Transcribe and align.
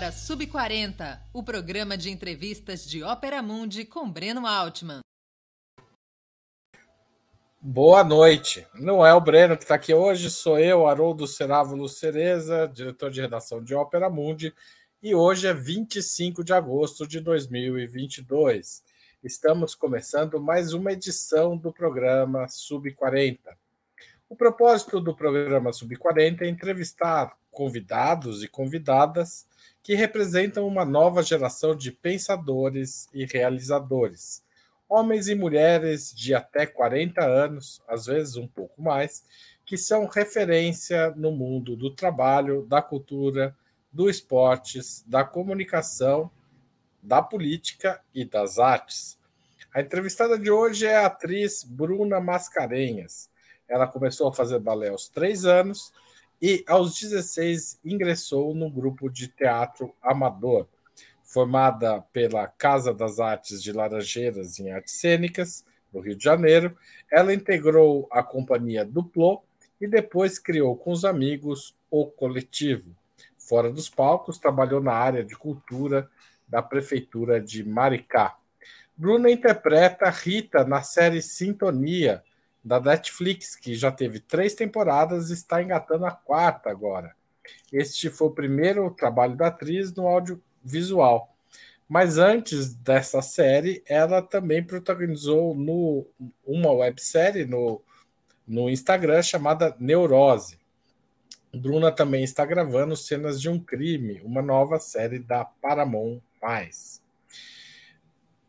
agora 0.00 0.12
Sub 0.12 0.46
40, 0.46 1.28
o 1.30 1.42
programa 1.42 1.94
de 1.94 2.10
entrevistas 2.10 2.86
de 2.86 3.02
Ópera 3.02 3.42
Mundi 3.42 3.84
com 3.84 4.10
Breno 4.10 4.46
Altman. 4.46 5.00
Boa 7.60 8.02
noite. 8.02 8.66
Não 8.74 9.04
é 9.04 9.12
o 9.12 9.20
Breno 9.20 9.58
que 9.58 9.64
está 9.64 9.74
aqui 9.74 9.92
hoje, 9.92 10.30
sou 10.30 10.58
eu, 10.58 10.86
Haroldo 10.86 11.26
Cerávulo 11.26 11.86
Cereza, 11.86 12.66
diretor 12.66 13.10
de 13.10 13.20
redação 13.20 13.62
de 13.62 13.74
Ópera 13.74 14.08
Mundi, 14.08 14.54
e 15.02 15.14
hoje 15.14 15.46
é 15.46 15.52
25 15.52 16.42
de 16.42 16.54
agosto 16.54 17.06
de 17.06 17.20
2022. 17.20 18.82
Estamos 19.22 19.74
começando 19.74 20.40
mais 20.40 20.72
uma 20.72 20.92
edição 20.92 21.58
do 21.58 21.70
programa 21.70 22.48
Sub 22.48 22.90
40. 22.94 23.54
O 24.30 24.34
propósito 24.34 24.98
do 24.98 25.14
programa 25.14 25.74
Sub 25.74 25.94
40 25.94 26.46
é 26.46 26.48
entrevistar 26.48 27.36
convidados 27.50 28.42
e 28.42 28.48
convidadas 28.48 29.44
que 29.82 29.94
representam 29.94 30.66
uma 30.66 30.84
nova 30.84 31.22
geração 31.22 31.74
de 31.74 31.90
pensadores 31.90 33.08
e 33.12 33.24
realizadores. 33.24 34.42
Homens 34.88 35.28
e 35.28 35.34
mulheres 35.34 36.12
de 36.14 36.34
até 36.34 36.66
40 36.66 37.24
anos, 37.24 37.82
às 37.88 38.06
vezes 38.06 38.36
um 38.36 38.46
pouco 38.46 38.82
mais, 38.82 39.24
que 39.64 39.76
são 39.76 40.06
referência 40.06 41.10
no 41.12 41.30
mundo 41.30 41.76
do 41.76 41.94
trabalho, 41.94 42.66
da 42.66 42.82
cultura, 42.82 43.56
do 43.92 44.10
esportes, 44.10 45.04
da 45.06 45.24
comunicação, 45.24 46.30
da 47.02 47.22
política 47.22 48.00
e 48.14 48.24
das 48.24 48.58
artes. 48.58 49.18
A 49.72 49.80
entrevistada 49.80 50.38
de 50.38 50.50
hoje 50.50 50.86
é 50.86 50.96
a 50.96 51.06
atriz 51.06 51.62
Bruna 51.62 52.20
Mascarenhas. 52.20 53.30
Ela 53.68 53.86
começou 53.86 54.28
a 54.28 54.32
fazer 54.32 54.58
balé 54.58 54.88
aos 54.88 55.08
três 55.08 55.44
anos 55.44 55.92
e, 56.40 56.64
aos 56.66 56.98
16, 56.98 57.78
ingressou 57.84 58.54
no 58.54 58.70
grupo 58.70 59.10
de 59.10 59.28
teatro 59.28 59.94
amador, 60.00 60.66
formada 61.22 62.00
pela 62.12 62.46
Casa 62.46 62.94
das 62.94 63.20
Artes 63.20 63.62
de 63.62 63.72
Laranjeiras 63.72 64.58
em 64.58 64.70
Artes 64.70 64.94
Cênicas, 64.94 65.64
no 65.92 66.00
Rio 66.00 66.16
de 66.16 66.24
Janeiro. 66.24 66.76
Ela 67.10 67.34
integrou 67.34 68.08
a 68.10 68.22
companhia 68.22 68.84
Duplô 68.84 69.42
e 69.80 69.86
depois 69.86 70.38
criou 70.38 70.76
com 70.76 70.92
os 70.92 71.04
amigos 71.04 71.74
o 71.90 72.06
Coletivo. 72.06 72.94
Fora 73.38 73.70
dos 73.70 73.88
palcos, 73.88 74.38
trabalhou 74.38 74.80
na 74.80 74.92
área 74.92 75.24
de 75.24 75.36
cultura 75.36 76.08
da 76.48 76.62
Prefeitura 76.62 77.40
de 77.40 77.64
Maricá. 77.64 78.36
Bruna 78.96 79.30
interpreta 79.30 80.10
Rita 80.10 80.64
na 80.64 80.82
série 80.82 81.22
Sintonia, 81.22 82.22
da 82.62 82.80
Netflix, 82.80 83.56
que 83.56 83.74
já 83.74 83.90
teve 83.90 84.20
três 84.20 84.54
temporadas 84.54 85.30
e 85.30 85.34
está 85.34 85.62
engatando 85.62 86.06
a 86.06 86.10
quarta 86.10 86.70
agora. 86.70 87.14
Este 87.72 88.10
foi 88.10 88.28
o 88.28 88.32
primeiro 88.32 88.90
trabalho 88.90 89.36
da 89.36 89.48
atriz 89.48 89.92
no 89.94 90.06
audiovisual. 90.06 91.34
Mas 91.88 92.18
antes 92.18 92.72
dessa 92.72 93.20
série, 93.20 93.82
ela 93.86 94.22
também 94.22 94.62
protagonizou 94.62 95.54
no, 95.54 96.06
uma 96.46 96.70
websérie 96.70 97.44
no, 97.44 97.82
no 98.46 98.70
Instagram 98.70 99.22
chamada 99.22 99.74
Neurose. 99.78 100.60
Bruna 101.52 101.90
também 101.90 102.22
está 102.22 102.46
gravando 102.46 102.96
Cenas 102.96 103.40
de 103.40 103.48
um 103.48 103.58
Crime, 103.58 104.20
uma 104.22 104.40
nova 104.40 104.78
série 104.78 105.18
da 105.18 105.44
Paramount+. 105.44 106.20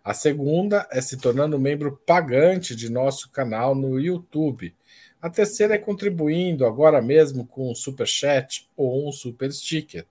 A 0.02 0.14
segunda 0.14 0.88
é 0.90 1.00
se 1.00 1.16
tornando 1.16 1.58
membro 1.58 1.98
pagante 2.06 2.76
de 2.76 2.90
nosso 2.90 3.30
canal 3.30 3.74
no 3.74 3.98
YouTube. 3.98 4.74
A 5.20 5.30
terceira 5.30 5.74
é 5.74 5.78
contribuindo 5.78 6.66
agora 6.66 7.00
mesmo 7.00 7.46
com 7.46 7.70
um 7.70 7.74
super 7.74 8.06
chat 8.06 8.68
ou 8.76 9.08
um 9.08 9.12
super 9.12 9.50
sticker. 9.52 10.06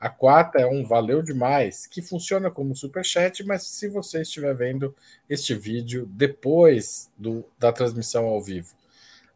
A 0.00 0.08
quarta 0.08 0.60
é 0.60 0.66
um 0.66 0.84
valeu 0.84 1.20
demais, 1.22 1.86
que 1.86 2.00
funciona 2.00 2.50
como 2.50 2.74
superchat, 2.76 3.44
mas 3.44 3.64
se 3.64 3.88
você 3.88 4.22
estiver 4.22 4.54
vendo 4.54 4.94
este 5.28 5.54
vídeo 5.54 6.06
depois 6.06 7.10
do, 7.18 7.44
da 7.58 7.70
transmissão 7.72 8.24
ao 8.26 8.40
vivo. 8.40 8.74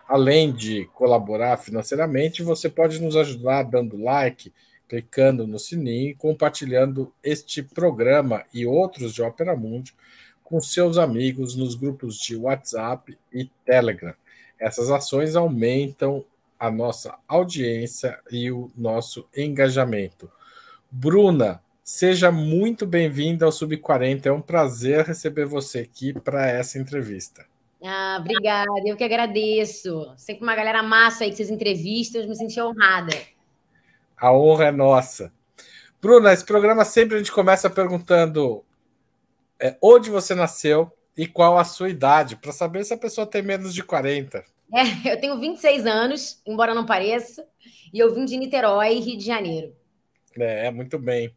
Além 0.09 0.53
de 0.53 0.87
colaborar 0.95 1.57
financeiramente, 1.57 2.43
você 2.43 2.69
pode 2.69 3.01
nos 3.01 3.17
ajudar 3.17 3.63
dando 3.65 3.97
like, 3.97 4.53
clicando 4.91 5.47
no 5.47 5.57
sininho 5.57 6.11
e 6.11 6.15
compartilhando 6.17 7.13
este 7.23 7.63
programa 7.63 8.45
e 8.53 8.67
outros 8.67 9.15
de 9.15 9.23
Opera 9.23 9.55
Mundi 9.55 9.95
com 10.43 10.61
seus 10.61 10.99
amigos 10.99 11.55
nos 11.55 11.77
grupos 11.77 12.19
de 12.19 12.35
WhatsApp 12.35 13.17
e 13.33 13.45
Telegram. 13.65 14.13
Essas 14.59 14.91
ações 14.91 15.37
aumentam 15.37 16.25
a 16.59 16.73
nossa 16.73 17.17
audiência 17.29 18.19
e 18.33 18.51
o 18.51 18.69
nosso 18.77 19.29
engajamento. 19.35 20.29
Bruna, 20.91 21.63
seja 21.85 22.33
muito 22.33 22.85
bem-vinda 22.85 23.45
ao 23.45 23.53
Sub40. 23.53 24.27
É 24.27 24.33
um 24.33 24.43
prazer 24.43 25.05
receber 25.05 25.47
você 25.47 25.79
aqui 25.79 26.13
para 26.13 26.49
essa 26.49 26.81
entrevista. 26.81 27.47
Ah, 27.81 28.19
obrigada, 28.19 28.69
eu 28.85 28.97
que 28.97 29.05
agradeço. 29.05 30.13
Sempre 30.17 30.43
uma 30.43 30.57
galera 30.57 30.83
massa 30.83 31.23
aí 31.23 31.31
que 31.31 31.37
vocês 31.37 31.49
entrevistas, 31.49 32.27
me 32.27 32.35
senti 32.35 32.61
honrada. 32.61 33.15
A 34.21 34.33
honra 34.33 34.67
é 34.67 34.71
nossa. 34.71 35.33
Bruna, 36.01 36.33
esse 36.33 36.45
programa 36.45 36.85
sempre 36.85 37.17
a 37.17 37.19
gente 37.19 37.33
começa 37.33 37.71
perguntando 37.71 38.65
é, 39.59 39.77
onde 39.83 40.11
você 40.11 40.35
nasceu 40.35 40.93
e 41.17 41.27
qual 41.27 41.59
a 41.59 41.65
sua 41.65 41.89
idade, 41.89 42.37
para 42.37 42.53
saber 42.53 42.85
se 42.85 42.95
a 42.95 42.99
pessoa 42.99 43.27
tem 43.27 43.43
menos 43.43 43.75
de 43.75 43.83
40. 43.83 44.45
É, 44.73 45.13
eu 45.13 45.21
tenho 45.21 45.39
26 45.39 45.87
anos, 45.87 46.41
embora 46.47 46.75
não 46.75 46.87
pareça, 46.87 47.47
e 47.93 47.99
eu 47.99 48.15
vim 48.15 48.25
de 48.25 48.37
Niterói, 48.37 49.01
Rio 49.01 49.19
de 49.19 49.25
Janeiro. 49.25 49.75
É, 50.39 50.71
muito 50.71 50.99
bem. 50.99 51.35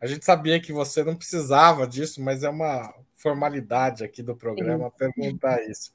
A 0.00 0.06
gente 0.06 0.24
sabia 0.24 0.60
que 0.60 0.72
você 0.72 1.02
não 1.02 1.16
precisava 1.16 1.86
disso, 1.86 2.22
mas 2.22 2.42
é 2.42 2.48
uma 2.48 2.94
formalidade 3.14 4.04
aqui 4.04 4.22
do 4.22 4.36
programa 4.36 4.90
Sim. 4.90 4.96
perguntar 4.98 5.62
isso. 5.68 5.92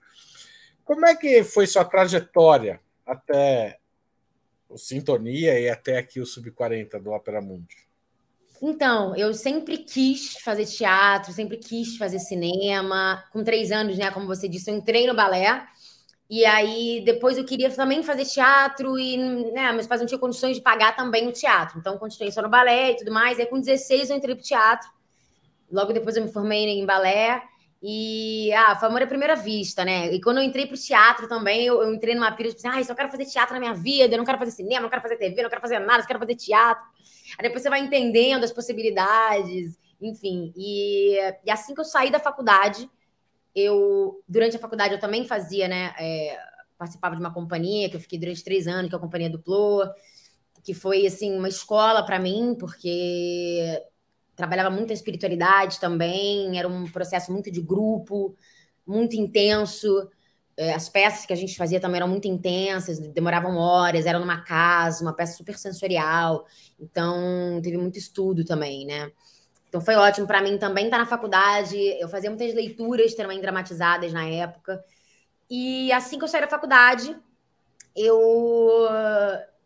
Como 0.83 1.05
é 1.05 1.15
que 1.15 1.43
foi 1.43 1.67
sua 1.67 1.85
trajetória 1.85 2.79
até 3.05 3.78
o 4.69 4.77
Sintonia 4.77 5.59
e 5.59 5.67
até 5.67 5.97
aqui 5.97 6.21
o 6.21 6.25
Sub-40 6.25 7.01
do 7.01 7.11
Opera 7.11 7.41
Mundi? 7.41 7.89
Então, 8.61 9.15
eu 9.15 9.33
sempre 9.33 9.77
quis 9.77 10.33
fazer 10.41 10.65
teatro, 10.65 11.31
sempre 11.31 11.57
quis 11.57 11.97
fazer 11.97 12.19
cinema. 12.19 13.23
Com 13.31 13.43
três 13.43 13.71
anos, 13.71 13.97
né? 13.97 14.11
Como 14.11 14.27
você 14.27 14.47
disse, 14.47 14.69
eu 14.69 14.75
entrei 14.75 15.07
no 15.07 15.15
balé. 15.15 15.65
E 16.29 16.45
aí, 16.45 17.01
depois 17.03 17.37
eu 17.37 17.45
queria 17.45 17.71
também 17.71 18.03
fazer 18.03 18.25
teatro 18.25 18.99
e 18.99 19.17
né, 19.51 19.71
meus 19.71 19.87
pais 19.87 20.01
não 20.01 20.07
tinham 20.07 20.19
condições 20.19 20.57
de 20.57 20.61
pagar 20.61 20.95
também 20.95 21.27
o 21.27 21.31
teatro. 21.31 21.79
Então, 21.79 21.97
continuei 21.97 22.31
só 22.31 22.41
no 22.41 22.49
balé 22.49 22.91
e 22.91 22.97
tudo 22.97 23.11
mais. 23.11 23.37
E 23.37 23.41
aí, 23.41 23.47
com 23.47 23.59
16, 23.59 24.09
eu 24.09 24.17
entrei 24.17 24.35
pro 24.35 24.43
teatro. 24.43 24.89
Logo 25.71 25.93
depois, 25.93 26.17
eu 26.17 26.23
me 26.23 26.31
formei 26.31 26.65
em 26.65 26.85
balé. 26.85 27.41
E 27.81 28.51
ah, 28.53 28.75
foi 28.75 28.89
amor 28.89 29.01
à 29.01 29.07
primeira 29.07 29.35
vista, 29.35 29.85
né? 29.85 30.13
E 30.13 30.19
quando 30.21 30.37
eu 30.37 30.43
entrei 30.43 30.67
pro 30.67 30.77
teatro 30.77 31.27
também, 31.29 31.65
eu, 31.65 31.81
eu 31.81 31.93
entrei 31.93 32.13
numa 32.13 32.31
pira 32.31 32.49
de 32.49 32.55
assim, 32.55 32.67
ah, 32.67 32.83
só 32.83 32.93
quero 32.93 33.09
fazer 33.09 33.25
teatro 33.25 33.53
na 33.53 33.59
minha 33.59 33.73
vida, 33.73 34.13
eu 34.13 34.17
não 34.17 34.25
quero 34.25 34.37
fazer 34.37 34.51
cinema, 34.51 34.81
não 34.81 34.89
quero 34.89 35.01
fazer 35.01 35.15
TV, 35.15 35.41
não 35.41 35.49
quero 35.49 35.61
fazer 35.61 35.79
nada, 35.79 36.01
só 36.01 36.07
quero 36.07 36.19
fazer 36.19 36.35
teatro. 36.35 36.85
Aí 37.37 37.43
depois 37.43 37.63
você 37.63 37.69
vai 37.69 37.79
entendendo 37.79 38.43
as 38.43 38.51
possibilidades, 38.51 39.79
enfim. 40.01 40.53
E, 40.57 41.17
e 41.45 41.51
assim 41.51 41.73
que 41.73 41.79
eu 41.79 41.85
saí 41.85 42.11
da 42.11 42.19
faculdade, 42.19 42.89
eu, 43.55 44.21
durante 44.27 44.57
a 44.57 44.59
faculdade, 44.59 44.93
eu 44.93 44.99
também 44.99 45.25
fazia, 45.25 45.67
né? 45.67 45.93
É, 45.97 46.37
participava 46.77 47.15
de 47.15 47.21
uma 47.21 47.33
companhia 47.33 47.89
que 47.89 47.95
eu 47.95 47.99
fiquei 47.99 48.19
durante 48.19 48.43
três 48.43 48.67
anos, 48.67 48.89
que 48.89 48.95
é 48.95 48.97
a 48.97 49.01
Companhia 49.01 49.29
do 49.29 49.39
que 50.63 50.73
foi, 50.73 51.05
assim, 51.05 51.35
uma 51.35 51.49
escola 51.49 52.03
para 52.05 52.19
mim, 52.19 52.55
porque 52.59 53.81
trabalhava 54.39 54.69
muito 54.69 54.91
a 54.91 54.93
espiritualidade 54.93 55.81
também, 55.81 56.57
era 56.57 56.65
um 56.65 56.89
processo 56.89 57.29
muito 57.29 57.51
de 57.51 57.61
grupo, 57.61 58.37
muito 58.87 59.17
intenso. 59.17 60.09
É, 60.55 60.73
as 60.73 60.87
peças 60.87 61.25
que 61.25 61.33
a 61.33 61.35
gente 61.35 61.57
fazia 61.57 61.77
também 61.77 61.97
eram 61.97 62.07
muito 62.07 62.25
intensas, 62.25 62.99
demoravam 62.99 63.57
horas, 63.57 64.05
eram 64.05 64.21
numa 64.21 64.41
casa, 64.41 65.03
uma 65.03 65.13
peça 65.13 65.35
super 65.35 65.57
sensorial. 65.57 66.45
Então, 66.79 67.59
teve 67.61 67.77
muito 67.77 67.99
estudo 67.99 68.45
também, 68.45 68.85
né? 68.85 69.11
Então, 69.67 69.81
foi 69.81 69.95
ótimo 69.95 70.25
para 70.25 70.41
mim 70.41 70.57
também 70.57 70.85
estar 70.85 70.97
na 70.97 71.05
faculdade. 71.05 71.77
Eu 71.99 72.07
fazia 72.07 72.29
muitas 72.29 72.53
leituras 72.53 73.13
também 73.15 73.41
dramatizadas 73.41 74.13
na 74.13 74.25
época. 74.25 74.81
E 75.49 75.91
assim 75.91 76.17
que 76.17 76.23
eu 76.23 76.29
saí 76.29 76.41
da 76.41 76.47
faculdade, 76.47 77.13
eu 77.93 78.87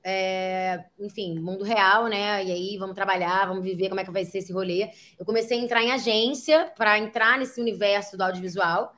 é, 0.03 0.83
enfim, 0.99 1.39
mundo 1.39 1.63
real, 1.63 2.07
né? 2.07 2.43
E 2.43 2.51
aí 2.51 2.77
vamos 2.77 2.93
trabalhar, 2.93 3.47
vamos 3.47 3.63
viver 3.63 3.87
como 3.87 4.01
é 4.01 4.03
que 4.03 4.11
vai 4.11 4.25
ser 4.25 4.39
esse 4.39 4.51
rolê. 4.51 4.89
Eu 5.17 5.25
comecei 5.25 5.57
a 5.57 5.61
entrar 5.61 5.81
em 5.81 5.91
agência 5.91 6.71
para 6.75 6.99
entrar 6.99 7.37
nesse 7.37 7.61
universo 7.61 8.17
do 8.17 8.21
audiovisual 8.23 8.93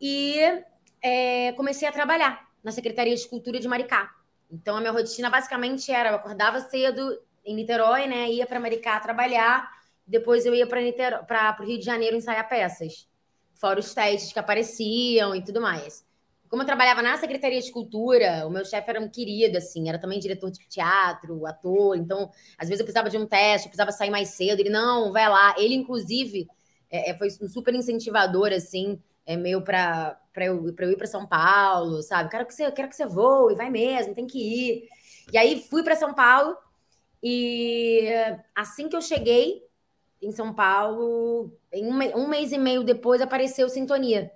e 0.00 0.38
é, 1.02 1.52
comecei 1.52 1.86
a 1.86 1.92
trabalhar 1.92 2.48
na 2.64 2.72
Secretaria 2.72 3.14
de 3.14 3.28
Cultura 3.28 3.60
de 3.60 3.68
Maricá. 3.68 4.14
Então 4.50 4.76
a 4.76 4.80
minha 4.80 4.92
rotina 4.92 5.28
basicamente 5.28 5.92
era 5.92 6.10
eu 6.10 6.16
acordava 6.16 6.60
cedo 6.60 7.20
em 7.44 7.54
Niterói, 7.54 8.06
né? 8.06 8.30
Ia 8.30 8.46
para 8.46 8.58
Maricá 8.58 8.98
trabalhar, 9.00 9.70
depois 10.06 10.46
eu 10.46 10.54
ia 10.54 10.66
para 10.66 11.56
o 11.60 11.64
Rio 11.64 11.78
de 11.78 11.84
Janeiro 11.84 12.16
ensaiar 12.16 12.48
peças, 12.48 13.06
fora 13.54 13.78
os 13.78 13.92
testes 13.94 14.32
que 14.32 14.38
apareciam 14.38 15.34
e 15.34 15.44
tudo 15.44 15.60
mais. 15.60 16.04
Como 16.50 16.62
eu 16.62 16.66
trabalhava 16.66 17.00
na 17.00 17.16
Secretaria 17.16 17.60
de 17.60 17.70
Cultura, 17.70 18.44
o 18.44 18.50
meu 18.50 18.64
chefe 18.64 18.90
era 18.90 19.00
um 19.00 19.08
querido, 19.08 19.56
assim, 19.56 19.88
era 19.88 20.00
também 20.00 20.18
diretor 20.18 20.50
de 20.50 20.58
teatro, 20.68 21.46
ator, 21.46 21.96
então, 21.96 22.28
às 22.58 22.68
vezes 22.68 22.80
eu 22.80 22.84
precisava 22.84 23.08
de 23.08 23.16
um 23.16 23.24
teste, 23.24 23.68
eu 23.68 23.70
precisava 23.70 23.92
sair 23.92 24.10
mais 24.10 24.30
cedo, 24.30 24.58
ele, 24.58 24.68
não, 24.68 25.12
vai 25.12 25.28
lá. 25.28 25.54
Ele, 25.56 25.76
inclusive, 25.76 26.48
é, 26.90 27.10
é 27.10 27.16
foi 27.16 27.28
um 27.40 27.46
super 27.46 27.72
incentivador, 27.72 28.52
assim, 28.52 29.00
é 29.24 29.36
meio 29.36 29.62
para 29.62 30.18
eu, 30.38 30.74
eu 30.76 30.90
ir 30.90 30.96
para 30.96 31.06
São 31.06 31.24
Paulo, 31.24 32.02
sabe? 32.02 32.28
Quero 32.28 32.44
que 32.44 32.52
você, 32.52 32.68
quero 32.72 32.88
que 32.88 32.96
você 32.96 33.06
voe, 33.06 33.54
vai 33.54 33.70
mesmo, 33.70 34.12
tem 34.12 34.26
que 34.26 34.38
ir. 34.38 34.88
E 35.32 35.38
aí 35.38 35.62
fui 35.70 35.84
para 35.84 35.94
São 35.94 36.12
Paulo 36.12 36.56
e 37.22 38.08
assim 38.56 38.88
que 38.88 38.96
eu 38.96 39.00
cheguei 39.00 39.62
em 40.20 40.32
São 40.32 40.52
Paulo, 40.52 41.56
um, 41.72 42.20
um 42.20 42.28
mês 42.28 42.50
e 42.50 42.58
meio 42.58 42.82
depois 42.82 43.20
apareceu 43.22 43.68
Sintonia 43.68 44.32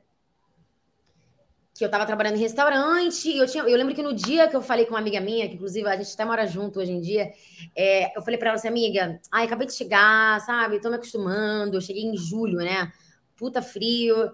que 1.75 1.83
eu 1.83 1.87
estava 1.87 2.07
trabalhando 2.07 2.37
em 2.37 2.41
restaurante, 2.41 3.29
e 3.29 3.39
eu, 3.39 3.49
tinha, 3.49 3.65
eu 3.65 3.77
lembro 3.77 3.93
que 3.97 4.03
no 4.03 4.15
dia 4.15 4.47
que 4.47 4.55
eu 4.55 4.63
falei 4.63 4.85
com 4.85 4.93
uma 4.93 5.01
amiga 5.01 5.21
minha, 5.21 5.49
que 5.49 5.57
inclusive 5.57 5.89
a 5.89 5.97
gente 5.97 6.15
até 6.15 6.25
mora 6.25 6.47
junto 6.47 6.79
hoje 6.79 6.93
em 6.93 7.01
dia, 7.01 7.33
é, 7.75 8.17
eu 8.17 8.23
falei 8.23 8.39
para 8.39 8.51
ela 8.51 8.57
assim, 8.57 8.69
amiga, 8.69 9.21
ai, 9.31 9.47
acabei 9.47 9.67
de 9.67 9.75
chegar, 9.75 10.41
sabe, 10.43 10.81
tô 10.81 10.89
me 10.89 10.95
acostumando, 10.95 11.77
eu 11.77 11.81
cheguei 11.81 12.05
em 12.05 12.17
julho, 12.17 12.59
né, 12.59 12.93
puta 13.37 13.61
frio, 13.61 14.31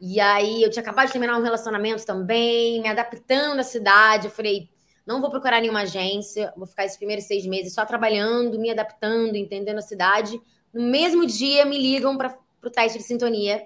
e 0.00 0.18
aí 0.18 0.64
eu 0.64 0.68
tinha 0.68 0.82
acabado 0.82 1.06
de 1.06 1.12
terminar 1.12 1.38
um 1.38 1.42
relacionamento 1.42 2.04
também, 2.04 2.82
me 2.82 2.88
adaptando 2.88 3.60
à 3.60 3.64
cidade, 3.64 4.26
eu 4.26 4.32
falei, 4.32 4.68
não 5.06 5.20
vou 5.20 5.30
procurar 5.30 5.60
nenhuma 5.60 5.82
agência, 5.82 6.52
vou 6.56 6.66
ficar 6.66 6.86
esses 6.86 6.98
primeiros 6.98 7.24
seis 7.24 7.46
meses 7.46 7.72
só 7.72 7.86
trabalhando, 7.86 8.58
me 8.58 8.68
adaptando, 8.68 9.36
entendendo 9.36 9.78
a 9.78 9.82
cidade, 9.82 10.40
no 10.74 10.82
mesmo 10.82 11.24
dia 11.24 11.64
me 11.64 11.78
ligam 11.78 12.18
para 12.18 12.36
o 12.64 12.68
teste 12.70 12.98
de 12.98 13.04
sintonia, 13.04 13.64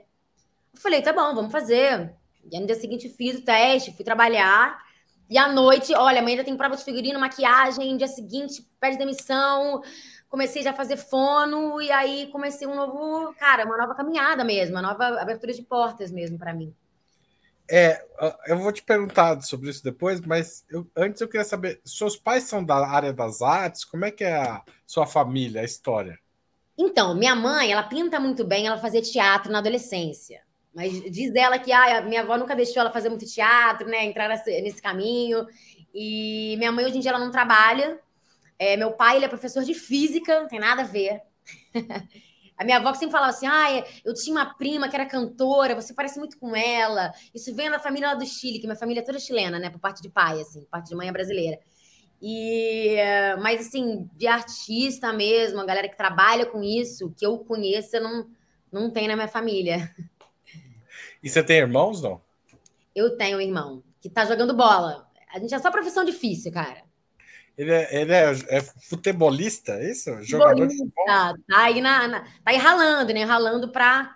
eu 0.75 0.79
falei, 0.79 1.01
tá 1.01 1.13
bom, 1.13 1.35
vamos 1.35 1.51
fazer, 1.51 2.13
e 2.51 2.61
no 2.61 2.67
dia 2.67 2.75
seguinte 2.75 3.09
fiz 3.09 3.39
o 3.39 3.43
teste, 3.43 3.95
fui 3.95 4.05
trabalhar. 4.05 4.83
E 5.29 5.39
à 5.39 5.49
noite, 5.49 5.95
olha, 5.95 6.21
amanhã 6.21 6.35
ainda 6.35 6.45
tem 6.45 6.57
prova 6.57 6.77
de 6.77 6.85
figurino, 6.85 7.19
maquiagem, 7.19 7.97
dia 7.97 8.09
seguinte 8.09 8.67
pede 8.79 8.99
demissão. 8.99 9.83
Comecei 10.29 10.63
já 10.63 10.71
a 10.71 10.75
fazer 10.75 10.97
fono 10.97 11.81
e 11.81 11.91
aí 11.91 12.29
comecei 12.33 12.67
um 12.67 12.75
novo, 12.75 13.33
cara, 13.35 13.65
uma 13.65 13.79
nova 13.79 13.95
caminhada 13.95 14.45
mesmo, 14.45 14.75
uma 14.75 14.83
nova 14.83 15.21
abertura 15.21 15.53
de 15.53 15.63
portas 15.63 16.11
mesmo 16.11 16.39
para 16.39 16.53
mim. 16.53 16.75
É, 17.71 18.05
eu 18.47 18.59
vou 18.59 18.71
te 18.73 18.83
perguntar 18.83 19.41
sobre 19.41 19.71
isso 19.71 19.83
depois, 19.83 20.21
mas 20.21 20.67
eu, 20.71 20.87
antes 20.95 21.21
eu 21.21 21.29
queria 21.29 21.45
saber, 21.45 21.81
seus 21.85 22.17
pais 22.17 22.43
são 22.45 22.63
da 22.63 22.87
área 22.87 23.13
das 23.13 23.41
artes? 23.41 23.85
Como 23.85 24.05
é 24.05 24.11
que 24.11 24.23
é 24.23 24.35
a 24.35 24.63
sua 24.87 25.07
família, 25.07 25.63
a 25.63 25.65
história? 25.65 26.19
Então, 26.77 27.15
minha 27.15 27.35
mãe, 27.35 27.73
ela 27.73 27.85
pinta 27.85 28.21
muito 28.21 28.45
bem, 28.45 28.67
ela 28.67 28.77
fazia 28.77 29.01
teatro 29.01 29.51
na 29.51 29.61
adolescência. 29.61 30.43
Mas 30.75 30.93
diz 31.11 31.35
ela 31.35 31.59
que 31.59 31.73
ah, 31.73 32.03
minha 32.03 32.23
avó 32.23 32.37
nunca 32.37 32.57
deixou 32.57 32.81
ela 32.81 32.91
fazer 32.91 33.09
muito 33.09 33.25
teatro, 33.27 33.87
né? 33.87 34.05
Entrar 34.05 34.29
nesse 34.29 34.83
caminho. 34.83 35.47
E 35.95 36.57
minha 36.59 36.73
mãe 36.73 36.85
hoje 36.85 36.97
em 36.97 37.01
dia 37.01 37.11
ela 37.11 37.21
não 37.21 37.31
trabalha. 37.31 38.01
É, 38.59 38.77
meu 38.77 38.93
pai 38.93 39.17
ele 39.17 39.25
é 39.25 39.29
professor 39.29 39.63
de 39.63 39.75
física, 39.75 40.41
não 40.41 40.49
tem 40.49 40.59
nada 40.59 40.83
a 40.83 40.87
ver. 40.87 41.21
a 42.59 42.65
minha 42.65 42.79
avó 42.79 42.93
sempre 42.95 43.13
falava 43.13 43.31
assim: 43.31 43.47
ah, 43.47 43.85
eu 44.05 44.13
tinha 44.15 44.35
uma 44.35 44.55
prima 44.55 44.89
que 44.89 44.97
era 44.97 45.07
cantora, 45.07 45.75
você 45.75 45.95
parece 45.95 46.19
muito 46.19 46.39
com 46.39 46.57
ela. 46.57 47.13
Isso 47.33 47.55
vem 47.55 47.71
da 47.71 47.79
família 47.79 48.09
lá 48.09 48.15
do 48.15 48.27
Chile, 48.27 48.59
que 48.59 48.67
minha 48.67 48.79
família 48.79 49.01
é 49.01 49.05
toda 49.05 49.19
chilena, 49.19 49.59
né? 49.59 49.71
Por 49.71 49.79
parte 49.79 50.03
de 50.03 50.09
pai, 50.09 50.41
assim, 50.41 50.61
por 50.63 50.71
parte 50.71 50.89
de 50.89 50.97
mãe 50.97 51.09
é 51.09 51.13
brasileira. 51.13 51.61
E, 52.21 52.97
mas 53.43 53.67
assim, 53.67 54.09
de 54.17 54.27
artista 54.27 55.13
mesmo, 55.13 55.61
a 55.61 55.65
galera 55.67 55.89
que 55.89 55.97
trabalha 55.97 56.47
com 56.47 56.63
isso, 56.63 57.13
que 57.17 57.27
eu 57.27 57.39
conheço, 57.39 58.01
não, 58.01 58.27
não 58.73 58.91
tem 58.91 59.07
na 59.07 59.15
minha 59.15 59.29
família. 59.29 59.95
E 61.25 61.31
você 61.31 61.43
tem 61.43 61.57
irmãos, 61.57 62.03
não? 62.03 62.21
Eu 62.95 63.17
tenho 63.17 63.39
um 63.39 63.41
irmão 63.41 63.83
que 63.99 64.11
tá 64.11 64.27
jogando 64.27 64.53
bola. 64.55 65.09
A 65.33 65.39
gente 65.39 65.55
é 65.55 65.59
só 65.59 65.71
profissão 65.71 66.05
difícil, 66.05 66.53
cara. 66.53 66.83
Ele 67.57 67.73
é, 67.73 68.03
ele 68.03 68.13
é, 68.13 68.31
é 68.49 68.61
futebolista, 68.61 69.73
é 69.73 69.91
isso? 69.91 70.23
Jogador 70.23 70.67
de 70.67 70.77
futebol? 70.77 71.07
Tá 71.07 71.35
aí, 71.49 71.81
na, 71.81 72.09
na, 72.09 72.21
tá 72.21 72.29
aí 72.45 72.59
ralando, 72.59 73.15
né? 73.15 73.25
Ralando 73.25 73.73
pra. 73.73 74.15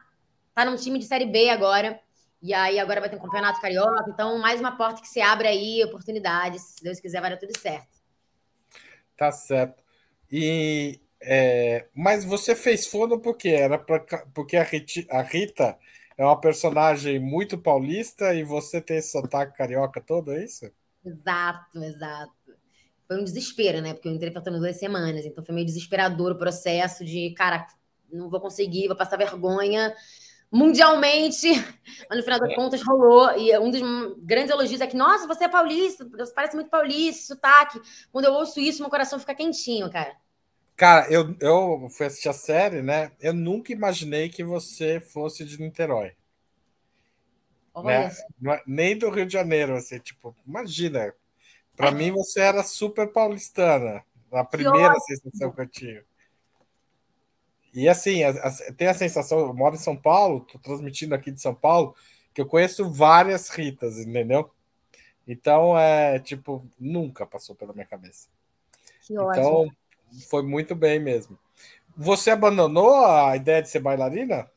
Tá 0.54 0.66
num 0.66 0.76
time 0.76 0.98
de 0.98 1.06
Série 1.06 1.24
B 1.24 1.48
agora. 1.48 1.98
E 2.42 2.52
aí 2.52 2.78
agora 2.78 3.00
vai 3.00 3.08
ter 3.08 3.16
um 3.16 3.22
campeonato 3.22 3.58
carioca. 3.58 4.10
Então, 4.10 4.38
mais 4.38 4.60
uma 4.60 4.76
porta 4.76 5.00
que 5.00 5.08
se 5.08 5.22
abre 5.22 5.48
aí, 5.48 5.82
oportunidades. 5.84 6.60
Se 6.60 6.84
Deus 6.84 7.00
quiser, 7.00 7.22
vai 7.22 7.30
dar 7.30 7.38
tudo 7.38 7.58
certo. 7.58 7.88
Tá 9.16 9.32
certo. 9.32 9.82
E. 10.30 11.00
É, 11.20 11.86
mas 11.94 12.22
você 12.22 12.54
fez 12.54 12.86
fono 12.86 13.18
porque 13.18 13.48
era 13.48 13.78
pra, 13.78 13.98
porque 14.34 14.56
a 14.56 14.62
Rita, 14.62 15.06
a 15.10 15.22
Rita 15.22 15.76
é 16.18 16.24
uma 16.24 16.40
personagem 16.40 17.18
muito 17.20 17.56
paulista 17.56 18.34
e 18.34 18.42
você 18.42 18.80
tem 18.80 18.98
esse 18.98 19.12
sotaque 19.12 19.56
carioca 19.56 20.00
todo, 20.00 20.32
é 20.32 20.44
isso? 20.44 20.70
Exato, 21.04 21.82
exato. 21.82 22.32
Foi 23.06 23.20
um 23.20 23.24
desespero, 23.24 23.80
né? 23.80 23.94
Porque 23.94 24.08
eu 24.08 24.12
entrei 24.12 24.32
faltando 24.32 24.58
duas 24.58 24.76
semanas, 24.76 25.24
então 25.24 25.44
foi 25.44 25.54
meio 25.54 25.66
desesperador 25.66 26.32
o 26.32 26.38
processo 26.38 27.04
de, 27.04 27.30
cara, 27.30 27.66
não 28.12 28.28
vou 28.28 28.40
conseguir, 28.40 28.88
vou 28.88 28.96
passar 28.96 29.16
vergonha 29.16 29.94
mundialmente, 30.50 31.46
mas 32.08 32.18
no 32.18 32.24
final 32.24 32.40
das 32.40 32.54
contas 32.54 32.82
rolou. 32.82 33.30
E 33.38 33.56
um 33.58 33.70
dos 33.70 33.80
grandes 34.18 34.50
elogios 34.50 34.80
é 34.80 34.86
que, 34.86 34.96
nossa, 34.96 35.26
você 35.26 35.44
é 35.44 35.48
paulista, 35.48 36.08
você 36.16 36.34
parece 36.34 36.54
muito 36.56 36.70
paulista, 36.70 37.34
sotaque. 37.34 37.80
Quando 38.10 38.24
eu 38.24 38.32
ouço 38.32 38.58
isso, 38.60 38.82
meu 38.82 38.90
coração 38.90 39.18
fica 39.18 39.34
quentinho, 39.34 39.90
cara. 39.90 40.16
Cara, 40.78 41.12
eu, 41.12 41.36
eu 41.40 41.88
fui 41.90 42.06
assistir 42.06 42.28
a 42.28 42.32
série, 42.32 42.80
né? 42.82 43.10
Eu 43.20 43.34
nunca 43.34 43.72
imaginei 43.72 44.28
que 44.28 44.44
você 44.44 45.00
fosse 45.00 45.44
de 45.44 45.60
Niterói. 45.60 46.14
Né? 47.82 48.06
É 48.06 48.62
nem 48.64 48.96
do 48.96 49.10
Rio 49.10 49.26
de 49.26 49.32
Janeiro, 49.32 49.74
assim, 49.74 49.98
tipo, 49.98 50.36
imagina. 50.46 51.12
Para 51.76 51.88
é. 51.88 51.90
mim, 51.90 52.12
você 52.12 52.42
era 52.42 52.62
super 52.62 53.08
paulistana, 53.08 54.04
a 54.30 54.44
primeira 54.44 54.94
que 54.94 55.16
sensação 55.16 55.50
que 55.50 55.60
eu 55.60 55.66
tive. 55.66 56.04
E 57.74 57.88
assim, 57.88 58.22
a, 58.22 58.30
a, 58.30 58.72
tem 58.76 58.86
a 58.86 58.94
sensação, 58.94 59.40
eu 59.40 59.52
moro 59.52 59.74
em 59.74 59.78
São 59.78 59.96
Paulo, 59.96 60.42
tô 60.42 60.60
transmitindo 60.60 61.12
aqui 61.12 61.32
de 61.32 61.40
São 61.40 61.56
Paulo, 61.56 61.96
que 62.32 62.40
eu 62.40 62.46
conheço 62.46 62.88
várias 62.88 63.48
Ritas, 63.48 63.98
entendeu? 63.98 64.48
Então, 65.26 65.76
é 65.76 66.20
tipo, 66.20 66.64
nunca 66.78 67.26
passou 67.26 67.56
pela 67.56 67.72
minha 67.72 67.84
cabeça. 67.84 68.28
Que 69.02 69.14
então, 69.14 69.26
ótimo 69.26 69.76
foi 70.28 70.42
muito 70.42 70.74
bem 70.74 70.98
mesmo. 71.00 71.38
Você 71.96 72.30
abandonou 72.30 72.94
a 73.06 73.36
ideia 73.36 73.62
de 73.62 73.68
ser 73.70 73.80
bailarina? 73.80 74.50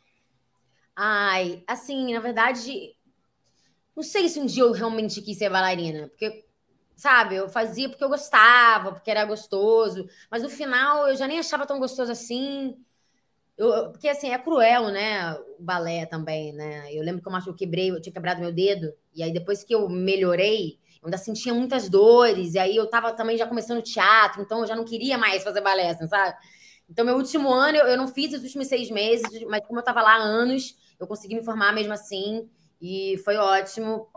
Ai, 0.95 1.63
assim, 1.67 2.13
na 2.13 2.19
verdade, 2.19 2.95
não 3.95 4.03
sei 4.03 4.29
se 4.29 4.39
um 4.39 4.45
dia 4.45 4.63
eu 4.63 4.71
realmente 4.71 5.21
quis 5.21 5.37
ser 5.37 5.49
bailarina, 5.49 6.07
porque, 6.09 6.45
sabe, 6.95 7.35
eu 7.35 7.49
fazia 7.49 7.89
porque 7.89 8.03
eu 8.03 8.09
gostava, 8.09 8.93
porque 8.93 9.11
era 9.11 9.25
gostoso, 9.25 10.07
mas 10.29 10.43
no 10.43 10.49
final 10.49 11.07
eu 11.09 11.15
já 11.15 11.27
nem 11.27 11.39
achava 11.39 11.65
tão 11.67 11.79
gostoso 11.79 12.11
assim. 12.11 12.75
Eu, 13.57 13.91
porque 13.91 14.09
assim, 14.09 14.31
é 14.31 14.39
cruel, 14.39 14.89
né? 14.91 15.33
O 15.59 15.63
balé 15.63 16.05
também, 16.07 16.53
né? 16.53 16.93
Eu 16.93 17.03
lembro 17.03 17.21
que 17.21 17.29
eu, 17.29 17.33
eu 17.47 17.55
quebrei, 17.55 17.91
eu 17.91 18.01
tinha 18.01 18.13
quebrado 18.13 18.41
meu 18.41 18.53
dedo, 18.53 18.93
e 19.15 19.23
aí 19.23 19.33
depois 19.33 19.63
que 19.63 19.75
eu 19.75 19.89
melhorei, 19.89 20.79
ainda 21.03 21.17
sentia 21.17 21.53
muitas 21.53 21.89
dores, 21.89 22.53
e 22.53 22.59
aí 22.59 22.75
eu 22.75 22.87
tava 22.89 23.13
também 23.13 23.37
já 23.37 23.47
começando 23.47 23.81
teatro, 23.81 24.41
então 24.41 24.59
eu 24.59 24.67
já 24.67 24.75
não 24.75 24.85
queria 24.85 25.17
mais 25.17 25.43
fazer 25.43 25.61
balé, 25.61 25.89
assim, 25.89 26.07
sabe? 26.07 26.35
Então, 26.89 27.05
meu 27.05 27.15
último 27.15 27.51
ano, 27.51 27.77
eu, 27.77 27.87
eu 27.87 27.97
não 27.97 28.07
fiz 28.07 28.33
os 28.33 28.43
últimos 28.43 28.67
seis 28.67 28.91
meses, 28.91 29.43
mas 29.47 29.65
como 29.65 29.79
eu 29.79 29.83
tava 29.83 30.01
lá 30.01 30.15
há 30.15 30.21
anos, 30.21 30.75
eu 30.99 31.07
consegui 31.07 31.35
me 31.35 31.43
formar 31.43 31.73
mesmo 31.73 31.93
assim, 31.93 32.49
e 32.81 33.17
foi 33.23 33.37
ótimo. 33.37 34.07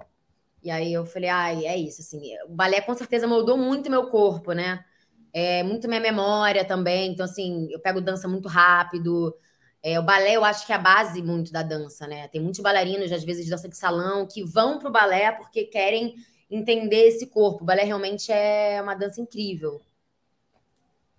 E 0.62 0.71
aí 0.71 0.93
eu 0.93 1.05
falei, 1.05 1.29
ai, 1.29 1.67
é 1.67 1.76
isso, 1.76 2.00
assim, 2.00 2.21
o 2.47 2.55
balé 2.55 2.81
com 2.81 2.95
certeza 2.95 3.26
moldou 3.26 3.57
muito 3.57 3.91
meu 3.91 4.09
corpo, 4.09 4.53
né? 4.53 4.85
É, 5.33 5.62
muito 5.62 5.88
minha 5.88 6.00
memória 6.00 6.64
também, 6.64 7.12
então, 7.12 7.25
assim, 7.25 7.69
eu 7.71 7.81
pego 7.81 8.00
dança 8.00 8.29
muito 8.29 8.49
rápido, 8.49 9.35
é, 9.83 10.00
o 10.00 10.03
balé, 10.03 10.35
eu 10.37 10.45
acho 10.45 10.67
que 10.67 10.73
é 10.73 10.76
a 10.76 10.79
base 10.79 11.23
muito 11.23 11.53
da 11.53 11.62
dança, 11.62 12.07
né? 12.07 12.26
Tem 12.29 12.41
muitos 12.41 12.61
bailarinos, 12.61 13.12
às 13.12 13.23
vezes, 13.23 13.45
de 13.45 13.50
dança 13.50 13.69
de 13.69 13.76
salão, 13.76 14.26
que 14.26 14.43
vão 14.43 14.79
para 14.79 14.88
o 14.88 14.93
balé 14.93 15.33
porque 15.33 15.64
querem 15.64 16.14
entender 16.54 17.08
esse 17.08 17.26
corpo. 17.26 17.62
O 17.62 17.66
balé 17.66 17.84
realmente 17.84 18.30
é 18.30 18.80
uma 18.80 18.94
dança 18.94 19.20
incrível. 19.20 19.80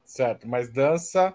Certo, 0.03 0.47
mas 0.47 0.69
dança 0.69 1.33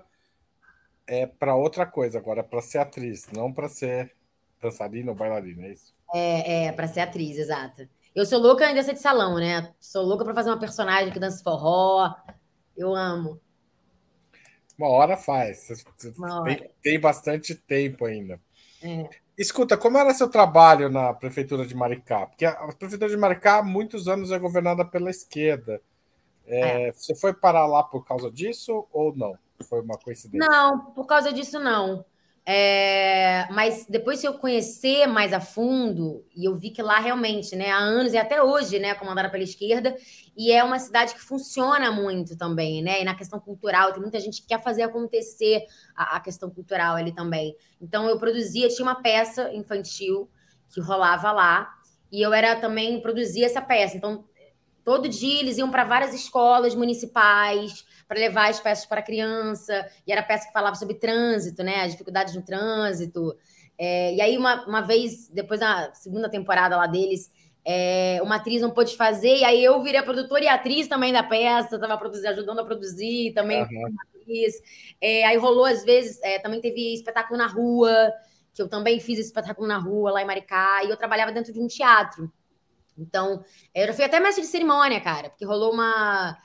é 1.06 1.26
para 1.26 1.56
outra 1.56 1.84
coisa 1.84 2.18
agora, 2.18 2.42
para 2.42 2.60
ser 2.60 2.78
atriz, 2.78 3.26
não 3.32 3.52
para 3.52 3.68
ser 3.68 4.14
dançarina 4.60 5.10
ou 5.10 5.16
bailarina, 5.16 5.66
é 5.66 5.72
isso? 5.72 5.94
É, 6.14 6.66
é 6.66 6.72
para 6.72 6.86
ser 6.86 7.00
atriz, 7.00 7.36
exato. 7.36 7.88
Eu 8.14 8.26
sou 8.26 8.40
louca 8.40 8.70
em 8.70 8.74
dança 8.74 8.92
de 8.92 9.00
salão, 9.00 9.36
né? 9.36 9.72
Sou 9.78 10.04
louca 10.04 10.24
para 10.24 10.34
fazer 10.34 10.50
uma 10.50 10.58
personagem 10.58 11.12
que 11.12 11.18
dança 11.18 11.42
forró. 11.42 12.14
Eu 12.76 12.94
amo. 12.94 13.40
Uma 14.76 14.88
hora 14.88 15.16
faz. 15.16 15.68
Uma 16.16 16.40
hora. 16.40 16.56
Tem, 16.56 16.70
tem, 16.82 17.00
bastante 17.00 17.54
tempo 17.54 18.04
ainda. 18.04 18.40
É. 18.82 19.08
Escuta, 19.40 19.74
como 19.74 19.96
era 19.96 20.12
seu 20.12 20.28
trabalho 20.28 20.90
na 20.90 21.14
prefeitura 21.14 21.64
de 21.64 21.74
Maricá? 21.74 22.26
Porque 22.26 22.44
a 22.44 22.68
prefeitura 22.78 23.08
de 23.08 23.16
Maricá 23.16 23.56
há 23.56 23.62
muitos 23.62 24.06
anos 24.06 24.30
é 24.30 24.38
governada 24.38 24.84
pela 24.84 25.08
esquerda. 25.08 25.80
É, 26.46 26.88
é. 26.88 26.92
Você 26.92 27.14
foi 27.14 27.32
parar 27.32 27.66
lá 27.66 27.82
por 27.82 28.04
causa 28.04 28.30
disso 28.30 28.86
ou 28.92 29.16
não? 29.16 29.34
Foi 29.66 29.80
uma 29.80 29.96
coincidência? 29.96 30.46
Não, 30.46 30.92
por 30.92 31.06
causa 31.06 31.32
disso 31.32 31.58
não. 31.58 32.04
É, 32.44 33.46
mas 33.50 33.86
depois 33.88 34.18
se 34.18 34.26
eu 34.26 34.34
conhecer 34.34 35.06
mais 35.06 35.32
a 35.32 35.40
fundo, 35.40 36.22
e 36.36 36.44
eu 36.44 36.54
vi 36.54 36.68
que 36.68 36.82
lá 36.82 36.98
realmente, 36.98 37.56
né, 37.56 37.70
há 37.70 37.78
anos 37.78 38.12
e 38.12 38.18
até 38.18 38.42
hoje, 38.42 38.78
né, 38.78 38.94
comandada 38.94 39.30
pela 39.30 39.44
esquerda, 39.44 39.96
e 40.40 40.50
é 40.50 40.64
uma 40.64 40.78
cidade 40.78 41.12
que 41.12 41.20
funciona 41.20 41.92
muito 41.92 42.34
também, 42.34 42.82
né? 42.82 43.02
E 43.02 43.04
na 43.04 43.14
questão 43.14 43.38
cultural, 43.38 43.92
tem 43.92 44.00
muita 44.00 44.18
gente 44.18 44.40
que 44.40 44.48
quer 44.48 44.62
fazer 44.62 44.80
acontecer 44.80 45.66
a, 45.94 46.16
a 46.16 46.20
questão 46.20 46.48
cultural 46.48 46.96
ali 46.96 47.12
também. 47.12 47.54
Então 47.78 48.08
eu 48.08 48.18
produzia, 48.18 48.70
tinha 48.70 48.88
uma 48.88 49.02
peça 49.02 49.52
infantil 49.52 50.30
que 50.70 50.80
rolava 50.80 51.30
lá, 51.30 51.68
e 52.10 52.22
eu 52.22 52.32
era 52.32 52.56
também 52.56 53.02
produzia 53.02 53.44
essa 53.44 53.60
peça. 53.60 53.98
Então 53.98 54.24
todo 54.82 55.10
dia 55.10 55.40
eles 55.40 55.58
iam 55.58 55.70
para 55.70 55.84
várias 55.84 56.14
escolas 56.14 56.74
municipais 56.74 57.84
para 58.08 58.18
levar 58.18 58.48
as 58.48 58.58
peças 58.58 58.86
para 58.86 59.00
a 59.00 59.04
criança, 59.04 59.86
e 60.06 60.10
era 60.10 60.22
peça 60.22 60.46
que 60.46 60.54
falava 60.54 60.74
sobre 60.74 60.94
trânsito, 60.94 61.62
né? 61.62 61.82
As 61.82 61.92
dificuldades 61.92 62.34
no 62.34 62.40
trânsito. 62.40 63.36
É, 63.76 64.14
e 64.14 64.22
aí, 64.22 64.38
uma, 64.38 64.66
uma 64.66 64.80
vez, 64.80 65.28
depois 65.28 65.60
da 65.60 65.92
segunda 65.92 66.30
temporada 66.30 66.78
lá 66.78 66.86
deles, 66.86 67.30
é, 67.72 68.20
uma 68.20 68.36
atriz 68.36 68.60
não 68.60 68.70
pôde 68.72 68.96
fazer, 68.96 69.36
e 69.36 69.44
aí 69.44 69.62
eu 69.62 69.80
virei 69.80 70.00
a 70.00 70.02
produtora 70.02 70.42
e 70.44 70.48
atriz 70.48 70.88
também 70.88 71.12
da 71.12 71.22
peça, 71.22 71.76
estava 71.76 72.00
ajudando 72.30 72.58
a 72.58 72.64
produzir 72.64 73.32
também 73.32 73.62
uhum. 73.62 73.94
atriz. 74.08 74.54
É, 75.00 75.24
aí 75.24 75.36
rolou, 75.36 75.64
às 75.64 75.84
vezes, 75.84 76.20
é, 76.20 76.40
também 76.40 76.60
teve 76.60 76.92
espetáculo 76.92 77.38
na 77.38 77.46
rua, 77.46 78.12
que 78.52 78.60
eu 78.60 78.68
também 78.68 78.98
fiz 78.98 79.20
espetáculo 79.20 79.68
na 79.68 79.78
rua, 79.78 80.10
lá 80.10 80.20
em 80.20 80.26
Maricá, 80.26 80.82
e 80.82 80.90
eu 80.90 80.96
trabalhava 80.96 81.30
dentro 81.30 81.52
de 81.52 81.60
um 81.60 81.68
teatro. 81.68 82.32
Então, 82.98 83.44
eu 83.72 83.86
já 83.86 83.92
fui 83.92 84.04
até 84.04 84.18
mestre 84.18 84.42
de 84.42 84.48
cerimônia, 84.48 85.00
cara, 85.00 85.30
porque 85.30 85.44
rolou 85.44 85.72
uma 85.72 86.36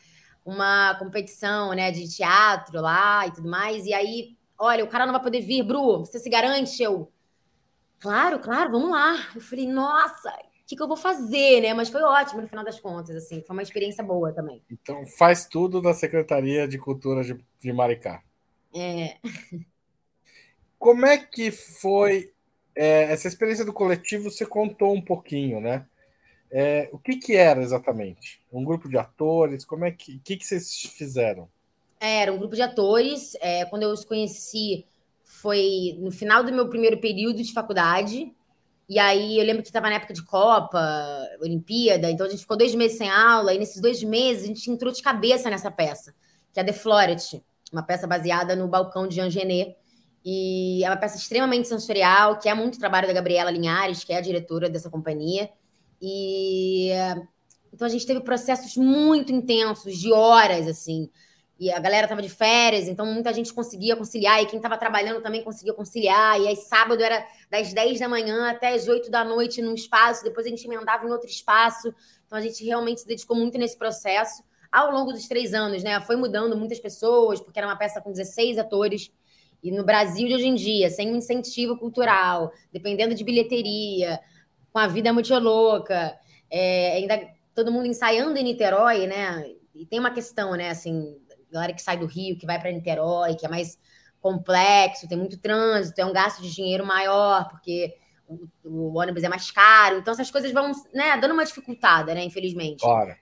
uma 0.45 0.93
competição, 0.99 1.73
né, 1.73 1.89
de 1.89 2.07
teatro 2.07 2.79
lá 2.79 3.25
e 3.25 3.31
tudo 3.31 3.49
mais. 3.49 3.83
E 3.87 3.95
aí, 3.95 4.37
olha, 4.59 4.83
o 4.83 4.87
cara 4.87 5.07
não 5.07 5.13
vai 5.13 5.23
poder 5.23 5.41
vir, 5.41 5.63
Bru, 5.63 6.05
você 6.05 6.19
se 6.19 6.29
garante? 6.29 6.83
Eu, 6.83 7.11
claro, 7.99 8.37
claro, 8.37 8.71
vamos 8.71 8.91
lá. 8.91 9.15
Eu 9.33 9.41
falei, 9.41 9.67
nossa, 9.67 10.31
o 10.65 10.67
que, 10.67 10.75
que 10.75 10.81
eu 10.81 10.87
vou 10.87 10.97
fazer, 10.97 11.61
né? 11.61 11.75
Mas 11.75 11.89
foi 11.89 12.01
ótimo 12.01 12.41
no 12.41 12.47
final 12.47 12.65
das 12.65 12.79
contas, 12.79 13.15
assim, 13.15 13.43
foi 13.43 13.55
uma 13.55 13.61
experiência 13.61 14.03
boa 14.03 14.33
também. 14.33 14.63
Então, 14.71 15.05
faz 15.05 15.45
tudo 15.45 15.79
da 15.79 15.93
Secretaria 15.93 16.67
de 16.67 16.79
Cultura 16.79 17.23
de, 17.23 17.37
de 17.59 17.71
Maricá. 17.71 18.23
É. 18.73 19.17
Como 20.79 21.05
é 21.05 21.19
que 21.19 21.51
foi 21.51 22.33
é, 22.75 23.03
essa 23.11 23.27
experiência 23.27 23.63
do 23.63 23.71
coletivo? 23.71 24.31
Você 24.31 24.43
contou 24.43 24.91
um 24.91 25.01
pouquinho, 25.01 25.61
né? 25.61 25.85
É, 26.49 26.89
o 26.91 26.97
que, 26.97 27.17
que 27.17 27.35
era 27.35 27.61
exatamente? 27.61 28.41
Um 28.51 28.63
grupo 28.63 28.89
de 28.89 28.97
atores? 28.97 29.63
Como 29.63 29.85
é 29.85 29.91
que, 29.91 30.17
que, 30.17 30.35
que 30.35 30.45
vocês 30.45 30.81
fizeram? 30.97 31.47
É, 31.99 32.23
era 32.23 32.33
um 32.33 32.39
grupo 32.39 32.55
de 32.55 32.63
atores. 32.63 33.37
É, 33.39 33.65
quando 33.65 33.83
eu 33.83 33.89
os 33.89 34.03
conheci, 34.03 34.83
foi 35.23 35.95
no 35.99 36.11
final 36.11 36.43
do 36.43 36.51
meu 36.51 36.67
primeiro 36.67 36.97
período 36.99 37.43
de 37.43 37.53
faculdade. 37.53 38.33
E 38.87 38.99
aí 38.99 39.39
eu 39.39 39.45
lembro 39.45 39.63
que 39.63 39.69
estava 39.69 39.89
na 39.89 39.95
época 39.95 40.13
de 40.13 40.23
Copa, 40.23 40.79
Olimpíada, 41.41 42.09
então 42.11 42.25
a 42.25 42.29
gente 42.29 42.41
ficou 42.41 42.55
dois 42.55 42.75
meses 42.75 42.97
sem 42.97 43.09
aula, 43.09 43.53
e 43.53 43.57
nesses 43.57 43.81
dois 43.81 44.03
meses 44.03 44.43
a 44.43 44.47
gente 44.47 44.69
entrou 44.69 44.93
de 44.93 45.01
cabeça 45.01 45.49
nessa 45.49 45.71
peça, 45.71 46.13
que 46.53 46.59
é 46.59 46.63
The 46.63 46.73
Floret, 46.73 47.43
uma 47.71 47.83
peça 47.83 48.05
baseada 48.05 48.55
no 48.55 48.67
balcão 48.67 49.07
de 49.07 49.15
Jean 49.15 49.29
Genet. 49.29 49.75
E 50.27 50.83
é 50.83 50.89
uma 50.89 50.97
peça 50.97 51.17
extremamente 51.17 51.67
sensorial, 51.67 52.39
que 52.39 52.49
é 52.49 52.53
muito 52.55 52.79
trabalho 52.79 53.05
da 53.05 53.13
Gabriela 53.13 53.51
Linhares, 53.51 54.03
que 54.03 54.11
é 54.11 54.17
a 54.17 54.21
diretora 54.21 54.67
dessa 54.67 54.89
companhia. 54.89 55.49
E 56.01 56.89
então 57.71 57.85
a 57.85 57.89
gente 57.89 58.07
teve 58.07 58.21
processos 58.21 58.75
muito 58.75 59.31
intensos, 59.31 59.99
de 59.99 60.11
horas, 60.11 60.67
assim. 60.67 61.09
E 61.57 61.71
a 61.71 61.79
galera 61.79 62.07
tava 62.07 62.21
de 62.21 62.29
férias, 62.29 62.87
então 62.87 63.05
muita 63.05 63.33
gente 63.33 63.53
conseguia 63.53 63.95
conciliar, 63.95 64.41
e 64.41 64.45
quem 64.45 64.57
estava 64.57 64.77
trabalhando 64.77 65.21
também 65.21 65.41
conseguia 65.41 65.73
conciliar. 65.73 66.39
E 66.41 66.47
aí, 66.49 66.55
sábado 66.57 67.01
era 67.01 67.25
das 67.49 67.73
10 67.73 67.99
da 67.99 68.09
manhã 68.09 68.49
até 68.49 68.73
as 68.73 68.87
8 68.87 69.09
da 69.09 69.23
noite 69.23 69.61
num 69.61 69.73
espaço, 69.73 70.23
depois 70.23 70.45
a 70.45 70.49
gente 70.49 70.65
emendava 70.65 71.05
em 71.05 71.11
outro 71.11 71.29
espaço. 71.29 71.93
Então 72.25 72.37
a 72.37 72.41
gente 72.41 72.63
realmente 72.65 73.01
se 73.01 73.07
dedicou 73.07 73.37
muito 73.37 73.57
nesse 73.57 73.77
processo 73.77 74.43
ao 74.71 74.91
longo 74.91 75.13
dos 75.13 75.27
três 75.27 75.53
anos, 75.53 75.81
né? 75.83 76.01
Foi 76.01 76.17
mudando 76.17 76.57
muitas 76.57 76.79
pessoas, 76.79 77.39
porque 77.39 77.57
era 77.57 77.67
uma 77.67 77.77
peça 77.77 78.01
com 78.01 78.11
16 78.11 78.57
atores. 78.57 79.09
E 79.63 79.71
no 79.71 79.85
Brasil 79.85 80.27
de 80.27 80.35
hoje 80.35 80.47
em 80.47 80.55
dia, 80.55 80.89
sem 80.89 81.11
um 81.11 81.15
incentivo 81.15 81.77
cultural, 81.77 82.51
dependendo 82.73 83.15
de 83.15 83.23
bilheteria, 83.23 84.19
com 84.73 84.79
a 84.79 84.87
vida 84.87 85.13
muito 85.13 85.33
louca, 85.39 86.19
é, 86.51 86.97
ainda 86.97 87.17
todo 87.53 87.71
mundo 87.71 87.87
ensaiando 87.87 88.37
em 88.37 88.43
Niterói, 88.43 89.07
né? 89.07 89.49
E 89.73 89.85
tem 89.85 89.99
uma 89.99 90.11
questão, 90.11 90.51
né? 90.55 90.69
Assim, 90.69 91.15
galera 91.55 91.73
que 91.73 91.81
sai 91.81 91.97
do 91.97 92.05
Rio, 92.05 92.37
que 92.37 92.45
vai 92.45 92.59
para 92.59 92.71
Niterói, 92.71 93.35
que 93.35 93.45
é 93.45 93.49
mais 93.49 93.79
complexo, 94.21 95.07
tem 95.07 95.17
muito 95.17 95.37
trânsito, 95.37 95.99
é 95.99 96.05
um 96.05 96.13
gasto 96.13 96.41
de 96.41 96.53
dinheiro 96.53 96.85
maior, 96.85 97.47
porque 97.49 97.95
o, 98.27 98.47
o 98.63 98.97
ônibus 98.97 99.23
é 99.23 99.29
mais 99.29 99.51
caro. 99.51 99.97
Então, 99.97 100.13
essas 100.13 100.31
coisas 100.31 100.51
vão, 100.51 100.71
né, 100.93 101.17
dando 101.17 101.33
uma 101.33 101.45
dificultada, 101.45 102.13
né? 102.13 102.23
Infelizmente. 102.23 102.81
Claro. 102.81 103.15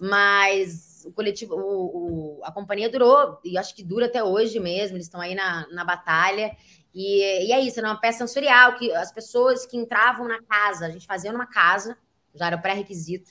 Mas 0.00 1.04
o 1.06 1.12
coletivo, 1.12 1.54
o, 1.54 2.38
o, 2.38 2.44
a 2.44 2.52
companhia 2.52 2.88
durou, 2.88 3.38
e 3.44 3.56
acho 3.56 3.74
que 3.74 3.82
dura 3.82 4.06
até 4.06 4.22
hoje 4.22 4.58
mesmo, 4.60 4.96
eles 4.96 5.06
estão 5.06 5.20
aí 5.20 5.34
na, 5.34 5.66
na 5.70 5.84
batalha. 5.84 6.56
E, 6.94 7.48
e 7.48 7.52
é 7.52 7.60
isso, 7.60 7.78
era 7.78 7.88
uma 7.88 8.00
peça 8.00 8.26
sensorial 8.26 8.76
que 8.76 8.92
as 8.94 9.12
pessoas 9.12 9.66
que 9.66 9.76
entravam 9.76 10.26
na 10.26 10.42
casa, 10.42 10.86
a 10.86 10.90
gente 10.90 11.06
fazia 11.06 11.32
numa 11.32 11.46
casa, 11.46 11.96
já 12.34 12.46
era 12.46 12.58
pré-requisito. 12.58 13.30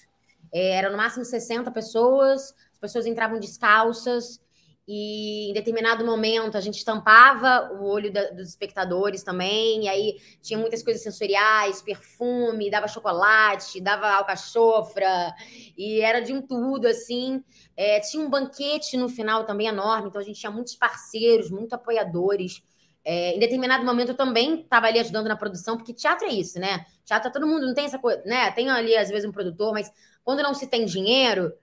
É, 0.53 0.71
era 0.71 0.89
no 0.89 0.97
máximo 0.97 1.25
60 1.25 1.71
pessoas, 1.71 2.53
as 2.71 2.79
pessoas 2.79 3.05
entravam 3.05 3.39
descalças, 3.39 4.39
e 4.88 5.50
em 5.50 5.54
determinado 5.54 6.06
momento 6.06 6.56
a 6.56 6.62
gente 6.62 6.86
tampava 6.86 7.74
o 7.74 7.86
olho 7.86 8.13
da, 8.13 8.30
dos 8.30 8.50
espectadores 8.50 9.24
também, 9.24 9.86
e 9.86 9.88
aí 9.88 10.18
tinha 10.42 10.60
muitas 10.60 10.84
coisas 10.84 11.01
sensoriais, 11.01 11.82
perfume, 11.82 12.70
dava 12.70 12.88
chocolate, 12.88 13.82
dava 13.82 14.08
alcachofra, 14.12 15.34
e 15.75 16.01
era 16.01 16.20
de 16.20 16.34
um 16.34 16.42
tudo, 16.42 16.88
assim. 16.88 17.44
É, 17.75 18.00
tinha 18.00 18.24
um 18.24 18.30
banquete 18.30 18.96
no 18.96 19.10
final 19.10 19.44
também 19.44 19.68
enorme, 19.68 20.10
então 20.10 20.22
a 20.22 20.24
gente 20.24 20.39
tinha 20.39 20.51
muitos 20.51 20.75
parceiros, 20.75 21.50
muitos 21.50 21.74
apoiadores. 21.74 22.62
É, 23.04 23.36
em 23.36 23.39
determinado 23.39 23.84
momento 23.86 24.10
eu 24.10 24.15
também 24.15 24.62
estava 24.62 24.88
ali 24.88 25.00
ajudando 25.00 25.27
na 25.27 25.36
produção, 25.36 25.77
porque 25.77 25.94
teatro 25.94 26.27
é 26.27 26.32
isso, 26.32 26.60
né? 26.60 26.86
Teatro 27.04 27.32
todo 27.32 27.48
mundo, 27.48 27.65
não 27.65 27.74
tem 27.74 27.86
essa 27.86 28.00
coisa, 28.00 28.22
né? 28.25 28.51
Tem 28.51 28.70
ali 28.70 28.96
às 28.96 29.10
vezes 29.10 29.27
um 29.27 29.32
produtor, 29.32 29.74
mas 29.74 29.92
quando 30.24 30.44
não 30.44 30.54
se 30.54 30.68
tem 30.68 30.86
dinheiro, 30.86 31.54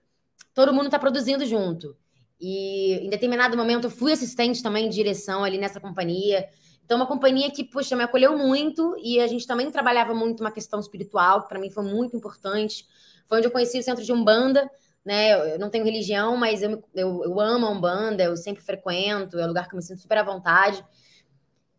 todo 0.55 0.73
mundo 0.73 0.87
está 0.87 0.99
produzindo 0.99 1.45
junto. 1.47 1.97
E 2.43 2.95
em 3.07 3.09
determinado 3.09 3.57
momento 3.57 3.85
eu 3.85 3.91
fui 3.91 4.11
assistente 4.13 4.65
também 4.65 4.89
de 4.89 4.97
direção 4.97 5.45
ali 5.45 5.59
nessa 5.59 5.79
companhia. 5.79 6.49
Então, 6.85 6.97
uma 6.97 7.07
companhia 7.07 7.49
que, 7.53 7.63
poxa, 7.63 7.95
me 7.95 8.03
acolheu 8.03 8.37
muito 8.37 8.97
e 9.01 9.21
a 9.21 9.29
gente 9.29 9.47
também 9.47 9.71
trabalhava 9.71 10.13
muito 10.13 10.41
uma 10.41 10.51
questão 10.51 10.81
espiritual, 10.81 11.43
que 11.43 11.49
para 11.49 11.61
mim 11.61 11.71
foi 11.71 11.85
muito 11.85 12.17
importante. 12.17 12.85
Foi 13.27 13.39
onde 13.39 13.47
eu 13.47 13.53
conheci 13.53 13.79
o 13.79 13.83
centro 13.83 14.05
de 14.05 14.13
Umbanda, 14.13 14.69
né? 15.05 15.55
Eu 15.55 15.59
não 15.61 15.71
tenho 15.71 15.85
religião, 15.85 16.37
mas 16.37 16.63
eu, 16.63 16.83
eu, 16.93 17.23
eu 17.23 17.41
amo 17.41 17.67
a 17.67 17.71
Umbanda, 17.71 18.25
eu 18.25 18.37
sempre 18.37 18.61
frequento, 18.61 19.39
é 19.39 19.45
um 19.45 19.49
lugar 19.49 19.69
que 19.69 19.75
eu 19.75 19.77
me 19.77 19.83
sinto 19.83 20.01
super 20.01 20.19
à 20.19 20.25
vontade. 20.25 20.85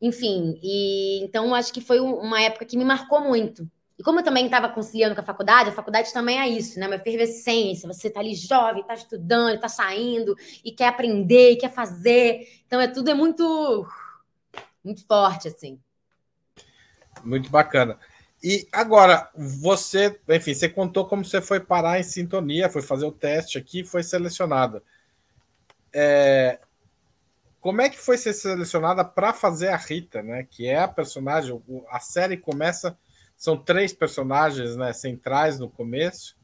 Enfim, 0.01 0.57
e 0.63 1.21
então 1.23 1.53
acho 1.53 1.73
que 1.73 1.81
foi 1.81 1.99
uma 1.99 2.41
época 2.41 2.65
que 2.65 2.77
me 2.77 2.85
marcou 2.85 3.19
muito. 3.19 3.69
E 3.97 4.03
como 4.03 4.19
eu 4.19 4.23
também 4.23 4.45
estava 4.45 4.69
conciliando 4.69 5.13
com 5.15 5.21
a 5.21 5.25
faculdade, 5.25 5.69
a 5.69 5.73
faculdade 5.73 6.11
também 6.11 6.39
é 6.39 6.47
isso, 6.47 6.79
né? 6.79 6.87
Uma 6.87 6.95
efervescência. 6.95 7.87
Você 7.87 8.07
está 8.07 8.19
ali 8.19 8.33
jovem, 8.33 8.81
está 8.81 8.93
estudando, 8.93 9.55
está 9.55 9.69
saindo 9.69 10.35
e 10.63 10.71
quer 10.71 10.87
aprender, 10.87 11.51
e 11.51 11.57
quer 11.57 11.71
fazer. 11.71 12.47
Então 12.65 12.81
é 12.81 12.87
tudo 12.87 13.09
é 13.09 13.13
muito 13.13 13.87
muito 14.83 15.05
forte 15.05 15.47
assim. 15.47 15.79
Muito 17.23 17.49
bacana. 17.49 17.99
E 18.43 18.67
agora, 18.73 19.29
você, 19.33 20.19
enfim, 20.27 20.53
você 20.53 20.67
contou 20.67 21.05
como 21.05 21.23
você 21.23 21.41
foi 21.41 21.61
parar 21.61 21.97
em 21.97 22.03
sintonia, 22.03 22.69
foi 22.69 22.81
fazer 22.81 23.05
o 23.05 23.11
teste 23.11 23.57
aqui, 23.57 23.85
foi 23.85 24.03
selecionada. 24.03 24.83
É, 25.93 26.59
como 27.61 27.81
é 27.81 27.87
que 27.87 27.97
foi 27.97 28.17
ser 28.17 28.33
selecionada 28.33 29.05
para 29.05 29.31
fazer 29.31 29.69
a 29.69 29.77
Rita, 29.77 30.21
né? 30.21 30.43
Que 30.43 30.67
é 30.67 30.79
a 30.79 30.87
personagem. 30.89 31.57
A 31.89 32.01
série 32.01 32.35
começa. 32.35 32.97
São 33.43 33.57
três 33.57 33.91
personagens 33.91 34.77
né, 34.77 34.93
centrais 34.93 35.59
no 35.59 35.69
começo. 35.69 36.37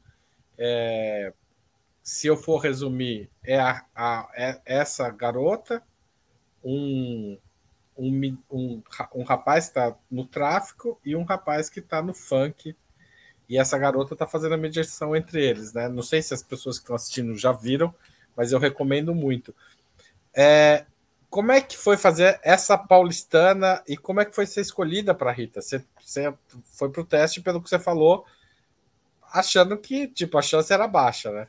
É, 0.58 1.32
se 2.02 2.26
eu 2.26 2.36
for 2.36 2.58
resumir, 2.58 3.30
é, 3.42 3.58
a, 3.58 3.82
a, 3.94 4.30
é 4.34 4.60
essa 4.66 5.08
garota, 5.08 5.82
um, 6.62 7.38
um, 7.96 8.36
um, 8.50 8.82
um 9.14 9.22
rapaz 9.22 9.64
está 9.64 9.96
no 10.10 10.26
tráfico 10.26 11.00
e 11.02 11.16
um 11.16 11.22
rapaz 11.22 11.70
que 11.70 11.80
está 11.80 12.02
no 12.02 12.12
funk. 12.12 12.76
e 13.48 13.56
essa 13.56 13.78
garota 13.78 14.12
está 14.12 14.26
fazendo 14.26 14.56
a 14.56 14.58
mediação 14.58 15.16
entre 15.16 15.42
eles, 15.42 15.72
né? 15.72 15.88
Não 15.88 16.02
sei 16.02 16.20
se 16.20 16.34
as 16.34 16.42
pessoas 16.42 16.76
que 16.76 16.82
estão 16.82 16.96
assistindo 16.96 17.34
já 17.34 17.50
viram, 17.50 17.94
mas 18.36 18.52
eu 18.52 18.58
recomendo 18.58 19.14
muito. 19.14 19.54
É, 20.36 20.84
como 21.30 21.52
é 21.52 21.60
que 21.60 21.76
foi 21.76 21.96
fazer 21.96 22.40
essa 22.42 22.76
paulistana 22.76 23.82
e 23.86 23.96
como 23.96 24.20
é 24.20 24.24
que 24.24 24.34
foi 24.34 24.44
ser 24.46 24.60
escolhida 24.62 25.14
para 25.14 25.30
Rita? 25.30 25.62
Você, 25.62 25.82
você 25.98 26.34
foi 26.72 26.90
para 26.90 27.00
o 27.00 27.06
teste, 27.06 27.40
pelo 27.40 27.62
que 27.62 27.70
você 27.70 27.78
falou, 27.78 28.26
achando 29.32 29.78
que 29.78 30.08
tipo 30.08 30.36
a 30.36 30.42
chance 30.42 30.72
era 30.72 30.88
baixa, 30.88 31.30
né? 31.30 31.46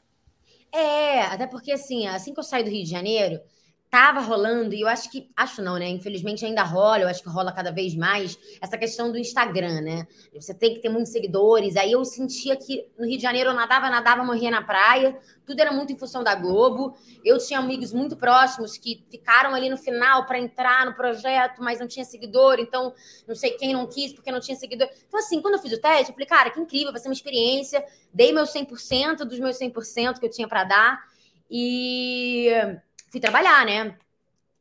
É, 0.72 1.24
até 1.24 1.48
porque 1.48 1.72
assim, 1.72 2.08
assim 2.08 2.32
que 2.32 2.40
eu 2.40 2.44
saí 2.44 2.64
do 2.64 2.70
Rio 2.70 2.84
de 2.84 2.90
Janeiro, 2.90 3.42
tava 3.92 4.22
rolando, 4.22 4.74
e 4.74 4.80
eu 4.80 4.88
acho 4.88 5.12
que, 5.12 5.30
acho 5.36 5.62
não, 5.62 5.78
né? 5.78 5.90
Infelizmente 5.90 6.46
ainda 6.46 6.64
rola, 6.64 7.00
eu 7.00 7.10
acho 7.10 7.22
que 7.22 7.28
rola 7.28 7.52
cada 7.52 7.72
vez 7.72 7.94
mais, 7.94 8.40
essa 8.62 8.78
questão 8.78 9.12
do 9.12 9.18
Instagram, 9.18 9.82
né? 9.82 10.08
Você 10.34 10.54
tem 10.54 10.74
que 10.74 10.80
ter 10.80 10.88
muitos 10.88 11.12
seguidores. 11.12 11.76
Aí 11.76 11.92
eu 11.92 12.06
sentia 12.06 12.56
que 12.56 12.88
no 12.98 13.06
Rio 13.06 13.18
de 13.18 13.24
Janeiro 13.24 13.50
eu 13.50 13.54
nadava, 13.54 13.90
nadava, 13.90 14.24
morria 14.24 14.50
na 14.50 14.62
praia, 14.62 15.20
tudo 15.46 15.60
era 15.60 15.74
muito 15.74 15.92
em 15.92 15.98
função 15.98 16.24
da 16.24 16.34
Globo. 16.34 16.96
Eu 17.22 17.38
tinha 17.38 17.60
amigos 17.60 17.92
muito 17.92 18.16
próximos 18.16 18.78
que 18.78 19.04
ficaram 19.12 19.54
ali 19.54 19.70
no 19.70 19.78
final 19.78 20.26
para 20.26 20.40
entrar 20.40 20.86
no 20.86 20.96
projeto, 20.96 21.62
mas 21.62 21.82
não 21.82 21.88
tinha 21.88 22.06
seguidor, 22.06 22.60
então 22.60 22.94
não 23.28 23.36
sei 23.36 23.52
quem 23.52 23.74
não 23.74 23.86
quis 23.88 24.14
porque 24.14 24.32
não 24.32 24.40
tinha 24.40 24.56
seguidor. 24.56 24.88
Então, 25.06 25.20
assim, 25.20 25.42
quando 25.42 25.56
eu 25.56 25.60
fiz 25.60 25.74
o 25.74 25.82
teste, 25.82 26.12
eu 26.12 26.14
falei, 26.14 26.28
cara, 26.28 26.50
que 26.50 26.62
incrível, 26.62 26.94
vai 26.94 27.02
ser 27.02 27.10
uma 27.10 27.14
experiência. 27.14 27.84
Dei 28.14 28.32
meu 28.32 28.46
100% 28.46 29.26
dos 29.26 29.38
meus 29.38 29.60
100% 29.60 30.18
que 30.18 30.26
eu 30.26 30.32
tinha 30.32 30.48
para 30.48 30.64
dar. 30.64 31.12
E 31.54 32.48
fui 33.12 33.20
trabalhar, 33.20 33.66
né? 33.66 33.96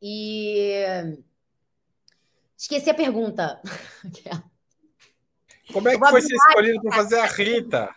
E 0.01 0.83
esqueci 2.57 2.89
a 2.89 2.93
pergunta. 2.93 3.61
Como 5.71 5.87
é 5.87 5.97
que 5.97 6.05
foi 6.05 6.21
ser 6.21 6.35
escolhido 6.35 6.81
para 6.81 6.95
fazer 6.97 7.19
a 7.19 7.25
Rita? 7.25 7.95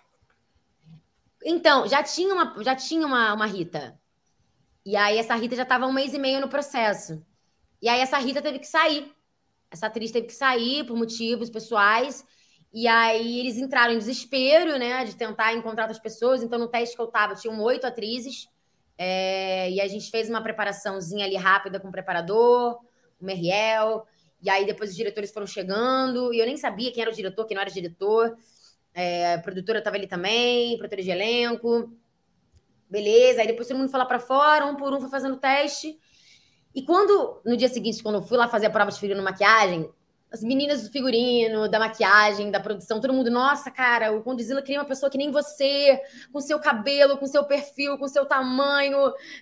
Então, 1.45 1.89
já 1.89 2.03
tinha 2.03 2.33
uma, 2.33 2.63
já 2.63 2.77
tinha 2.77 3.05
uma, 3.05 3.35
uma 3.35 3.47
Rita. 3.47 3.99
E 4.87 4.97
aí 4.97 5.19
essa 5.19 5.35
Rita 5.35 5.57
já 5.57 5.65
estava 5.65 5.87
um 5.87 5.93
mês 5.93 6.15
e 6.15 6.19
meio 6.19 6.41
no 6.41 6.49
processo. 6.49 7.25
E 7.83 7.89
aí 7.89 8.01
essa 8.01 8.17
Rita 8.19 8.41
teve 8.41 8.61
que 8.61 8.67
sair. 8.67 9.13
Essa 9.71 9.89
atriz 9.89 10.13
teve 10.13 10.29
que 10.29 10.35
sair 10.35 10.85
por 10.85 10.97
motivos 10.97 11.51
pessoais. 11.51 12.25
E 12.73 12.87
aí 12.87 13.41
eles 13.41 13.57
entraram 13.57 13.93
em 13.93 13.99
desespero, 13.99 14.79
né, 14.79 15.05
de 15.05 15.17
tentar 15.17 15.53
encontrar 15.53 15.85
outras 15.85 16.01
pessoas. 16.01 16.43
Então 16.43 16.59
no 16.59 16.69
teste 16.69 16.95
que 16.95 17.03
eu 17.03 17.09
tava, 17.09 17.35
tinham 17.35 17.61
oito 17.61 17.87
atrizes. 17.87 18.49
É, 18.97 19.71
e 19.71 19.81
a 19.81 19.89
gente 19.89 20.11
fez 20.11 20.29
uma 20.29 20.43
preparaçãozinha 20.43 21.27
ali 21.27 21.37
rápida 21.37 21.81
com 21.81 21.89
o 21.89 21.93
preparador, 21.93 22.79
o 23.21 23.25
Meriel. 23.25 24.07
E 24.41 24.51
aí 24.51 24.67
depois 24.67 24.91
os 24.91 24.97
diretores 24.97 25.33
foram 25.33 25.47
chegando, 25.47 26.33
e 26.33 26.39
eu 26.39 26.47
nem 26.47 26.57
sabia 26.57 26.93
quem 26.93 27.03
era 27.03 27.11
o 27.11 27.15
diretor, 27.15 27.47
quem 27.47 27.55
não 27.55 27.63
era 27.63 27.71
o 27.71 27.75
diretor. 27.75 28.37
É, 28.93 29.35
a 29.35 29.39
produtora 29.39 29.79
estava 29.79 29.97
ali 29.97 30.07
também, 30.07 30.77
produtora 30.77 31.03
de 31.03 31.11
elenco. 31.11 31.93
Beleza, 32.89 33.41
aí 33.41 33.47
depois 33.47 33.67
todo 33.67 33.79
mundo 33.79 33.91
foi 33.91 33.99
lá 33.99 34.07
para 34.07 34.21
fora, 34.21 34.67
um 34.67 34.77
por 34.77 34.93
um 34.93 35.01
foi 35.01 35.09
fazendo 35.09 35.37
teste. 35.37 35.99
E 36.75 36.83
quando, 36.85 37.41
no 37.45 37.57
dia 37.57 37.69
seguinte, 37.69 38.03
quando 38.03 38.17
eu 38.17 38.23
fui 38.23 38.37
lá 38.37 38.49
fazer 38.49 38.67
a 38.67 38.71
prova 38.71 38.91
de 38.91 39.01
figurino 39.01 39.25
maquiagem, 39.25 39.89
as 40.35 40.43
meninas 40.43 40.83
do 40.83 40.91
figurino, 40.91 41.69
da 41.69 41.79
maquiagem, 41.79 42.51
da 42.51 42.59
produção, 42.59 43.01
todo 43.01 43.15
mundo, 43.15 43.31
nossa, 43.31 43.71
cara, 43.71 44.11
o 44.11 44.21
Condizila 44.21 44.61
queria 44.61 44.81
uma 44.81 44.87
pessoa 44.87 45.09
que 45.09 45.17
nem 45.17 45.31
você, 45.31 46.01
com 46.33 46.41
seu 46.41 46.59
cabelo, 46.59 47.17
com 47.17 47.25
seu 47.25 47.45
perfil, 47.45 47.97
com 47.97 48.09
seu 48.09 48.27
tamanho. 48.27 48.99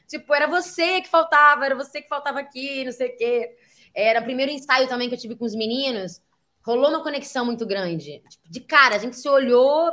Tipo, 0.07 0.35
era 0.35 0.47
você 0.47 1.01
que 1.01 1.09
faltava, 1.09 1.65
era 1.65 1.75
você 1.75 2.03
que 2.03 2.09
faltava 2.09 2.41
aqui, 2.41 2.85
não 2.85 2.93
sei 2.93 3.09
o 3.09 3.17
quê. 3.17 3.57
Era 3.95 4.21
o 4.21 4.23
primeiro 4.23 4.53
ensaio 4.53 4.87
também 4.87 5.09
que 5.09 5.15
eu 5.15 5.19
tive 5.19 5.35
com 5.35 5.47
os 5.47 5.55
meninos. 5.55 6.21
Rolou 6.63 6.91
uma 6.91 7.03
conexão 7.03 7.47
muito 7.47 7.65
grande. 7.65 8.23
Tipo, 8.29 8.51
de 8.51 8.61
cara, 8.61 8.97
a 8.97 8.99
gente 8.99 9.17
se 9.17 9.27
olhou, 9.31 9.91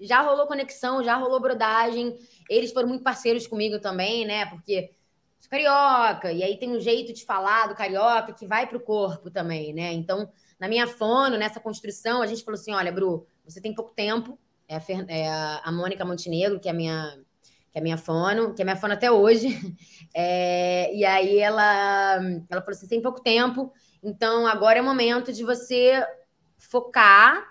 já 0.00 0.22
rolou 0.22 0.48
conexão, 0.48 1.04
já 1.04 1.14
rolou 1.14 1.38
brodagem. 1.38 2.18
Eles 2.50 2.72
foram 2.72 2.88
muito 2.88 3.04
parceiros 3.04 3.46
comigo 3.46 3.78
também, 3.78 4.26
né? 4.26 4.46
Porque 4.46 4.90
carioca, 5.52 6.32
e 6.32 6.42
aí 6.42 6.56
tem 6.56 6.70
um 6.70 6.80
jeito 6.80 7.12
de 7.12 7.26
falar 7.26 7.66
do 7.66 7.74
carioca 7.74 8.32
que 8.32 8.46
vai 8.46 8.66
para 8.66 8.78
o 8.78 8.80
corpo 8.80 9.30
também, 9.30 9.74
né? 9.74 9.92
Então, 9.92 10.32
na 10.58 10.66
minha 10.66 10.86
fono, 10.86 11.36
nessa 11.36 11.60
construção, 11.60 12.22
a 12.22 12.26
gente 12.26 12.42
falou 12.42 12.58
assim: 12.58 12.72
olha, 12.72 12.90
Bru, 12.90 13.26
você 13.44 13.60
tem 13.60 13.74
pouco 13.74 13.92
tempo. 13.94 14.38
É 14.66 14.76
a, 14.76 14.80
Fer... 14.80 15.04
é 15.08 15.28
a 15.28 15.70
Mônica 15.70 16.06
Montenegro, 16.06 16.58
que 16.58 16.68
é 16.68 16.70
a 16.70 16.74
minha 16.74 17.18
que 17.70 17.78
é 17.78 17.82
minha 17.82 17.96
fono, 17.96 18.54
que 18.54 18.60
é 18.60 18.64
minha 18.64 18.76
fono 18.76 18.94
até 18.94 19.10
hoje. 19.10 19.48
É, 20.14 20.94
e 20.94 21.06
aí 21.06 21.38
ela, 21.38 22.16
ela 22.50 22.60
falou 22.60 22.72
assim: 22.72 22.86
tem 22.86 23.00
pouco 23.00 23.22
tempo, 23.22 23.72
então 24.02 24.46
agora 24.46 24.78
é 24.78 24.82
o 24.82 24.84
momento 24.84 25.32
de 25.32 25.42
você 25.42 26.06
focar. 26.58 27.42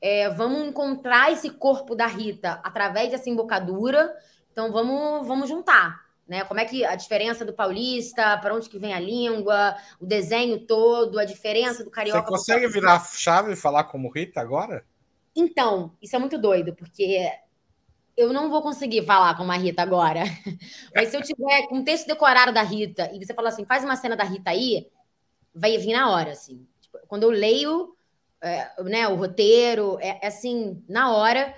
É, 0.00 0.30
vamos 0.30 0.66
encontrar 0.66 1.30
esse 1.30 1.50
corpo 1.50 1.94
da 1.94 2.06
Rita 2.06 2.58
através 2.64 3.10
dessa 3.10 3.28
embocadura. 3.28 4.14
Então 4.50 4.72
vamos, 4.72 5.26
vamos 5.26 5.46
juntar 5.46 6.09
né? 6.30 6.44
Como 6.44 6.60
é 6.60 6.64
que 6.64 6.84
a 6.84 6.94
diferença 6.94 7.44
do 7.44 7.52
paulista, 7.52 8.38
para 8.38 8.54
onde 8.54 8.68
que 8.68 8.78
vem 8.78 8.94
a 8.94 9.00
língua, 9.00 9.76
o 9.98 10.06
desenho 10.06 10.64
todo, 10.64 11.18
a 11.18 11.24
diferença 11.24 11.82
do 11.82 11.90
carioca. 11.90 12.22
Você 12.22 12.28
consegue 12.28 12.68
virar 12.68 12.94
a 12.94 13.00
chave 13.00 13.52
e 13.52 13.56
falar 13.56 13.82
como 13.84 14.08
Rita 14.08 14.40
agora? 14.40 14.86
Então, 15.34 15.92
isso 16.00 16.14
é 16.14 16.20
muito 16.20 16.38
doido, 16.38 16.72
porque 16.72 17.28
eu 18.16 18.32
não 18.32 18.48
vou 18.48 18.62
conseguir 18.62 19.04
falar 19.04 19.36
como 19.36 19.50
a 19.50 19.56
Rita 19.56 19.82
agora. 19.82 20.22
Mas 20.94 21.08
se 21.08 21.16
eu 21.16 21.22
tiver 21.22 21.66
com 21.66 21.78
um 21.78 21.84
texto 21.84 22.06
decorado 22.06 22.52
da 22.52 22.62
Rita 22.62 23.10
e 23.12 23.18
você 23.18 23.34
falar 23.34 23.48
assim, 23.48 23.64
faz 23.64 23.82
uma 23.82 23.96
cena 23.96 24.16
da 24.16 24.22
Rita 24.22 24.50
aí, 24.50 24.86
vai 25.52 25.76
vir 25.78 25.94
na 25.94 26.10
hora, 26.10 26.30
assim. 26.30 26.64
Tipo, 26.80 26.98
quando 27.08 27.24
eu 27.24 27.30
leio 27.30 27.96
é, 28.40 28.80
né, 28.84 29.08
o 29.08 29.16
roteiro, 29.16 29.98
é, 30.00 30.20
é 30.22 30.28
assim, 30.28 30.80
na 30.88 31.12
hora. 31.12 31.52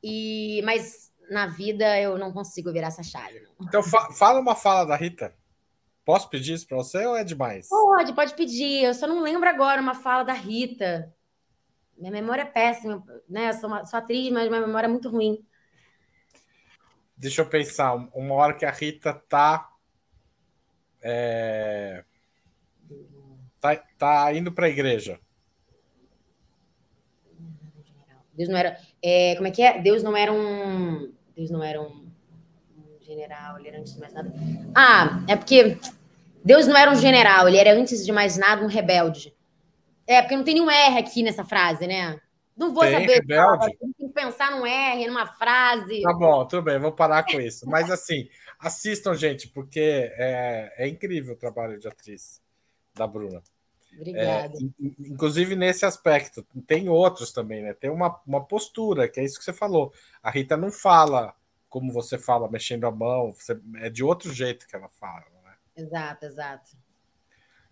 E, 0.00 0.62
mas 0.64 1.11
na 1.32 1.46
vida 1.46 1.98
eu 1.98 2.18
não 2.18 2.32
consigo 2.32 2.72
virar 2.72 2.88
essa 2.88 3.02
chave. 3.02 3.40
Não. 3.40 3.66
Então 3.66 3.82
fa 3.82 4.12
fala 4.12 4.38
uma 4.38 4.54
fala 4.54 4.84
da 4.84 4.96
Rita. 4.96 5.34
Posso 6.04 6.28
pedir 6.28 6.54
isso 6.54 6.66
para 6.66 6.76
você 6.76 7.06
ou 7.06 7.16
é 7.16 7.24
demais? 7.24 7.68
Pode, 7.68 8.12
pode 8.12 8.34
pedir. 8.34 8.84
Eu 8.84 8.92
só 8.92 9.06
não 9.06 9.22
lembro 9.22 9.48
agora 9.48 9.80
uma 9.80 9.94
fala 9.94 10.24
da 10.24 10.32
Rita. 10.32 11.12
Minha 11.96 12.12
memória 12.12 12.42
é 12.42 12.46
péssima, 12.46 13.04
né? 13.28 13.50
Eu 13.50 13.54
sou, 13.54 13.68
uma, 13.68 13.84
sou 13.84 13.98
atriz, 13.98 14.30
mas 14.32 14.48
minha 14.48 14.60
memória 14.60 14.86
é 14.86 14.90
muito 14.90 15.08
ruim. 15.08 15.44
Deixa 17.16 17.42
eu 17.42 17.48
pensar. 17.48 17.94
Uma 18.14 18.34
hora 18.34 18.54
que 18.54 18.64
a 18.64 18.70
Rita 18.70 19.14
tá. 19.14 19.70
É... 21.00 22.04
Tá, 23.60 23.76
tá 23.96 24.34
indo 24.34 24.50
para 24.50 24.66
a 24.66 24.70
igreja. 24.70 25.20
Deus 28.34 28.48
não 28.48 28.58
era. 28.58 28.76
É, 29.00 29.36
como 29.36 29.46
é 29.46 29.50
que 29.50 29.62
é? 29.62 29.80
Deus 29.80 30.02
não 30.02 30.16
era 30.16 30.32
um. 30.32 31.12
Deus 31.42 31.50
não 31.50 31.64
era 31.64 31.82
um, 31.82 32.06
general, 33.00 33.58
ele 33.58 33.68
era 33.68 33.80
antes 33.80 33.94
de 33.94 34.00
mais 34.00 34.12
nada. 34.12 34.32
Ah, 34.76 35.24
é 35.26 35.34
porque 35.34 35.76
Deus 36.44 36.68
não 36.68 36.76
era 36.76 36.88
um 36.88 36.94
general, 36.94 37.48
ele 37.48 37.56
era 37.56 37.74
antes 37.74 38.06
de 38.06 38.12
mais 38.12 38.36
nada 38.36 38.62
um 38.62 38.68
rebelde. 38.68 39.34
É, 40.06 40.22
porque 40.22 40.36
não 40.36 40.44
tem 40.44 40.54
nenhum 40.54 40.70
R 40.70 40.98
aqui 40.98 41.20
nessa 41.20 41.44
frase, 41.44 41.88
né? 41.88 42.20
Não 42.56 42.72
vou 42.72 42.84
tem, 42.84 42.92
saber. 42.92 43.14
Rebelde? 43.14 43.76
Tem 43.76 43.92
que 43.92 44.08
pensar 44.10 44.52
num 44.52 44.64
R, 44.64 45.06
numa 45.08 45.26
frase. 45.26 46.02
Tá 46.02 46.12
bom, 46.12 46.46
tudo 46.46 46.62
bem, 46.62 46.78
vou 46.78 46.92
parar 46.92 47.24
com 47.24 47.40
isso. 47.40 47.68
Mas 47.68 47.90
assim, 47.90 48.28
assistam, 48.60 49.12
gente, 49.14 49.48
porque 49.48 50.12
é, 50.16 50.72
é 50.76 50.86
incrível 50.86 51.34
o 51.34 51.38
trabalho 51.38 51.76
de 51.76 51.88
atriz 51.88 52.40
da 52.94 53.04
Bruna. 53.04 53.42
Obrigada. 53.94 54.56
É, 54.56 54.90
inclusive 54.98 55.54
nesse 55.54 55.84
aspecto, 55.84 56.46
tem 56.66 56.88
outros 56.88 57.32
também, 57.32 57.62
né? 57.62 57.74
Tem 57.74 57.90
uma, 57.90 58.20
uma 58.26 58.44
postura, 58.44 59.08
que 59.08 59.20
é 59.20 59.24
isso 59.24 59.38
que 59.38 59.44
você 59.44 59.52
falou. 59.52 59.92
A 60.22 60.30
Rita 60.30 60.56
não 60.56 60.70
fala 60.70 61.34
como 61.68 61.90
você 61.90 62.18
fala, 62.18 62.50
mexendo 62.50 62.86
a 62.86 62.90
mão, 62.90 63.32
você, 63.32 63.58
é 63.76 63.88
de 63.88 64.04
outro 64.04 64.30
jeito 64.30 64.66
que 64.66 64.76
ela 64.76 64.90
fala. 64.90 65.24
Né? 65.42 65.54
Exato, 65.76 66.26
exato. 66.26 66.70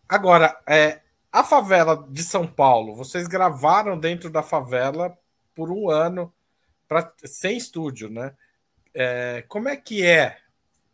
Agora, 0.09 0.59
é, 0.66 1.02
a 1.30 1.44
favela 1.44 2.09
de 2.11 2.22
São 2.22 2.46
Paulo, 2.46 2.94
vocês 2.94 3.28
gravaram 3.28 3.98
dentro 3.98 4.30
da 4.30 4.42
favela 4.42 5.16
por 5.54 5.70
um 5.70 5.90
ano, 5.90 6.33
pra, 6.88 7.12
sem 7.24 7.59
estúdio, 7.59 8.09
né? 8.09 8.35
É, 8.94 9.44
como 9.48 9.68
é 9.68 9.76
que 9.76 10.04
é 10.04 10.38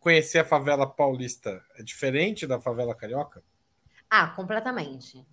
conhecer 0.01 0.39
a 0.39 0.45
favela 0.45 0.85
paulista? 0.85 1.63
É 1.77 1.83
diferente 1.83 2.45
da 2.45 2.59
favela 2.59 2.93
carioca? 2.93 3.41
Ah, 4.09 4.27
completamente. 4.35 5.25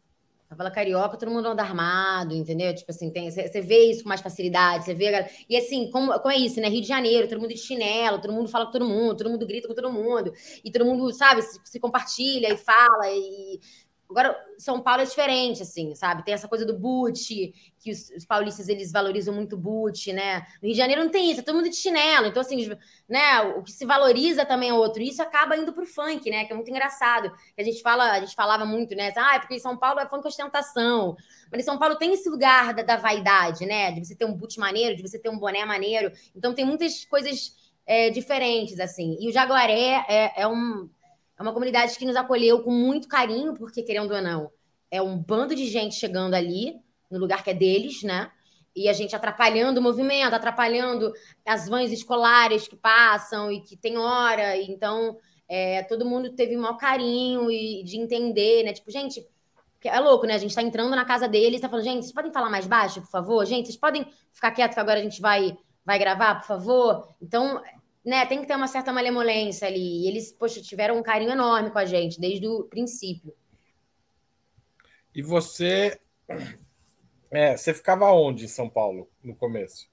Favela 0.48 0.70
carioca, 0.70 1.16
todo 1.16 1.30
mundo 1.30 1.48
anda 1.48 1.62
armado, 1.62 2.34
entendeu? 2.34 2.74
Tipo 2.74 2.90
assim, 2.92 3.10
você 3.10 3.60
vê 3.60 3.90
isso 3.90 4.02
com 4.04 4.08
mais 4.08 4.20
facilidade, 4.20 4.84
você 4.84 4.94
vê. 4.94 5.10
E 5.48 5.56
assim, 5.56 5.90
como, 5.90 6.12
como 6.20 6.32
é 6.32 6.38
isso, 6.38 6.60
né? 6.60 6.68
Rio 6.68 6.82
de 6.82 6.88
Janeiro, 6.88 7.28
todo 7.28 7.40
mundo 7.40 7.54
de 7.54 7.58
chinelo, 7.58 8.20
todo 8.20 8.32
mundo 8.32 8.48
fala 8.48 8.66
com 8.66 8.72
todo 8.72 8.87
mundo, 8.87 9.16
todo 9.16 9.30
mundo 9.30 9.46
grita 9.46 9.66
com 9.68 9.74
todo 9.74 9.92
mundo, 9.92 10.32
e 10.64 10.70
todo 10.70 10.84
mundo, 10.84 11.12
sabe, 11.12 11.42
se, 11.42 11.58
se 11.64 11.80
compartilha 11.80 12.52
e 12.52 12.56
fala, 12.56 13.08
e 13.10 13.60
Agora, 14.08 14.38
São 14.58 14.80
Paulo 14.80 15.02
é 15.02 15.04
diferente, 15.04 15.62
assim, 15.62 15.94
sabe? 15.94 16.24
Tem 16.24 16.34
essa 16.34 16.46
coisa 16.46 16.64
do 16.64 16.78
boot, 16.78 17.52
que 17.78 17.90
os, 17.90 18.10
os, 18.10 18.24
paulistas 18.24 18.68
eles 18.68 18.92
valorizam 18.92 19.34
muito 19.34 19.56
boot, 19.56 20.12
né? 20.12 20.46
No 20.62 20.68
Rio 20.68 20.72
de 20.72 20.76
Janeiro 20.76 21.02
não 21.02 21.10
tem 21.10 21.30
isso, 21.30 21.40
é 21.40 21.42
todo 21.42 21.56
mundo 21.56 21.70
de 21.70 21.76
chinelo. 21.76 22.26
Então, 22.26 22.40
assim, 22.40 22.70
né? 23.08 23.40
O 23.56 23.62
que 23.62 23.72
se 23.72 23.84
valoriza 23.84 24.44
também 24.44 24.68
é 24.68 24.74
outro. 24.74 25.02
Isso 25.02 25.22
acaba 25.22 25.56
indo 25.56 25.72
pro 25.72 25.86
funk, 25.86 26.30
né? 26.30 26.44
Que 26.44 26.52
é 26.52 26.54
muito 26.54 26.70
engraçado. 26.70 27.32
A 27.58 27.62
gente 27.62 27.80
fala, 27.82 28.12
a 28.12 28.20
gente 28.20 28.34
falava 28.34 28.64
muito, 28.64 28.94
né? 28.94 29.12
Ah, 29.16 29.38
porque 29.40 29.54
em 29.54 29.60
São 29.60 29.76
Paulo 29.76 30.00
é 30.00 30.06
funk 30.06 30.26
ostentação. 30.26 31.16
Mas 31.50 31.62
em 31.62 31.64
São 31.64 31.78
Paulo 31.78 31.96
tem 31.96 32.12
esse 32.12 32.28
lugar 32.28 32.74
da, 32.74 32.82
da 32.82 32.96
vaidade, 32.96 33.66
né? 33.66 33.90
De 33.92 34.04
você 34.04 34.14
ter 34.14 34.26
um 34.26 34.34
boot 34.34 34.58
maneiro, 34.60 34.96
de 34.96 35.02
você 35.02 35.18
ter 35.18 35.30
um 35.30 35.38
boné 35.38 35.64
maneiro. 35.64 36.12
Então 36.36 36.54
tem 36.54 36.64
muitas 36.64 37.04
coisas 37.06 37.54
é, 37.86 38.10
diferentes, 38.10 38.78
assim. 38.78 39.16
E 39.20 39.28
o 39.28 39.32
Jaguaré 39.32 40.04
é, 40.08 40.42
é 40.42 40.46
um 40.46 40.88
é 41.38 41.42
uma 41.42 41.52
comunidade 41.52 41.96
que 41.98 42.04
nos 42.04 42.16
acolheu 42.16 42.62
com 42.62 42.70
muito 42.70 43.08
carinho, 43.08 43.54
porque, 43.54 43.82
querendo 43.82 44.12
ou 44.12 44.22
não, 44.22 44.50
é 44.90 45.02
um 45.02 45.18
bando 45.18 45.54
de 45.54 45.66
gente 45.66 45.94
chegando 45.96 46.34
ali, 46.34 46.80
no 47.10 47.18
lugar 47.18 47.42
que 47.42 47.50
é 47.50 47.54
deles, 47.54 48.02
né? 48.02 48.30
E 48.74 48.88
a 48.88 48.92
gente 48.92 49.14
atrapalhando 49.14 49.78
o 49.78 49.82
movimento, 49.82 50.34
atrapalhando 50.34 51.12
as 51.46 51.68
vans 51.68 51.92
escolares 51.92 52.66
que 52.66 52.76
passam 52.76 53.50
e 53.50 53.60
que 53.60 53.76
tem 53.76 53.96
hora. 53.96 54.56
Então, 54.56 55.16
é, 55.48 55.82
todo 55.84 56.04
mundo 56.04 56.30
teve 56.34 56.56
o 56.56 56.60
maior 56.60 56.76
carinho 56.76 57.50
e 57.50 57.82
de 57.84 57.96
entender, 57.98 58.64
né? 58.64 58.72
Tipo, 58.72 58.90
gente, 58.90 59.24
é 59.82 60.00
louco, 60.00 60.26
né? 60.26 60.34
A 60.34 60.38
gente 60.38 60.54
tá 60.54 60.62
entrando 60.62 60.94
na 60.96 61.04
casa 61.04 61.28
deles, 61.28 61.60
tá 61.60 61.68
falando, 61.68 61.84
gente, 61.84 62.02
vocês 62.02 62.12
podem 62.12 62.32
falar 62.32 62.50
mais 62.50 62.66
baixo, 62.66 63.00
por 63.00 63.10
favor? 63.10 63.44
Gente, 63.44 63.66
vocês 63.66 63.76
podem 63.76 64.06
ficar 64.32 64.50
quietos 64.50 64.74
que 64.74 64.80
agora 64.80 64.98
a 64.98 65.02
gente 65.02 65.20
vai, 65.20 65.56
vai 65.84 65.98
gravar, 65.98 66.36
por 66.36 66.46
favor? 66.46 67.08
Então, 67.20 67.62
né, 68.04 68.26
tem 68.26 68.40
que 68.40 68.46
ter 68.46 68.54
uma 68.54 68.68
certa 68.68 68.92
malemolência 68.92 69.66
ali. 69.66 70.04
E 70.04 70.08
eles, 70.08 70.30
poxa, 70.30 70.60
tiveram 70.60 70.98
um 70.98 71.02
carinho 71.02 71.30
enorme 71.30 71.70
com 71.70 71.78
a 71.78 71.84
gente 71.84 72.20
desde 72.20 72.46
o 72.46 72.64
princípio. 72.64 73.34
E 75.14 75.22
você. 75.22 75.98
É, 77.30 77.56
você 77.56 77.72
ficava 77.72 78.10
onde 78.12 78.44
em 78.44 78.48
São 78.48 78.68
Paulo 78.68 79.08
no 79.22 79.34
começo? 79.34 79.88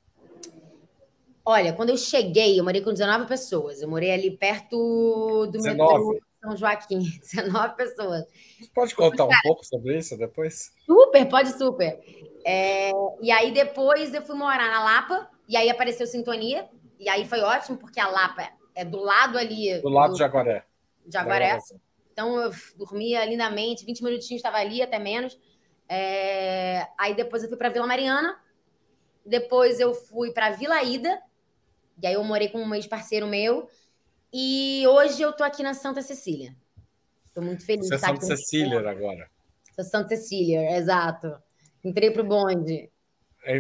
Olha, 1.46 1.74
quando 1.74 1.90
eu 1.90 1.98
cheguei, 1.98 2.60
eu 2.60 2.64
morei 2.64 2.82
com 2.82 2.92
19 2.92 3.28
pessoas. 3.28 3.82
Eu 3.82 3.90
morei 3.90 4.12
ali 4.12 4.38
perto 4.38 5.48
do 5.48 5.52
19. 5.52 5.76
metrô 5.76 6.20
São 6.42 6.58
Joaquim. 6.58 7.00
19 7.22 7.76
pessoas. 7.76 8.26
Você 8.60 8.70
pode 8.74 8.96
contar 8.96 9.26
um 9.26 9.42
pouco 9.42 9.66
sobre 9.66 9.98
isso 9.98 10.18
depois? 10.18 10.72
Super, 10.86 11.28
pode 11.28 11.58
super. 11.58 12.00
É, 12.46 12.92
e 13.22 13.32
aí 13.32 13.52
depois 13.52 14.14
eu 14.14 14.22
fui 14.22 14.36
morar 14.36 14.70
na 14.70 14.84
Lapa, 14.84 15.30
e 15.48 15.56
aí 15.56 15.70
apareceu 15.70 16.06
Sintonia, 16.08 16.68
e 17.02 17.10
aí 17.10 17.26
foi 17.26 17.42
ótimo, 17.42 17.78
porque 17.78 18.00
a 18.00 18.08
Lapa 18.08 18.48
é 18.76 18.86
do 18.86 19.00
lado 19.00 19.36
ali. 19.36 19.82
Do 19.82 19.90
lado 19.90 20.12
do 20.12 20.20
Jaguaré. 20.20 20.64
Jaguaré. 21.12 21.58
Então 22.12 22.40
eu 22.40 22.52
dormia 22.78 23.26
lindamente, 23.26 23.84
20 23.84 24.04
minutinhos 24.04 24.40
estava 24.40 24.58
ali, 24.58 24.84
até 24.84 25.00
menos. 25.00 25.36
É... 25.90 26.88
Aí 27.00 27.16
depois 27.16 27.42
eu 27.42 27.50
fui 27.50 27.58
para 27.58 27.70
Vila 27.70 27.88
Mariana. 27.88 28.40
Depois 29.26 29.80
eu 29.80 29.96
fui 29.96 30.32
para 30.32 30.52
Vila 30.52 30.84
Ida. 30.84 31.20
E 32.00 32.06
aí 32.06 32.14
eu 32.14 32.24
morei 32.24 32.50
com 32.50 32.60
um 32.60 32.76
ex-parceiro 32.76 33.26
meu. 33.26 33.68
E 34.32 34.86
hoje 34.88 35.24
eu 35.24 35.34
tô 35.34 35.44
aqui 35.44 35.64
na 35.64 35.74
Santa 35.74 36.04
Cecília. 36.04 36.56
Estou 37.26 37.44
muito 37.44 37.66
feliz. 37.66 37.88
Você 37.88 37.96
é 37.96 37.98
Santa 37.98 38.22
Cecília 38.22 38.88
agora. 38.88 39.28
Sou 39.76 39.84
Santa 39.84 40.10
Cecília, 40.10 40.78
exato. 40.78 41.36
Entrei 41.84 42.12
pro 42.12 42.24
bonde. 42.24 42.92
É... 43.44 43.60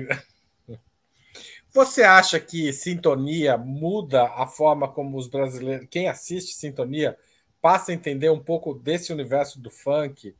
Você 1.74 2.04
acha 2.04 2.40
que 2.40 2.74
Sintonia 2.74 3.58
muda 3.58 4.26
a 4.26 4.46
forma 4.46 4.88
como 4.90 5.18
os 5.18 5.28
brasileiros, 5.28 5.88
quem 5.90 6.10
assiste 6.10 6.54
Sintonia, 6.54 7.18
passa 7.62 7.92
a 7.92 7.96
entender 7.96 8.30
um 8.30 8.44
pouco 8.44 8.74
desse 8.74 9.14
universo 9.14 9.60
do 9.60 9.70
funk 9.70 10.36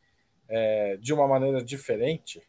é, 0.50 0.98
de 0.98 1.14
uma 1.14 1.28
maneira 1.28 1.64
diferente? 1.64 2.42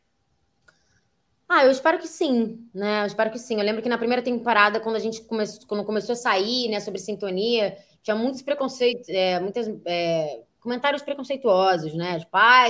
Ah, 1.48 1.64
eu 1.64 1.70
espero 1.70 1.98
que 1.98 2.08
sim, 2.08 2.66
né? 2.74 3.02
Eu 3.02 3.06
espero 3.06 3.30
que 3.30 3.38
sim. 3.38 3.58
Eu 3.58 3.64
lembro 3.64 3.82
que 3.82 3.88
na 3.88 3.98
primeira 3.98 4.22
temporada, 4.22 4.80
quando 4.80 4.96
a 4.96 4.98
gente 5.00 5.20
começou, 5.22 5.66
quando 5.68 5.84
começou 5.84 6.14
a 6.14 6.16
sair, 6.16 6.68
né, 6.68 6.80
sobre 6.80 6.98
sintonia, 6.98 7.76
tinha 8.02 8.16
muitos 8.16 8.42
preconceitos, 8.42 9.08
é, 9.08 9.38
muitas 9.38 9.68
é, 9.84 10.40
comentários 10.62 11.02
preconceituosos, 11.02 11.92
né? 11.94 12.20
Tipo, 12.20 12.36
ah, 12.36 12.66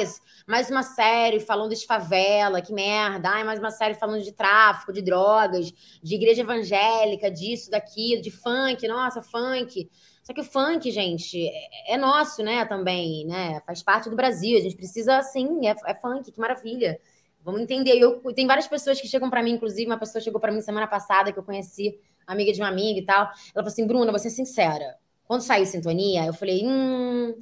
mais 0.47 0.71
uma 0.71 0.83
série 0.83 1.39
falando 1.39 1.75
de 1.75 1.87
favela, 1.87 2.63
que 2.63 2.73
merda. 2.73 3.29
Ai, 3.29 3.45
mais 3.45 3.59
uma 3.59 3.71
série 3.71 3.95
falando 3.95 4.23
de 4.23 4.33
tráfico, 4.33 4.93
de 4.93 5.03
drogas, 5.03 5.73
de 6.03 6.15
igreja 6.15 6.41
evangélica, 6.41 7.31
disso, 7.31 7.71
daquilo, 7.71 8.23
de 8.23 8.31
funk, 8.31 8.87
nossa, 8.89 9.21
funk. 9.23 9.91
Só 10.23 10.33
que 10.33 10.41
o 10.41 10.45
funk, 10.45 10.91
gente, 10.91 11.51
é 11.87 11.97
nosso, 11.97 12.43
né, 12.43 12.65
também, 12.65 13.27
né? 13.27 13.61
Faz 13.67 13.83
parte 13.83 14.09
do 14.09 14.17
Brasil. 14.17 14.57
A 14.59 14.63
gente 14.63 14.77
precisa, 14.77 15.21
sim, 15.23 15.67
é, 15.67 15.75
é 15.87 15.95
funk, 15.95 16.33
que 16.33 16.41
maravilha. 16.41 16.99
Vamos 17.45 17.61
entender. 17.61 17.99
Eu, 17.99 18.21
tem 18.33 18.47
várias 18.47 18.69
pessoas 18.69 19.01
que 19.01 19.09
chegam 19.09 19.29
para 19.29 19.43
mim, 19.43 19.53
inclusive, 19.53 19.87
uma 19.87 19.99
pessoa 19.99 20.23
chegou 20.23 20.41
para 20.41 20.53
mim 20.53 20.61
semana 20.61 20.87
passada, 20.87 21.33
que 21.33 21.39
eu 21.39 21.43
conheci, 21.43 21.99
amiga 22.27 22.53
de 22.53 22.61
uma 22.61 22.69
amiga 22.69 23.01
e 23.01 23.05
tal. 23.05 23.25
Ela 23.27 23.35
falou 23.57 23.69
assim: 23.69 23.87
Bruna, 23.87 24.11
vou 24.13 24.19
ser 24.19 24.31
sincera. 24.31 24.97
Quando 25.25 25.43
saiu 25.43 25.67
Sintonia, 25.67 26.25
eu 26.25 26.33
falei: 26.33 26.63
hum, 26.65 27.35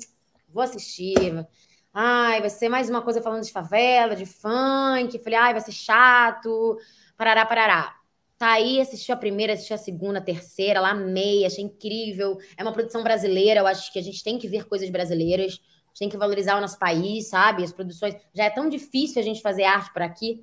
vou 0.52 0.62
assistir. 0.62 1.46
Ai, 1.92 2.40
vai 2.40 2.50
ser 2.50 2.68
mais 2.68 2.88
uma 2.88 3.02
coisa 3.02 3.20
falando 3.20 3.42
de 3.42 3.52
favela, 3.52 4.14
de 4.14 4.26
funk. 4.26 5.18
Falei, 5.18 5.38
ai, 5.38 5.52
vai 5.52 5.60
ser 5.60 5.72
chato. 5.72 6.78
Parará, 7.16 7.44
parará. 7.44 8.00
Tá 8.38 8.52
aí, 8.52 8.80
assistiu 8.80 9.14
a 9.14 9.18
primeira, 9.18 9.52
assistiu 9.52 9.74
a 9.74 9.78
segunda, 9.78 10.18
a 10.18 10.22
terceira, 10.22 10.80
lá 10.80 10.92
amei, 10.92 11.44
achei 11.44 11.62
incrível. 11.62 12.38
É 12.56 12.62
uma 12.62 12.72
produção 12.72 13.02
brasileira, 13.02 13.60
eu 13.60 13.66
acho 13.66 13.92
que 13.92 13.98
a 13.98 14.02
gente 14.02 14.24
tem 14.24 14.38
que 14.38 14.48
ver 14.48 14.66
coisas 14.66 14.88
brasileiras, 14.88 15.60
a 15.60 15.88
gente 15.88 15.98
tem 15.98 16.08
que 16.08 16.16
valorizar 16.16 16.56
o 16.56 16.60
nosso 16.60 16.78
país, 16.78 17.28
sabe? 17.28 17.62
As 17.62 17.72
produções. 17.72 18.14
Já 18.32 18.44
é 18.44 18.50
tão 18.50 18.68
difícil 18.68 19.20
a 19.20 19.24
gente 19.24 19.42
fazer 19.42 19.64
arte 19.64 19.92
por 19.92 20.00
aqui. 20.00 20.42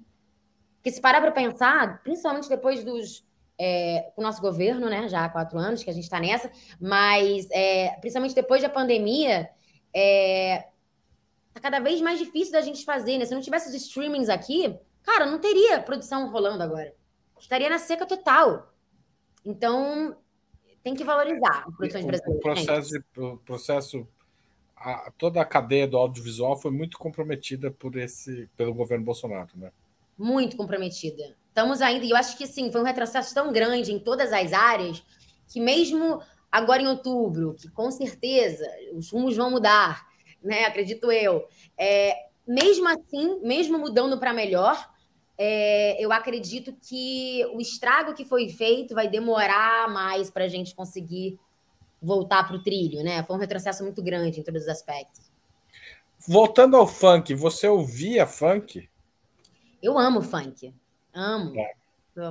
Porque 0.75 0.91
se 0.91 1.01
parar 1.01 1.21
para 1.21 1.31
pensar, 1.31 2.03
principalmente 2.03 2.47
depois 2.47 2.83
dos. 2.83 3.25
É, 3.59 4.11
o 4.15 4.21
nosso 4.21 4.39
governo, 4.41 4.87
né? 4.87 5.07
Já 5.07 5.25
há 5.25 5.29
quatro 5.29 5.57
anos 5.57 5.83
que 5.83 5.89
a 5.89 5.93
gente 5.93 6.03
está 6.03 6.19
nessa, 6.19 6.51
mas 6.79 7.47
é, 7.49 7.97
principalmente 7.99 8.35
depois 8.35 8.61
da 8.61 8.69
pandemia, 8.69 9.49
é, 9.93 10.67
tá 11.53 11.59
cada 11.59 11.79
vez 11.79 12.01
mais 12.01 12.19
difícil 12.19 12.53
da 12.53 12.61
gente 12.61 12.85
fazer, 12.85 13.17
né? 13.17 13.25
Se 13.25 13.33
não 13.33 13.41
tivesse 13.41 13.69
os 13.69 13.75
streamings 13.75 14.29
aqui, 14.29 14.77
cara, 15.03 15.25
não 15.25 15.39
teria 15.39 15.81
produção 15.81 16.29
rolando 16.29 16.63
agora. 16.63 16.93
Estaria 17.39 17.69
na 17.69 17.79
seca 17.79 18.05
total. 18.05 18.73
Então, 19.45 20.17
tem 20.83 20.95
que 20.95 21.03
valorizar 21.03 21.65
as 21.67 21.75
produções 21.75 22.05
brasileiras. 22.05 22.37
O 22.37 22.41
processo, 22.41 23.03
o 23.17 23.37
processo 23.37 24.07
a, 24.75 25.11
toda 25.17 25.41
a 25.41 25.45
cadeia 25.45 25.87
do 25.87 25.97
audiovisual 25.97 26.55
foi 26.55 26.71
muito 26.71 26.97
comprometida 26.97 27.71
por 27.71 27.95
esse, 27.97 28.47
pelo 28.55 28.73
governo 28.73 29.03
Bolsonaro, 29.03 29.49
né? 29.55 29.71
Muito 30.17 30.55
comprometida. 30.55 31.35
Estamos 31.49 31.81
ainda, 31.81 32.05
e 32.05 32.11
eu 32.11 32.17
acho 32.17 32.37
que 32.37 32.45
sim, 32.45 32.71
foi 32.71 32.81
um 32.81 32.85
retrocesso 32.85 33.33
tão 33.33 33.51
grande 33.51 33.91
em 33.91 33.99
todas 33.99 34.31
as 34.31 34.53
áreas 34.53 35.03
que 35.47 35.59
mesmo 35.59 36.21
agora 36.51 36.81
em 36.81 36.87
outubro, 36.87 37.55
que 37.55 37.69
com 37.69 37.91
certeza 37.91 38.65
os 38.93 39.11
rumos 39.11 39.35
vão 39.35 39.51
mudar, 39.51 40.07
né? 40.41 40.65
Acredito 40.65 41.11
eu. 41.11 41.47
É, 41.77 42.27
mesmo 42.47 42.87
assim, 42.87 43.39
mesmo 43.41 43.77
mudando 43.77 44.19
para 44.19 44.33
melhor, 44.33 44.89
é, 45.37 46.03
eu 46.03 46.11
acredito 46.11 46.75
que 46.81 47.45
o 47.53 47.61
estrago 47.61 48.13
que 48.13 48.25
foi 48.25 48.49
feito 48.49 48.95
vai 48.95 49.07
demorar 49.07 49.89
mais 49.89 50.31
para 50.31 50.45
a 50.45 50.47
gente 50.47 50.73
conseguir 50.73 51.39
voltar 52.01 52.47
para 52.47 52.55
o 52.55 52.63
trilho, 52.63 53.03
né? 53.03 53.23
Foi 53.23 53.35
um 53.35 53.39
retrocesso 53.39 53.83
muito 53.83 54.01
grande 54.01 54.39
em 54.39 54.43
todos 54.43 54.63
os 54.63 54.69
aspectos. 54.69 55.31
Voltando 56.27 56.75
ao 56.75 56.87
funk, 56.87 57.33
você 57.35 57.67
ouvia 57.67 58.25
funk? 58.25 58.89
Eu 59.81 59.97
amo 59.97 60.21
funk. 60.21 60.73
Amo. 61.13 61.57
É 61.57 61.86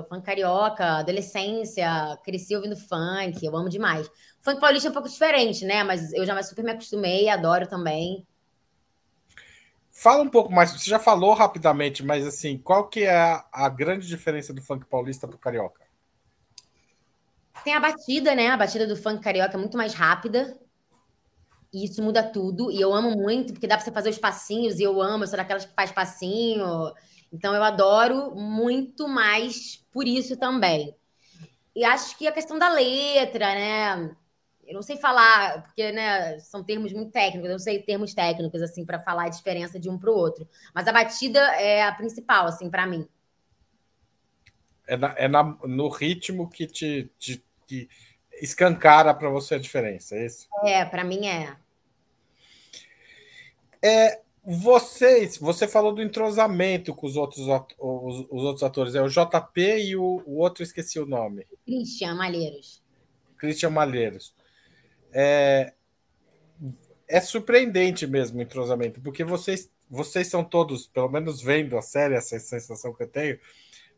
funk 0.08 0.24
carioca, 0.24 0.98
adolescência, 0.98 2.18
cresci 2.24 2.56
ouvindo 2.56 2.76
funk, 2.76 3.44
eu 3.44 3.56
amo 3.56 3.68
demais. 3.68 4.10
Funk 4.42 4.60
paulista 4.60 4.88
é 4.88 4.90
um 4.90 4.94
pouco 4.94 5.08
diferente, 5.08 5.64
né? 5.64 5.84
Mas 5.84 6.12
eu 6.12 6.24
já 6.24 6.40
super 6.42 6.64
me 6.64 6.72
acostumei, 6.72 7.28
adoro 7.28 7.66
também. 7.66 8.26
Fala 9.90 10.22
um 10.22 10.28
pouco 10.28 10.52
mais, 10.52 10.72
você 10.72 10.90
já 10.90 10.98
falou 10.98 11.32
rapidamente, 11.32 12.04
mas 12.04 12.26
assim, 12.26 12.58
qual 12.58 12.88
que 12.88 13.04
é 13.04 13.16
a, 13.16 13.46
a 13.50 13.68
grande 13.68 14.06
diferença 14.06 14.52
do 14.52 14.60
funk 14.60 14.84
paulista 14.86 15.26
pro 15.26 15.38
carioca? 15.38 15.86
Tem 17.64 17.74
a 17.74 17.80
batida, 17.80 18.34
né? 18.34 18.48
A 18.48 18.56
batida 18.56 18.86
do 18.86 18.96
funk 18.96 19.22
carioca 19.22 19.54
é 19.54 19.58
muito 19.58 19.76
mais 19.76 19.94
rápida. 19.94 20.58
E 21.72 21.84
isso 21.84 22.02
muda 22.02 22.22
tudo. 22.22 22.70
E 22.70 22.80
eu 22.80 22.92
amo 22.92 23.10
muito, 23.10 23.52
porque 23.52 23.66
dá 23.66 23.76
para 23.76 23.84
você 23.84 23.90
fazer 23.90 24.10
os 24.10 24.18
passinhos, 24.18 24.78
e 24.78 24.82
eu 24.82 25.00
amo, 25.00 25.24
eu 25.24 25.28
sou 25.28 25.36
daquelas 25.36 25.64
que 25.64 25.74
faz 25.74 25.90
passinho. 25.90 26.64
Então 27.32 27.54
eu 27.54 27.62
adoro 27.62 28.34
muito 28.34 29.08
mais 29.08 29.84
por 29.92 30.06
isso 30.06 30.36
também. 30.36 30.94
E 31.74 31.84
acho 31.84 32.16
que 32.16 32.26
a 32.26 32.32
questão 32.32 32.58
da 32.58 32.68
letra, 32.68 33.54
né? 33.54 34.16
Eu 34.66 34.74
não 34.74 34.82
sei 34.82 34.96
falar, 34.96 35.62
porque 35.62 35.92
né, 35.92 36.40
são 36.40 36.64
termos 36.64 36.92
muito 36.92 37.12
técnicos, 37.12 37.48
eu 37.48 37.52
não 37.52 37.58
sei 37.58 37.82
termos 37.82 38.14
técnicos 38.14 38.60
assim 38.62 38.84
para 38.84 38.98
falar 38.98 39.26
a 39.26 39.28
diferença 39.28 39.78
de 39.78 39.88
um 39.88 39.96
para 39.96 40.10
o 40.10 40.16
outro. 40.16 40.48
Mas 40.74 40.88
a 40.88 40.92
batida 40.92 41.38
é 41.54 41.84
a 41.84 41.92
principal, 41.92 42.46
assim, 42.46 42.68
para 42.68 42.86
mim. 42.86 43.08
É, 44.88 44.96
na, 44.96 45.14
é 45.16 45.28
na, 45.28 45.42
no 45.42 45.88
ritmo 45.88 46.48
que 46.48 46.66
te, 46.66 47.10
te 47.18 47.44
que 47.66 47.88
escancara 48.40 49.12
para 49.14 49.28
você 49.28 49.56
a 49.56 49.58
diferença, 49.58 50.14
é 50.14 50.26
isso? 50.26 50.48
É, 50.64 50.84
para 50.84 51.04
mim 51.04 51.26
é. 51.26 51.56
É, 53.82 54.20
Vocês, 54.48 55.38
você 55.38 55.66
falou 55.66 55.92
do 55.92 56.00
entrosamento 56.00 56.94
com 56.94 57.04
os 57.04 57.16
outros, 57.16 57.48
os, 57.80 58.26
os 58.30 58.42
outros 58.44 58.62
atores, 58.62 58.94
é 58.94 59.02
o 59.02 59.08
JP 59.08 59.60
e 59.60 59.96
o, 59.96 60.22
o, 60.24 60.38
outro, 60.38 60.62
esqueci 60.62 61.00
o 61.00 61.04
nome. 61.04 61.44
Christian 61.64 62.14
Malheiros. 62.14 62.80
Christian 63.36 63.70
Malheiros. 63.70 64.32
É, 65.12 65.72
é 67.08 67.20
surpreendente 67.20 68.06
mesmo 68.06 68.38
o 68.38 68.42
entrosamento, 68.42 69.00
porque 69.00 69.24
vocês, 69.24 69.68
vocês 69.90 70.28
são 70.28 70.44
todos, 70.44 70.86
pelo 70.86 71.08
menos 71.08 71.42
vendo 71.42 71.76
a 71.76 71.82
série, 71.82 72.14
essa 72.14 72.38
sensação 72.38 72.94
que 72.94 73.02
eu 73.02 73.08
tenho, 73.08 73.40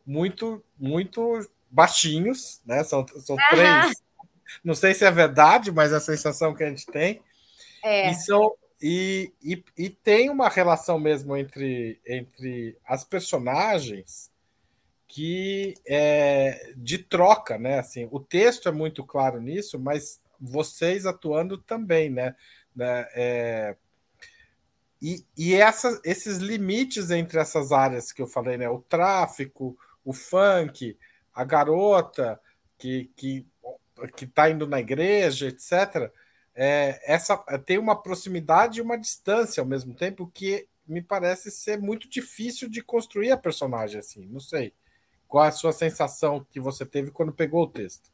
muito, 0.03 0.65
muito 0.79 1.47
baixinhos, 1.69 2.59
né? 2.65 2.83
São, 2.83 3.05
são 3.19 3.35
três. 3.51 3.93
Não 4.63 4.73
sei 4.73 4.95
se 4.95 5.05
é 5.05 5.11
verdade, 5.11 5.71
mas 5.71 5.93
é 5.93 5.97
a 5.97 5.99
sensação 5.99 6.55
que 6.55 6.63
a 6.63 6.69
gente 6.69 6.87
tem. 6.87 7.21
É. 7.83 8.09
E, 8.09 8.15
são, 8.15 8.51
e, 8.81 9.33
e, 9.43 9.63
e 9.77 9.89
tem 9.89 10.29
uma 10.29 10.47
relação 10.47 10.99
mesmo 10.99 11.35
entre, 11.35 11.99
entre 12.05 12.77
as 12.85 13.03
personagens 13.03 14.31
que 15.07 15.73
é 15.87 16.73
de 16.77 16.99
troca, 16.99 17.57
né? 17.57 17.79
Assim, 17.79 18.07
o 18.11 18.19
texto 18.19 18.69
é 18.69 18.71
muito 18.71 19.03
claro 19.03 19.41
nisso, 19.41 19.79
mas 19.79 20.21
vocês 20.39 21.05
atuando 21.05 21.57
também, 21.57 22.09
né? 22.09 22.35
né? 22.75 23.07
É, 23.13 23.75
e 25.01 25.25
e 25.35 25.55
essa, 25.55 25.99
esses 26.05 26.37
limites 26.37 27.09
entre 27.09 27.39
essas 27.39 27.71
áreas 27.71 28.11
que 28.11 28.21
eu 28.21 28.27
falei, 28.27 28.57
né? 28.57 28.69
O 28.69 28.81
tráfico, 28.81 29.77
o 30.05 30.13
funk, 30.13 30.97
a 31.33 31.43
garota 31.43 32.39
que 32.77 33.09
que 33.15 33.45
que 34.15 34.25
está 34.25 34.49
indo 34.49 34.67
na 34.67 34.79
igreja, 34.79 35.47
etc. 35.47 36.11
É, 36.55 36.99
essa 37.13 37.37
tem 37.65 37.77
uma 37.77 38.01
proximidade 38.01 38.79
e 38.79 38.81
uma 38.81 38.97
distância 38.97 39.61
ao 39.61 39.67
mesmo 39.67 39.93
tempo 39.93 40.29
que 40.33 40.67
me 40.87 41.01
parece 41.01 41.51
ser 41.51 41.79
muito 41.79 42.09
difícil 42.09 42.69
de 42.69 42.81
construir 42.81 43.31
a 43.31 43.37
personagem 43.37 43.99
assim. 43.99 44.25
Não 44.27 44.39
sei 44.39 44.73
qual 45.27 45.45
é 45.45 45.49
a 45.49 45.51
sua 45.51 45.71
sensação 45.71 46.45
que 46.49 46.59
você 46.59 46.85
teve 46.85 47.11
quando 47.11 47.31
pegou 47.31 47.63
o 47.63 47.69
texto. 47.69 48.11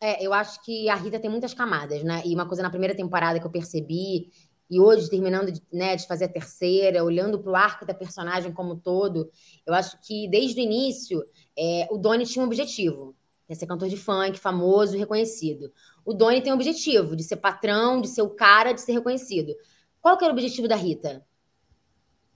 É, 0.00 0.24
eu 0.24 0.32
acho 0.32 0.62
que 0.62 0.88
a 0.88 0.94
Rita 0.94 1.18
tem 1.18 1.30
muitas 1.30 1.54
camadas, 1.54 2.02
né? 2.02 2.22
E 2.24 2.34
uma 2.34 2.46
coisa 2.46 2.62
na 2.62 2.70
primeira 2.70 2.94
temporada 2.94 3.40
que 3.40 3.46
eu 3.46 3.50
percebi, 3.50 4.30
e 4.70 4.80
hoje 4.80 5.10
terminando 5.10 5.50
de, 5.50 5.60
né, 5.72 5.96
de 5.96 6.06
fazer 6.06 6.26
a 6.26 6.28
terceira, 6.28 7.02
olhando 7.02 7.40
para 7.40 7.50
o 7.50 7.56
arco 7.56 7.84
da 7.84 7.92
personagem 7.92 8.52
como 8.52 8.76
todo, 8.76 9.30
eu 9.66 9.74
acho 9.74 10.00
que 10.00 10.28
desde 10.28 10.60
o 10.60 10.62
início 10.62 11.22
é, 11.58 11.88
o 11.90 11.98
Doni 11.98 12.24
tinha 12.24 12.42
um 12.42 12.46
objetivo, 12.46 13.16
que 13.50 13.54
é 13.54 13.56
ser 13.56 13.66
cantor 13.66 13.88
de 13.88 13.96
funk, 13.96 14.38
famoso, 14.38 14.96
reconhecido. 14.96 15.72
O 16.04 16.14
Doni 16.14 16.40
tem 16.40 16.52
um 16.52 16.54
objetivo 16.54 17.16
de 17.16 17.24
ser 17.24 17.34
patrão, 17.34 18.00
de 18.00 18.06
ser 18.06 18.22
o 18.22 18.30
cara, 18.30 18.72
de 18.72 18.80
ser 18.80 18.92
reconhecido. 18.92 19.56
Qual 20.00 20.16
que 20.16 20.22
era 20.22 20.32
o 20.32 20.36
objetivo 20.36 20.68
da 20.68 20.76
Rita? 20.76 21.26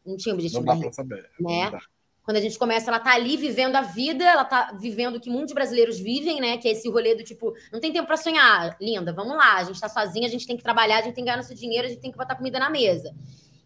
Não 0.04 0.16
tinha 0.16 0.34
objetivo 0.34 0.64
não 0.64 0.66
dá 0.66 0.72
da 0.72 0.86
Rita. 0.86 0.92
Saber. 0.92 1.30
Né? 1.38 1.70
Quando 2.24 2.38
a 2.38 2.40
gente 2.40 2.58
começa, 2.58 2.90
ela 2.90 2.98
tá 2.98 3.14
ali 3.14 3.36
vivendo 3.36 3.76
a 3.76 3.82
vida, 3.82 4.24
ela 4.24 4.44
tá 4.44 4.76
vivendo 4.80 5.14
o 5.14 5.20
que 5.20 5.30
muitos 5.30 5.54
brasileiros 5.54 6.00
vivem, 6.00 6.40
né? 6.40 6.58
Que 6.58 6.66
é 6.66 6.72
esse 6.72 6.90
rolê 6.90 7.14
do 7.14 7.22
tipo, 7.22 7.54
não 7.72 7.78
tem 7.78 7.92
tempo 7.92 8.08
para 8.08 8.16
sonhar, 8.16 8.76
linda, 8.80 9.12
vamos 9.12 9.36
lá, 9.36 9.58
a 9.58 9.64
gente 9.64 9.78
tá 9.78 9.88
sozinha, 9.88 10.26
a 10.26 10.30
gente 10.30 10.48
tem 10.48 10.56
que 10.56 10.64
trabalhar, 10.64 10.96
a 10.96 11.02
gente 11.02 11.14
tem 11.14 11.22
que 11.22 11.30
ganhar 11.30 11.36
nosso 11.36 11.54
dinheiro, 11.54 11.86
a 11.86 11.90
gente 11.90 12.00
tem 12.00 12.10
que 12.10 12.18
botar 12.18 12.34
comida 12.34 12.58
na 12.58 12.70
mesa. 12.70 13.14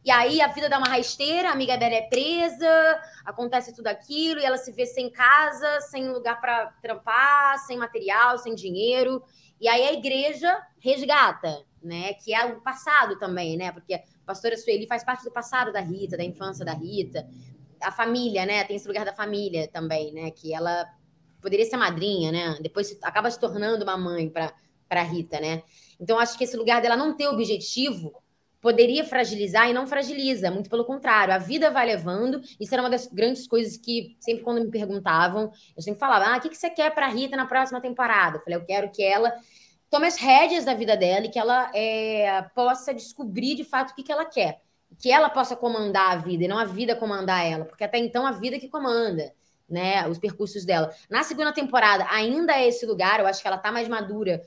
E 0.05 0.11
aí 0.11 0.41
a 0.41 0.49
vida 0.49 0.69
dá 0.69 0.79
uma 0.79 0.89
rasteira, 0.89 1.49
a 1.49 1.53
amiga 1.53 1.77
dela 1.77 1.95
é 1.95 2.03
presa, 2.03 3.01
acontece 3.25 3.75
tudo 3.75 3.89
aquilo, 3.89 4.41
e 4.41 4.45
ela 4.45 4.57
se 4.57 4.73
vê 4.73 4.87
sem 4.87 5.11
casa, 5.11 5.81
sem 5.83 6.09
lugar 6.09 6.41
para 6.41 6.67
trampar, 6.81 7.59
sem 7.67 7.77
material, 7.77 8.39
sem 8.39 8.55
dinheiro. 8.55 9.23
E 9.61 9.69
aí 9.69 9.89
a 9.89 9.93
igreja 9.93 10.57
resgata, 10.79 11.65
né? 11.83 12.15
Que 12.15 12.33
é 12.33 12.47
o 12.47 12.61
passado 12.61 13.19
também, 13.19 13.57
né? 13.57 13.73
Porque 13.73 13.95
a 13.95 14.03
pastora 14.25 14.57
Sueli 14.57 14.87
faz 14.87 15.05
parte 15.05 15.25
do 15.25 15.33
passado 15.33 15.73
da 15.73 15.81
Rita, 15.81 16.17
da 16.17 16.25
infância 16.25 16.65
da 16.65 16.73
Rita 16.73 17.27
a 17.81 17.93
família, 17.93 18.45
né? 18.45 18.65
Tem 18.65 18.77
esse 18.77 18.87
lugar 18.87 19.05
da 19.05 19.13
família 19.13 19.69
também, 19.69 20.13
né? 20.13 20.31
Que 20.31 20.55
ela 20.55 20.87
poderia 21.41 21.65
ser 21.65 21.77
madrinha, 21.77 22.33
né? 22.33 22.59
Depois 22.61 22.99
acaba 23.03 23.31
se 23.31 23.39
tornando 23.39 23.85
uma 23.85 23.97
mãe 23.97 24.29
para 24.29 25.03
Rita, 25.03 25.41
né? 25.41 25.63
Então 26.01 26.19
acho 26.19 26.37
que 26.37 26.45
esse 26.45 26.57
lugar 26.57 26.81
dela 26.83 26.97
não 26.97 27.17
ter 27.17 27.29
objetivo 27.29 28.13
poderia 28.61 29.05
fragilizar 29.05 29.69
e 29.69 29.73
não 29.73 29.87
fragiliza, 29.87 30.51
muito 30.51 30.69
pelo 30.69 30.85
contrário, 30.85 31.33
a 31.33 31.39
vida 31.39 31.71
vai 31.71 31.87
levando. 31.87 32.41
Isso 32.61 32.75
era 32.75 32.83
uma 32.83 32.91
das 32.91 33.07
grandes 33.07 33.47
coisas 33.47 33.77
que 33.77 34.17
sempre 34.21 34.43
quando 34.43 34.65
me 34.65 34.71
perguntavam, 34.71 35.51
eu 35.77 35.83
sempre 35.83 36.01
falava: 36.01 36.27
"Ah, 36.27 36.39
o 36.39 36.41
que 36.41 36.49
que 36.49 36.57
você 36.57 36.71
quer 36.71 36.95
para 36.95 37.09
Rita 37.09 37.37
na 37.37 37.47
próxima 37.47 37.81
temporada?" 37.81 38.39
Eu 38.39 38.41
falei: 38.43 38.59
"Eu 38.59 38.65
quero 38.65 38.91
que 38.91 39.03
ela 39.03 39.33
tome 39.91 40.07
as 40.07 40.17
rédeas 40.17 40.65
da 40.65 40.75
vida 40.75 40.97
dela 40.97 41.27
e 41.27 41.31
que 41.31 41.39
ela 41.39 41.71
é, 41.75 42.43
possa 42.55 42.93
descobrir 42.95 43.55
de 43.55 43.65
fato 43.65 43.93
o 43.93 43.95
que, 43.95 44.03
que 44.03 44.13
ela 44.13 44.25
quer." 44.25 44.61
que 44.99 45.11
ela 45.11 45.29
possa 45.29 45.55
comandar 45.55 46.13
a 46.13 46.17
vida 46.17 46.45
e 46.45 46.49
não 46.49 46.59
a 46.59 46.65
vida 46.65 46.97
comandar 46.97 47.45
ela, 47.45 47.65
porque 47.65 47.85
até 47.85 47.99
então 47.99 48.27
a 48.27 48.33
vida 48.33 48.59
que 48.59 48.69
comanda, 48.69 49.33
né, 49.69 50.09
os 50.09 50.19
percursos 50.19 50.65
dela. 50.65 50.91
Na 51.11 51.23
segunda 51.23 51.53
temporada 51.53 52.07
ainda 52.11 52.55
é 52.55 52.67
esse 52.67 52.87
lugar, 52.87 53.21
eu 53.21 53.27
acho 53.27 53.43
que 53.43 53.47
ela 53.47 53.59
tá 53.59 53.71
mais 53.71 53.87
madura. 53.87 54.43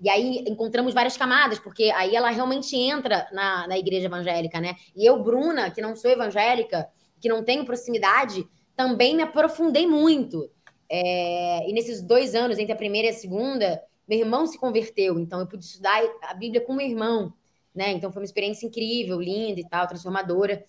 E 0.00 0.08
aí 0.08 0.44
encontramos 0.46 0.94
várias 0.94 1.16
camadas, 1.16 1.58
porque 1.58 1.90
aí 1.96 2.14
ela 2.14 2.30
realmente 2.30 2.76
entra 2.76 3.28
na, 3.32 3.66
na 3.66 3.78
igreja 3.78 4.06
evangélica, 4.06 4.60
né? 4.60 4.76
E 4.94 5.04
eu, 5.04 5.22
Bruna, 5.22 5.70
que 5.70 5.82
não 5.82 5.96
sou 5.96 6.10
evangélica, 6.10 6.88
que 7.20 7.28
não 7.28 7.42
tenho 7.42 7.64
proximidade, 7.64 8.46
também 8.76 9.16
me 9.16 9.22
aprofundei 9.22 9.86
muito. 9.86 10.48
É, 10.88 11.68
e 11.68 11.72
nesses 11.72 12.02
dois 12.02 12.34
anos, 12.34 12.58
entre 12.58 12.72
a 12.72 12.76
primeira 12.76 13.08
e 13.08 13.10
a 13.10 13.14
segunda, 13.14 13.82
meu 14.06 14.18
irmão 14.18 14.46
se 14.46 14.58
converteu, 14.58 15.18
então 15.18 15.40
eu 15.40 15.46
pude 15.46 15.64
estudar 15.64 16.00
a 16.22 16.34
Bíblia 16.34 16.60
com 16.60 16.74
meu 16.74 16.86
irmão 16.86 17.32
né? 17.74 17.90
Então 17.90 18.12
foi 18.12 18.22
uma 18.22 18.26
experiência 18.26 18.66
incrível, 18.66 19.20
linda 19.20 19.60
e 19.60 19.68
tal, 19.68 19.86
transformadora. 19.88 20.64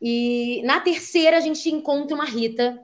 E 0.00 0.62
na 0.64 0.80
terceira 0.80 1.36
a 1.36 1.40
gente 1.40 1.68
encontra 1.68 2.14
uma 2.14 2.24
Rita 2.24 2.80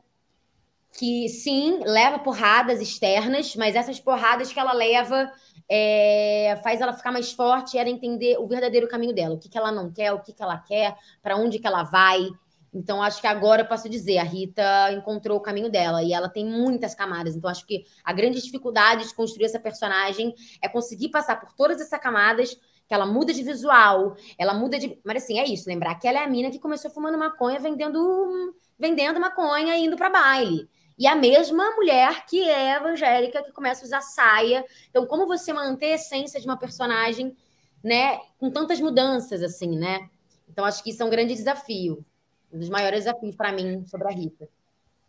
que 0.96 1.28
sim 1.28 1.80
leva 1.84 2.18
porradas 2.18 2.80
externas, 2.80 3.54
mas 3.54 3.76
essas 3.76 4.00
porradas 4.00 4.52
que 4.52 4.58
ela 4.58 4.72
leva 4.72 5.30
é, 5.68 6.58
faz 6.62 6.80
ela 6.80 6.92
ficar 6.92 7.12
mais 7.12 7.32
forte 7.32 7.76
ela 7.76 7.90
entender 7.90 8.38
o 8.38 8.46
verdadeiro 8.46 8.88
caminho 8.88 9.14
dela, 9.14 9.34
o 9.34 9.38
que, 9.38 9.48
que 9.48 9.58
ela 9.58 9.70
não 9.70 9.92
quer, 9.92 10.12
o 10.12 10.20
que, 10.20 10.32
que 10.32 10.42
ela 10.42 10.58
quer, 10.58 10.96
para 11.22 11.36
onde 11.36 11.58
que 11.58 11.66
ela 11.66 11.82
vai. 11.82 12.26
Então, 12.72 13.02
acho 13.02 13.20
que 13.20 13.26
agora 13.26 13.62
eu 13.62 13.66
posso 13.66 13.88
dizer, 13.88 14.18
a 14.18 14.22
Rita 14.22 14.92
encontrou 14.92 15.38
o 15.38 15.40
caminho 15.40 15.70
dela 15.70 16.02
e 16.02 16.12
ela 16.12 16.28
tem 16.28 16.44
muitas 16.44 16.94
camadas. 16.94 17.34
Então, 17.34 17.48
acho 17.50 17.66
que 17.66 17.84
a 18.04 18.12
grande 18.12 18.40
dificuldade 18.40 19.06
de 19.06 19.14
construir 19.14 19.46
essa 19.46 19.60
personagem 19.60 20.34
é 20.62 20.68
conseguir 20.68 21.10
passar 21.10 21.40
por 21.40 21.52
todas 21.52 21.80
essas 21.80 22.00
camadas 22.00 22.54
que 22.86 22.94
ela 22.94 23.04
muda 23.04 23.32
de 23.32 23.42
visual, 23.42 24.16
ela 24.38 24.54
muda 24.54 24.78
de. 24.78 24.98
Mas 25.04 25.24
assim, 25.24 25.38
é 25.38 25.44
isso, 25.44 25.68
lembrar 25.68 25.96
que 25.96 26.06
ela 26.06 26.20
é 26.20 26.24
a 26.24 26.28
mina 26.28 26.50
que 26.50 26.58
começou 26.58 26.90
fumando 26.90 27.18
maconha, 27.18 27.58
vendendo, 27.58 28.54
vendendo 28.78 29.18
maconha 29.18 29.76
e 29.76 29.84
indo 29.84 29.96
para 29.96 30.08
baile. 30.08 30.68
E 30.98 31.06
a 31.06 31.14
mesma 31.14 31.74
mulher 31.76 32.24
que 32.26 32.42
é 32.48 32.76
evangélica, 32.76 33.42
que 33.42 33.52
começa 33.52 33.82
a 33.82 33.86
usar 33.86 34.00
saia. 34.00 34.64
Então, 34.88 35.06
como 35.06 35.26
você 35.26 35.52
manter 35.52 35.92
a 35.92 35.94
essência 35.96 36.40
de 36.40 36.46
uma 36.46 36.58
personagem, 36.58 37.36
né, 37.84 38.18
com 38.38 38.50
tantas 38.50 38.80
mudanças, 38.80 39.42
assim, 39.42 39.78
né? 39.78 40.08
Então, 40.48 40.64
acho 40.64 40.82
que 40.82 40.90
isso 40.90 41.02
é 41.02 41.06
um 41.06 41.10
grande 41.10 41.34
desafio. 41.34 42.04
Um 42.52 42.58
dos 42.58 42.70
maiores 42.70 43.04
desafios 43.04 43.36
para 43.36 43.52
mim 43.52 43.84
sobre 43.86 44.08
a 44.08 44.10
Rita. 44.10 44.48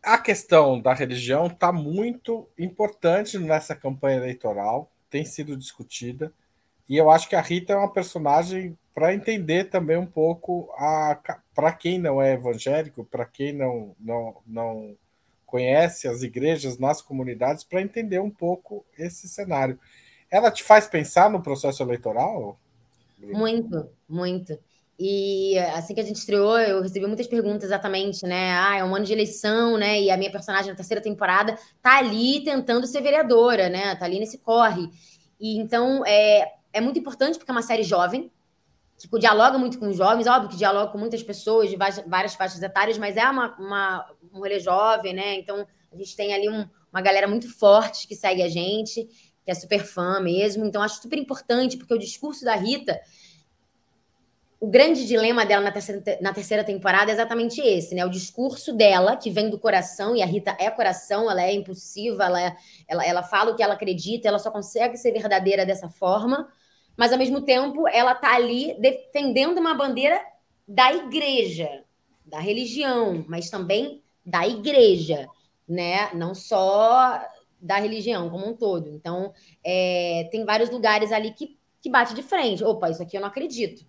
A 0.04 0.18
questão 0.18 0.80
da 0.80 0.94
religião 0.94 1.48
está 1.48 1.72
muito 1.72 2.48
importante 2.58 3.38
nessa 3.38 3.76
campanha 3.76 4.18
eleitoral, 4.18 4.92
tem 5.10 5.24
sido 5.24 5.56
discutida. 5.56 6.32
E 6.90 6.98
eu 6.98 7.10
acho 7.10 7.28
que 7.28 7.36
a 7.36 7.42
Rita 7.42 7.74
é 7.74 7.76
uma 7.76 7.92
personagem 7.92 8.78
para 8.94 9.14
entender 9.14 9.66
também 9.66 9.98
um 9.98 10.06
pouco 10.06 10.72
a 10.78 11.20
para 11.54 11.74
quem 11.74 12.00
não 12.00 12.22
é 12.22 12.34
evangélico, 12.34 13.04
para 13.06 13.26
quem 13.26 13.54
não, 13.54 13.96
não, 14.00 14.38
não 14.46 14.98
conhece 15.48 16.08
as 16.08 16.22
igrejas 16.22 16.78
nas 16.78 17.02
comunidades, 17.02 17.64
para 17.64 17.82
entender 17.82 18.20
um 18.20 18.30
pouco 18.30 18.86
esse 18.98 19.28
cenário. 19.28 19.80
Ela 20.30 20.52
te 20.52 20.62
faz 20.62 20.86
pensar 20.86 21.32
no 21.32 21.42
processo 21.42 21.82
eleitoral? 21.82 22.60
Muito, 23.18 23.90
muito. 24.08 24.60
E 25.00 25.58
assim 25.76 25.94
que 25.94 26.02
a 26.02 26.04
gente 26.04 26.18
estreou, 26.18 26.60
eu 26.60 26.82
recebi 26.82 27.06
muitas 27.08 27.28
perguntas 27.28 27.66
exatamente, 27.66 28.26
né? 28.26 28.52
Ah, 28.58 28.78
é 28.78 28.84
um 28.84 28.94
ano 28.96 29.06
de 29.06 29.14
eleição, 29.14 29.78
né? 29.78 30.02
E 30.02 30.12
a 30.12 30.18
minha 30.18 30.32
personagem 30.32 30.70
na 30.70 30.76
terceira 30.76 31.02
temporada 31.02 31.58
tá 31.82 32.00
ali 32.00 32.44
tentando 32.44 32.86
ser 32.86 33.02
vereadora, 33.02 33.70
né? 33.70 33.96
Tá 33.96 34.06
ali 34.06 34.20
nesse 34.20 34.40
corre. 34.40 34.90
E 35.40 35.58
então, 35.58 36.04
é, 36.06 36.52
é 36.74 36.82
muito 36.82 37.00
importante 37.00 37.38
porque 37.38 37.52
é 37.52 37.54
uma 37.54 37.62
série 37.62 37.84
jovem, 37.84 38.32
que 38.98 39.20
dialoga 39.20 39.60
muito 39.60 39.78
com 39.78 39.88
os 39.90 39.96
jovens, 39.96 40.26
óbvio 40.26 40.50
que 40.50 40.58
dialoga 40.58 40.92
com 40.92 40.98
muitas 40.98 41.22
pessoas 41.22 41.70
de 41.70 41.76
várias 41.76 42.34
faixas 42.34 42.62
etárias, 42.64 42.98
mas 42.98 43.16
é 43.16 43.30
uma, 43.30 43.56
uma, 43.58 44.12
um 44.34 44.40
rolê 44.40 44.60
jovem, 44.60 45.14
né? 45.14 45.36
Então 45.36 45.68
a 45.92 45.96
gente 45.96 46.16
tem 46.16 46.34
ali 46.34 46.50
um, 46.50 46.68
uma 46.92 47.02
galera 47.02 47.28
muito 47.28 47.48
forte 47.48 48.08
que 48.08 48.16
segue 48.16 48.42
a 48.42 48.50
gente, 48.50 49.06
que 49.46 49.52
é 49.52 49.54
super 49.54 49.86
fã 49.86 50.20
mesmo. 50.20 50.66
Então 50.66 50.82
acho 50.82 51.00
super 51.00 51.20
importante, 51.20 51.78
porque 51.78 51.94
o 51.94 52.00
discurso 52.00 52.44
da 52.44 52.56
Rita, 52.56 53.00
o 54.60 54.68
grande 54.68 55.06
dilema 55.06 55.46
dela 55.46 55.66
na 55.66 55.72
terceira, 55.72 56.02
na 56.20 56.34
terceira 56.34 56.64
temporada 56.64 57.12
é 57.12 57.14
exatamente 57.14 57.62
esse, 57.62 57.94
né? 57.94 58.04
O 58.04 58.10
discurso 58.10 58.74
dela, 58.74 59.16
que 59.16 59.30
vem 59.30 59.52
do 59.52 59.60
coração, 59.60 60.16
e 60.16 60.24
a 60.24 60.26
Rita 60.26 60.58
é 60.60 60.72
coração, 60.72 61.30
ela 61.30 61.44
é 61.44 61.54
impulsiva, 61.54 62.24
ela, 62.24 62.42
é, 62.42 62.56
ela, 62.88 63.06
ela 63.06 63.22
fala 63.22 63.52
o 63.52 63.56
que 63.56 63.62
ela 63.62 63.76
acredita, 63.76 64.28
ela 64.28 64.40
só 64.40 64.50
consegue 64.50 64.98
ser 64.98 65.12
verdadeira 65.12 65.68
dessa 65.68 65.88
forma 65.88 66.52
mas 66.98 67.14
ao 67.14 67.20
mesmo 67.20 67.42
tempo 67.42 67.88
ela 67.88 68.16
tá 68.16 68.36
ali 68.36 68.76
defendendo 68.80 69.60
uma 69.60 69.76
bandeira 69.76 70.20
da 70.68 70.92
igreja, 70.92 71.84
da 72.26 72.40
religião, 72.40 73.24
mas 73.28 73.50
também 73.50 74.04
da 74.26 74.46
igreja, 74.46 75.30
né? 75.68 76.14
Não 76.14 76.36
só 76.36 77.24
da 77.62 77.78
religião 77.78 78.30
como 78.30 78.48
um 78.48 78.56
todo. 78.56 78.90
Então, 78.90 79.34
é, 79.64 80.28
tem 80.32 80.44
vários 80.44 80.70
lugares 80.70 81.12
ali 81.12 81.32
que, 81.32 81.58
que 81.82 81.90
bate 81.90 82.14
de 82.14 82.24
frente. 82.24 82.64
Opa, 82.64 82.90
isso 82.90 83.02
aqui 83.02 83.16
eu 83.16 83.22
não 83.22 83.28
acredito. 83.28 83.86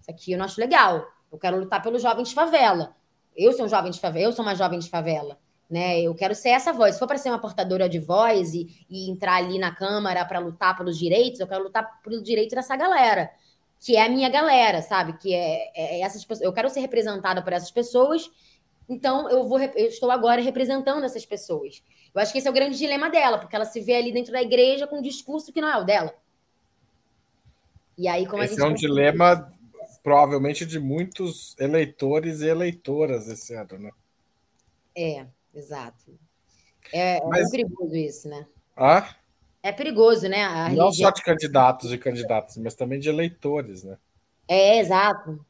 Isso 0.00 0.10
aqui 0.10 0.32
eu 0.32 0.38
não 0.38 0.44
acho 0.44 0.60
legal. 0.60 1.06
Eu 1.30 1.38
quero 1.38 1.58
lutar 1.58 1.82
pelos 1.82 2.02
jovens 2.02 2.28
de 2.28 2.34
favela. 2.34 2.96
Eu 3.36 3.52
sou 3.52 3.66
um 3.66 3.68
jovem 3.68 3.90
de 3.90 4.00
favela, 4.00 4.26
eu 4.26 4.32
sou 4.32 4.44
uma 4.44 4.54
jovem 4.54 4.78
de 4.78 4.88
favela. 4.88 5.38
Né? 5.68 6.00
Eu 6.00 6.14
quero 6.14 6.34
ser 6.34 6.50
essa 6.50 6.72
voz. 6.72 6.94
Se 6.94 6.98
for 6.98 7.08
para 7.08 7.18
ser 7.18 7.28
uma 7.28 7.40
portadora 7.40 7.88
de 7.88 7.98
voz 7.98 8.54
e, 8.54 8.86
e 8.88 9.10
entrar 9.10 9.36
ali 9.36 9.58
na 9.58 9.74
Câmara 9.74 10.24
para 10.24 10.38
lutar 10.38 10.76
pelos 10.76 10.96
direitos, 10.96 11.40
eu 11.40 11.46
quero 11.46 11.64
lutar 11.64 12.00
pelo 12.02 12.22
direito 12.22 12.54
dessa 12.54 12.76
galera, 12.76 13.30
que 13.80 13.96
é 13.96 14.04
a 14.04 14.08
minha 14.08 14.28
galera, 14.28 14.80
sabe? 14.80 15.14
Que 15.18 15.34
é, 15.34 15.72
é, 15.74 15.98
é 15.98 16.00
essas 16.02 16.24
pessoas. 16.24 16.46
Eu 16.46 16.52
quero 16.52 16.70
ser 16.70 16.80
representada 16.80 17.42
por 17.42 17.52
essas 17.52 17.70
pessoas, 17.70 18.30
então 18.88 19.28
eu 19.28 19.48
vou 19.48 19.60
eu 19.60 19.88
estou 19.88 20.10
agora 20.10 20.40
representando 20.40 21.04
essas 21.04 21.26
pessoas. 21.26 21.82
Eu 22.14 22.20
acho 22.22 22.32
que 22.32 22.38
esse 22.38 22.46
é 22.46 22.50
o 22.50 22.54
grande 22.54 22.78
dilema 22.78 23.10
dela, 23.10 23.36
porque 23.36 23.56
ela 23.56 23.64
se 23.64 23.80
vê 23.80 23.96
ali 23.96 24.12
dentro 24.12 24.32
da 24.32 24.40
igreja 24.40 24.86
com 24.86 24.98
um 24.98 25.02
discurso 25.02 25.52
que 25.52 25.60
não 25.60 25.68
é 25.68 25.76
o 25.76 25.84
dela. 25.84 26.14
E 27.98 28.06
aí, 28.06 28.26
como 28.26 28.42
esse 28.42 28.54
a 28.54 28.56
gente 28.56 28.66
é 28.66 28.70
um 28.70 28.74
dilema 28.74 29.50
provavelmente 30.02 30.64
de 30.64 30.78
muitos 30.78 31.56
eleitores 31.58 32.40
e 32.40 32.46
eleitoras 32.46 33.26
esse 33.26 33.54
ano, 33.54 33.78
né? 33.78 33.90
É. 34.96 35.26
Exato. 35.56 36.18
É, 36.92 37.16
é 37.16 37.24
Mas... 37.24 37.48
é 37.48 37.50
perigoso 37.50 37.96
isso, 37.96 38.28
né? 38.28 38.46
Ah? 38.76 39.16
É 39.62 39.72
perigoso, 39.72 40.28
né? 40.28 40.44
A 40.44 40.68
Não 40.68 40.84
religião... 40.84 40.92
só 40.92 41.10
de 41.10 41.22
candidatos 41.22 41.92
e 41.92 41.98
candidatas, 41.98 42.56
mas 42.58 42.74
também 42.74 43.00
de 43.00 43.08
eleitores, 43.08 43.82
né? 43.82 43.96
É, 44.46 44.78
exato. 44.78 45.44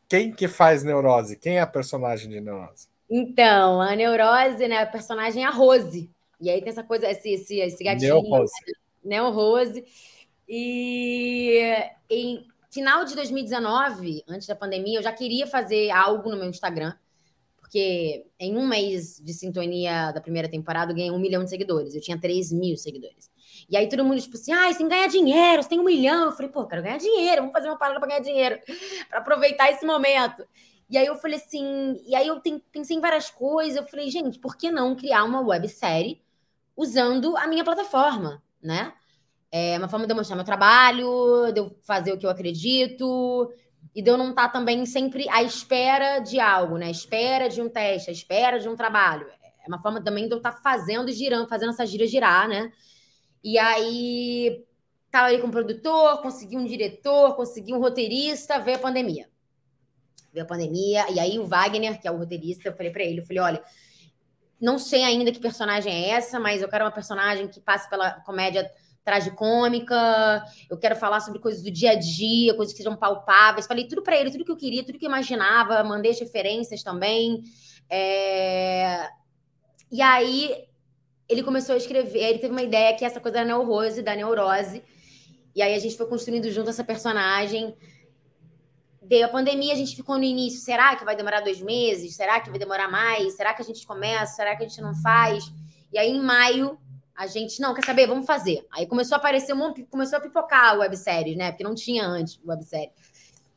quem 0.10 0.32
que 0.32 0.48
faz 0.48 0.84
neurose? 0.84 1.38
Quem 1.38 1.58
é 1.58 1.62
a 1.62 1.68
personagem 1.68 2.32
de 2.32 2.42
neurose? 2.42 2.88
Então, 3.08 3.80
a 3.80 3.96
neurose, 3.96 4.68
né? 4.68 4.80
A 4.80 4.88
personagem 4.88 5.44
é 5.44 5.46
a 5.46 5.52
Rose. 5.52 6.10
E 6.42 6.50
aí 6.50 6.60
tem 6.62 6.70
essa 6.70 6.84
coisa, 6.84 7.08
esse, 7.08 7.30
esse, 7.30 7.60
esse 7.60 7.84
gatinho. 7.84 8.24
Neurose. 8.24 8.52
Né, 9.06 9.20
Rose. 9.20 9.86
E 10.50 11.62
em 12.10 12.48
final 12.72 13.06
de 13.06 13.14
2019, 13.14 14.24
antes 14.28 14.48
da 14.48 14.56
pandemia, 14.56 14.98
eu 14.98 15.04
já 15.04 15.12
queria 15.12 15.46
fazer 15.46 15.92
algo 15.92 16.32
no 16.32 16.38
meu 16.38 16.50
Instagram. 16.50 16.96
Porque 17.68 18.26
em 18.40 18.56
um 18.58 18.66
mês 18.66 19.22
de 19.22 19.34
sintonia 19.34 20.14
da 20.14 20.22
primeira 20.22 20.48
temporada, 20.48 20.92
eu 20.92 20.96
ganhei 20.96 21.12
um 21.12 21.20
milhão 21.20 21.44
de 21.44 21.50
seguidores. 21.50 21.94
Eu 21.94 22.02
tinha 22.02 22.18
3 22.18 22.54
mil 22.54 22.78
seguidores. 22.78 23.30
E 23.70 23.76
aí 23.76 23.90
todo 23.90 24.06
mundo, 24.06 24.22
tipo 24.22 24.38
assim, 24.38 24.54
ah, 24.54 24.72
você 24.72 24.78
tem 24.78 24.88
que 24.88 24.96
ganhar 24.96 25.08
dinheiro, 25.08 25.62
você 25.62 25.70
tem 25.70 25.80
um 25.80 25.84
milhão. 25.84 26.26
Eu 26.26 26.32
falei, 26.32 26.50
pô, 26.50 26.66
quero 26.66 26.82
ganhar 26.82 26.98
dinheiro, 26.98 27.42
vamos 27.42 27.52
fazer 27.52 27.68
uma 27.68 27.78
parada 27.78 28.00
para 28.00 28.08
ganhar 28.08 28.22
dinheiro, 28.22 28.58
para 29.10 29.20
aproveitar 29.20 29.70
esse 29.70 29.86
momento. 29.86 30.48
E 30.90 30.98
aí 30.98 31.06
eu 31.06 31.16
falei 31.16 31.36
assim, 31.36 32.02
e 32.08 32.16
aí 32.16 32.26
eu 32.26 32.42
pensei 32.72 32.96
em 32.96 33.02
várias 33.02 33.30
coisas, 33.30 33.76
eu 33.76 33.86
falei, 33.86 34.10
gente, 34.10 34.40
por 34.40 34.56
que 34.56 34.72
não 34.72 34.96
criar 34.96 35.26
uma 35.26 35.42
websérie 35.42 36.22
usando 36.76 37.36
a 37.36 37.48
minha 37.48 37.66
plataforma, 37.66 38.42
né? 38.64 38.94
É 39.52 39.78
uma 39.78 39.90
forma 39.90 40.06
de 40.06 40.14
eu 40.14 40.16
mostrar 40.16 40.38
meu 40.38 40.46
trabalho, 40.46 41.52
de 41.52 41.60
eu 41.60 41.76
fazer 41.82 42.14
o 42.14 42.18
que 42.18 42.26
eu 42.26 42.30
acredito, 42.30 43.52
e 43.98 44.02
de 44.04 44.12
eu 44.12 44.16
não 44.16 44.30
estar 44.30 44.50
também 44.50 44.86
sempre 44.86 45.28
à 45.28 45.42
espera 45.42 46.20
de 46.20 46.40
algo, 46.40 46.78
né? 46.78 46.86
À 46.86 46.92
espera 46.92 47.50
de 47.50 47.60
um 47.60 47.68
teste, 47.68 48.12
à 48.12 48.14
espera 48.14 48.60
de 48.60 48.70
um 48.70 48.76
trabalho. 48.76 49.26
É 49.66 49.68
uma 49.68 49.82
forma 49.82 50.00
também 50.00 50.28
de 50.28 50.34
eu 50.36 50.38
estar 50.38 50.52
fazendo 50.52 51.10
e 51.10 51.14
girando, 51.14 51.50
fazendo 51.50 51.72
essa 51.72 51.84
gira 51.84 52.06
girar, 52.06 52.48
né? 52.48 52.72
E 53.44 53.58
aí 53.58 54.64
tava 55.10 55.30
ali 55.30 55.40
com 55.42 55.48
o 55.48 55.52
produtor, 55.52 56.22
consegui 56.22 56.56
um 56.56 56.64
diretor, 56.64 57.36
consegui 57.36 57.74
um 57.74 57.80
roteirista, 57.80 58.60
veio 58.60 58.78
a 58.78 58.80
pandemia. 58.80 59.28
Veio 60.32 60.46
a 60.46 60.48
pandemia, 60.48 61.10
e 61.10 61.20
aí 61.20 61.40
o 61.40 61.48
Wagner, 61.48 62.00
que 62.00 62.08
é 62.08 62.12
o 62.12 62.18
roteirista, 62.18 62.70
eu 62.70 62.76
falei 62.76 62.92
para 62.92 63.02
ele, 63.02 63.22
eu 63.22 63.26
falei, 63.26 63.42
olha, 63.42 63.64
não 64.62 64.78
sei 64.78 65.02
ainda 65.06 65.32
que 65.32 65.40
personagem 65.40 65.92
é 65.92 66.10
essa, 66.10 66.40
mas 66.40 66.62
eu 66.62 66.70
quero 66.70 66.86
uma 66.86 66.92
personagem 66.92 67.48
que 67.48 67.60
passe 67.60 67.90
pela 67.90 68.12
comédia 68.22 68.70
tragicômica, 69.08 70.44
eu 70.70 70.78
quero 70.78 70.94
falar 70.98 71.22
sobre 71.22 71.40
coisas 71.40 71.64
do 71.64 71.72
dia 71.72 71.92
a 71.92 71.96
dia, 71.96 72.54
coisas 72.54 72.74
que 72.74 72.80
sejam 72.80 72.94
palpáveis. 72.94 73.66
Falei 73.66 73.88
tudo 73.88 74.04
para 74.04 74.18
ele, 74.18 74.30
tudo 74.30 74.44
que 74.44 74.52
eu 74.52 74.58
queria, 74.58 74.84
tudo 74.84 75.00
que 75.00 75.06
eu 75.06 75.10
imaginava, 75.10 75.82
mandei 75.82 76.12
as 76.12 76.20
referências 76.20 76.84
também. 76.84 77.42
É... 77.90 79.10
E 79.90 80.02
aí 80.02 80.68
ele 81.30 81.42
começou 81.42 81.74
a 81.74 81.78
escrever, 81.78 82.22
ele 82.22 82.40
teve 82.40 82.52
uma 82.52 82.62
ideia 82.62 82.94
que 82.98 83.06
essa 83.06 83.22
coisa 83.22 83.38
da 83.38 83.46
neurose, 83.46 84.04
da 84.04 84.14
neurose. 84.14 84.84
E 85.56 85.62
aí 85.62 85.74
a 85.74 85.80
gente 85.80 85.96
foi 85.96 86.06
construindo 86.06 86.52
junto 86.52 86.70
essa 86.70 86.84
personagem. 86.84 87.78
Veio 89.02 89.26
a 89.26 89.30
pandemia, 89.30 89.72
a 89.72 89.78
gente 89.78 89.96
ficou 89.96 90.18
no 90.18 90.26
início. 90.26 90.60
Será 90.60 90.98
que 90.98 91.06
vai 91.06 91.16
demorar 91.16 91.40
dois 91.40 91.62
meses? 91.62 92.14
Será 92.14 92.42
que 92.42 92.50
vai 92.50 92.60
demorar 92.60 92.92
mais? 92.92 93.38
Será 93.38 93.54
que 93.54 93.62
a 93.62 93.66
gente 93.66 93.88
começa? 93.88 94.36
Será 94.36 94.54
que 94.54 94.66
a 94.66 94.68
gente 94.68 94.82
não 94.82 94.94
faz? 94.96 95.46
E 95.94 95.98
aí, 95.98 96.12
em 96.12 96.22
maio, 96.22 96.78
a 97.18 97.26
gente, 97.26 97.60
não, 97.60 97.74
quer 97.74 97.84
saber? 97.84 98.06
Vamos 98.06 98.28
fazer. 98.28 98.64
Aí 98.72 98.86
começou 98.86 99.16
a 99.16 99.18
aparecer, 99.18 99.52
um, 99.52 99.74
começou 99.86 100.20
a 100.20 100.22
pipocar 100.22 100.70
a 100.70 100.74
websérie, 100.74 101.36
né? 101.36 101.52
Porque 101.52 101.64
não 101.64 101.74
tinha 101.74 102.06
antes 102.06 102.40
websérie. 102.46 102.92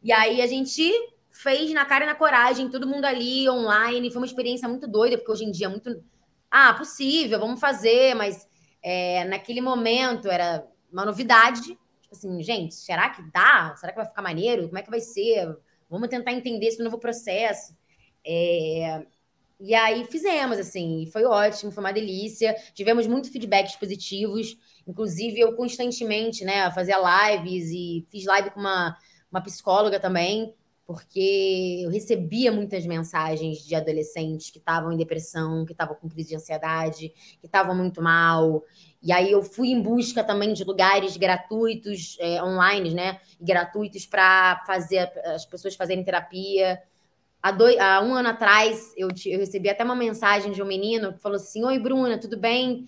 E 0.02 0.10
aí 0.10 0.40
a 0.40 0.46
gente 0.46 0.90
fez 1.30 1.70
na 1.74 1.84
cara 1.84 2.04
e 2.04 2.06
na 2.06 2.14
coragem, 2.14 2.70
todo 2.70 2.86
mundo 2.86 3.04
ali, 3.04 3.46
online. 3.50 4.10
Foi 4.10 4.22
uma 4.22 4.26
experiência 4.26 4.66
muito 4.66 4.88
doida, 4.88 5.18
porque 5.18 5.30
hoje 5.30 5.44
em 5.44 5.50
dia 5.50 5.66
é 5.66 5.68
muito 5.68 6.02
ah, 6.50 6.72
possível, 6.72 7.38
vamos 7.38 7.60
fazer, 7.60 8.14
mas 8.14 8.48
é, 8.82 9.24
naquele 9.26 9.60
momento 9.60 10.28
era 10.28 10.66
uma 10.90 11.04
novidade. 11.04 11.60
Tipo 11.60 12.14
assim, 12.14 12.42
gente, 12.42 12.74
será 12.74 13.10
que 13.10 13.22
dá? 13.30 13.74
Será 13.76 13.92
que 13.92 13.98
vai 13.98 14.08
ficar 14.08 14.22
maneiro? 14.22 14.68
Como 14.68 14.78
é 14.78 14.82
que 14.82 14.90
vai 14.90 15.00
ser? 15.00 15.54
Vamos 15.90 16.08
tentar 16.08 16.32
entender 16.32 16.66
esse 16.66 16.82
novo 16.82 16.98
processo. 16.98 17.76
É, 18.26 19.04
e 19.60 19.74
aí 19.74 20.04
fizemos, 20.06 20.58
assim, 20.58 21.06
foi 21.12 21.24
ótimo, 21.24 21.70
foi 21.70 21.84
uma 21.84 21.92
delícia. 21.92 22.54
Tivemos 22.74 23.06
muitos 23.06 23.30
feedbacks 23.30 23.76
positivos. 23.76 24.56
Inclusive, 24.86 25.38
eu 25.38 25.54
constantemente, 25.54 26.44
né, 26.44 26.70
fazia 26.72 26.96
lives 26.98 27.70
e 27.70 28.06
fiz 28.10 28.24
live 28.24 28.50
com 28.50 28.60
uma, 28.60 28.96
uma 29.30 29.42
psicóloga 29.42 30.00
também 30.00 30.54
porque 30.90 31.82
eu 31.84 31.88
recebia 31.88 32.50
muitas 32.50 32.84
mensagens 32.84 33.58
de 33.58 33.76
adolescentes 33.76 34.50
que 34.50 34.58
estavam 34.58 34.90
em 34.90 34.96
depressão, 34.96 35.64
que 35.64 35.70
estavam 35.70 35.94
com 35.94 36.08
crise 36.08 36.30
de 36.30 36.34
ansiedade, 36.34 37.10
que 37.40 37.46
estavam 37.46 37.76
muito 37.76 38.02
mal. 38.02 38.64
E 39.00 39.12
aí 39.12 39.30
eu 39.30 39.40
fui 39.40 39.68
em 39.68 39.80
busca 39.80 40.24
também 40.24 40.52
de 40.52 40.64
lugares 40.64 41.16
gratuitos, 41.16 42.16
é, 42.18 42.42
online, 42.42 42.92
né? 42.92 43.20
Gratuitos 43.40 44.04
para 44.04 44.64
fazer 44.66 45.12
as 45.26 45.46
pessoas 45.46 45.76
fazerem 45.76 46.02
terapia. 46.02 46.82
Há, 47.42 47.50
dois, 47.52 47.78
há 47.78 48.02
um 48.02 48.14
ano 48.14 48.28
atrás, 48.28 48.92
eu, 48.96 49.08
eu 49.26 49.38
recebi 49.38 49.70
até 49.70 49.82
uma 49.82 49.94
mensagem 49.96 50.52
de 50.52 50.62
um 50.62 50.66
menino 50.66 51.12
que 51.14 51.20
falou 51.22 51.36
assim: 51.36 51.64
Oi, 51.64 51.78
Bruna, 51.78 52.18
tudo 52.18 52.36
bem? 52.38 52.86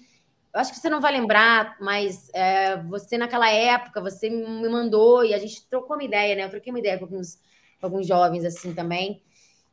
Eu 0.55 0.61
acho 0.61 0.73
que 0.73 0.79
você 0.79 0.91
não 0.91 1.01
vai 1.01 1.13
lembrar, 1.13 1.77
mas 1.81 2.29
é, 2.35 2.77
você 2.85 3.17
naquela 3.17 3.49
época, 3.51 4.01
você 4.01 4.29
me 4.29 4.69
mandou 4.69 5.25
e 5.25 5.33
a 5.35 5.39
gente 5.39 5.67
trocou 5.69 5.97
uma 5.97 6.05
ideia, 6.05 6.35
né? 6.37 6.45
Eu 6.45 6.51
troquei 6.51 6.73
uma 6.73 6.79
ideia 6.79 6.99
com 6.99 7.05
alguns 7.07 7.39
alguns 7.81 8.07
jovens 8.07 8.45
assim 8.45 8.75
também. 8.75 9.23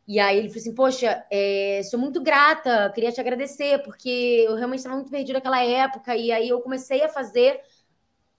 E 0.08 0.20
aí 0.20 0.38
ele 0.38 0.50
falou 0.50 0.62
assim: 0.62 0.76
Poxa, 0.76 1.26
é, 1.32 1.82
sou 1.84 2.00
muito 2.00 2.22
grata, 2.24 2.92
queria 2.96 3.12
te 3.12 3.22
agradecer, 3.22 3.84
porque 3.84 4.10
eu 4.48 4.56
realmente 4.56 4.80
estava 4.80 4.96
muito 4.96 5.12
perdida 5.12 5.40
naquela 5.40 5.62
época. 5.64 6.16
E 6.16 6.32
aí 6.32 6.50
eu 6.50 6.62
comecei 6.62 7.04
a 7.04 7.10
fazer 7.10 7.62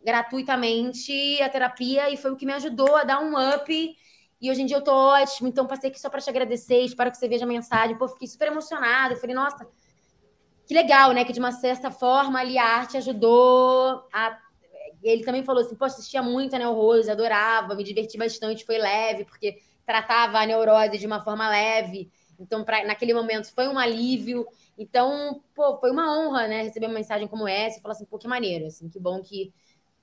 gratuitamente 0.05 1.41
a 1.43 1.49
terapia 1.49 2.11
e 2.11 2.16
foi 2.16 2.30
o 2.32 2.36
que 2.36 2.47
me 2.47 2.53
ajudou 2.55 2.97
a 2.97 3.05
dar 3.05 3.20
um 3.20 3.34
up. 3.36 3.97
E 4.41 4.51
hoje 4.51 4.62
em 4.62 4.66
dia 4.66 4.76
eu 4.76 4.84
tô 4.84 4.93
ótimo, 4.93 5.49
então 5.49 5.66
passei 5.66 5.91
aqui 5.91 6.01
só 6.01 6.09
para 6.09 6.20
te 6.20 6.30
agradecer, 6.30 6.80
espero 6.82 7.11
que 7.11 7.18
você 7.18 7.28
veja 7.28 7.45
a 7.45 7.49
mensagem. 7.49 7.97
Pô, 7.99 8.09
fiquei 8.09 8.26
super 8.26 8.49
emocionada. 8.49 9.14
Eu 9.14 9.18
falei, 9.18 9.34
nossa, 9.34 9.68
que 10.66 10.74
legal, 10.74 11.12
né? 11.12 11.24
Que 11.24 11.32
de 11.32 11.41
uma 11.41 11.53
certa 11.53 11.91
forma 11.91 12.38
ali 12.38 12.57
a 12.57 12.64
arte 12.64 12.97
ajudou 12.97 14.07
a. 14.12 14.38
Ele 15.03 15.24
também 15.24 15.43
falou 15.43 15.62
assim: 15.62 15.74
poxa, 15.74 15.97
assistia 15.97 16.22
muito 16.22 16.55
a 16.55 16.59
Neo 16.59 16.72
Rose, 16.72 17.11
adorava, 17.11 17.74
me 17.74 17.82
diverti 17.82 18.16
bastante, 18.16 18.64
foi 18.64 18.78
leve, 18.78 19.24
porque 19.24 19.59
tratava 19.84 20.38
a 20.38 20.47
neurose 20.47 20.99
de 20.99 21.07
uma 21.07 21.20
forma 21.22 21.49
leve. 21.49 22.11
Então, 22.38 22.64
pra, 22.64 22.84
naquele 22.86 23.12
momento, 23.12 23.53
foi 23.53 23.68
um 23.68 23.78
alívio. 23.78 24.47
Então, 24.78 25.43
pô, 25.55 25.76
foi 25.78 25.91
uma 25.91 26.16
honra, 26.16 26.47
né? 26.47 26.62
Receber 26.62 26.86
uma 26.86 26.95
mensagem 26.95 27.26
como 27.28 27.47
essa 27.49 27.78
e 27.78 27.82
falar 27.82 27.93
assim, 27.93 28.07
pô, 28.07 28.16
que 28.18 28.28
maneiro, 28.28 28.66
assim, 28.66 28.88
que 28.88 28.99
bom 28.99 29.20
que, 29.20 29.53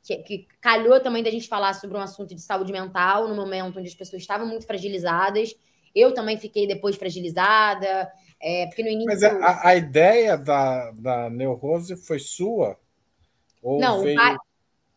que, 0.08 0.18
que, 0.24 0.48
calhou 0.62 1.00
também 1.02 1.22
da 1.22 1.30
gente 1.30 1.48
falar 1.48 1.74
sobre 1.74 1.98
um 1.98 2.02
assunto 2.02 2.34
de 2.34 2.42
saúde 2.42 2.72
mental 2.72 3.28
no 3.28 3.36
momento 3.36 3.80
onde 3.80 3.90
as 3.90 3.96
pessoas 3.96 4.22
estavam 4.22 4.48
muito 4.48 4.66
fragilizadas. 4.66 5.54
Eu 5.94 6.14
também 6.14 6.38
fiquei 6.38 6.68
depois 6.68 6.96
fragilizada, 6.96 8.10
é, 8.40 8.68
porque 8.68 8.84
no 8.84 8.90
início... 8.90 9.08
Mas 9.08 9.24
a, 9.24 9.68
a 9.68 9.76
ideia 9.76 10.38
da, 10.38 10.92
da 10.92 11.30
Neurose 11.30 11.96
foi 11.98 12.20
sua? 12.20 12.80
Ou 13.62 13.80
Não, 13.80 14.02
veio... 14.02 14.18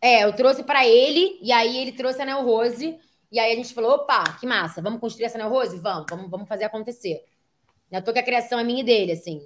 é, 0.01 0.25
eu 0.25 0.33
trouxe 0.35 0.63
para 0.63 0.87
ele, 0.87 1.39
e 1.43 1.51
aí 1.51 1.79
ele 1.79 1.93
trouxe 1.93 2.23
a 2.23 2.25
Neurose, 2.25 2.99
e 3.33 3.39
aí 3.39 3.53
a 3.53 3.57
gente 3.57 3.73
falou: 3.73 3.93
opa, 3.93 4.25
que 4.39 4.47
massa, 4.47 4.83
vamos 4.83 5.01
construir 5.01 5.27
essa 5.27 5.39
neurose? 5.39 5.79
Vamos, 5.79 6.07
vamos, 6.11 6.31
vamos 6.31 6.49
fazer 6.49 6.65
acontecer. 6.65 7.25
Já 7.91 8.03
tô 8.03 8.13
que 8.13 8.19
a 8.19 8.25
criação 8.25 8.59
é 8.59 8.65
minha 8.65 8.81
e 8.81 8.85
dele, 8.85 9.13
assim. 9.13 9.41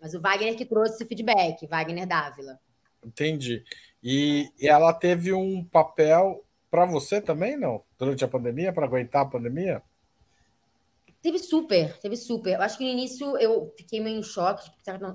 Mas 0.00 0.14
o 0.14 0.20
Wagner 0.20 0.56
que 0.56 0.64
trouxe 0.64 0.94
esse 0.94 1.06
feedback, 1.06 1.66
Wagner 1.66 2.06
Dávila. 2.06 2.58
Entendi. 3.04 3.64
E, 4.06 4.52
ela 4.60 4.92
teve 4.92 5.32
um 5.32 5.64
papel 5.64 6.44
para 6.70 6.84
você 6.84 7.22
também, 7.22 7.56
não? 7.56 7.82
Durante 7.98 8.22
a 8.22 8.28
pandemia, 8.28 8.70
para 8.70 8.84
aguentar 8.84 9.22
a 9.22 9.30
pandemia? 9.30 9.82
Teve 11.22 11.38
super, 11.38 11.98
teve 12.00 12.14
super. 12.14 12.52
Eu 12.52 12.60
acho 12.60 12.76
que 12.76 12.84
no 12.84 12.90
início 12.90 13.38
eu 13.38 13.72
fiquei 13.78 14.00
meio 14.00 14.18
em 14.18 14.22
choque 14.22 14.68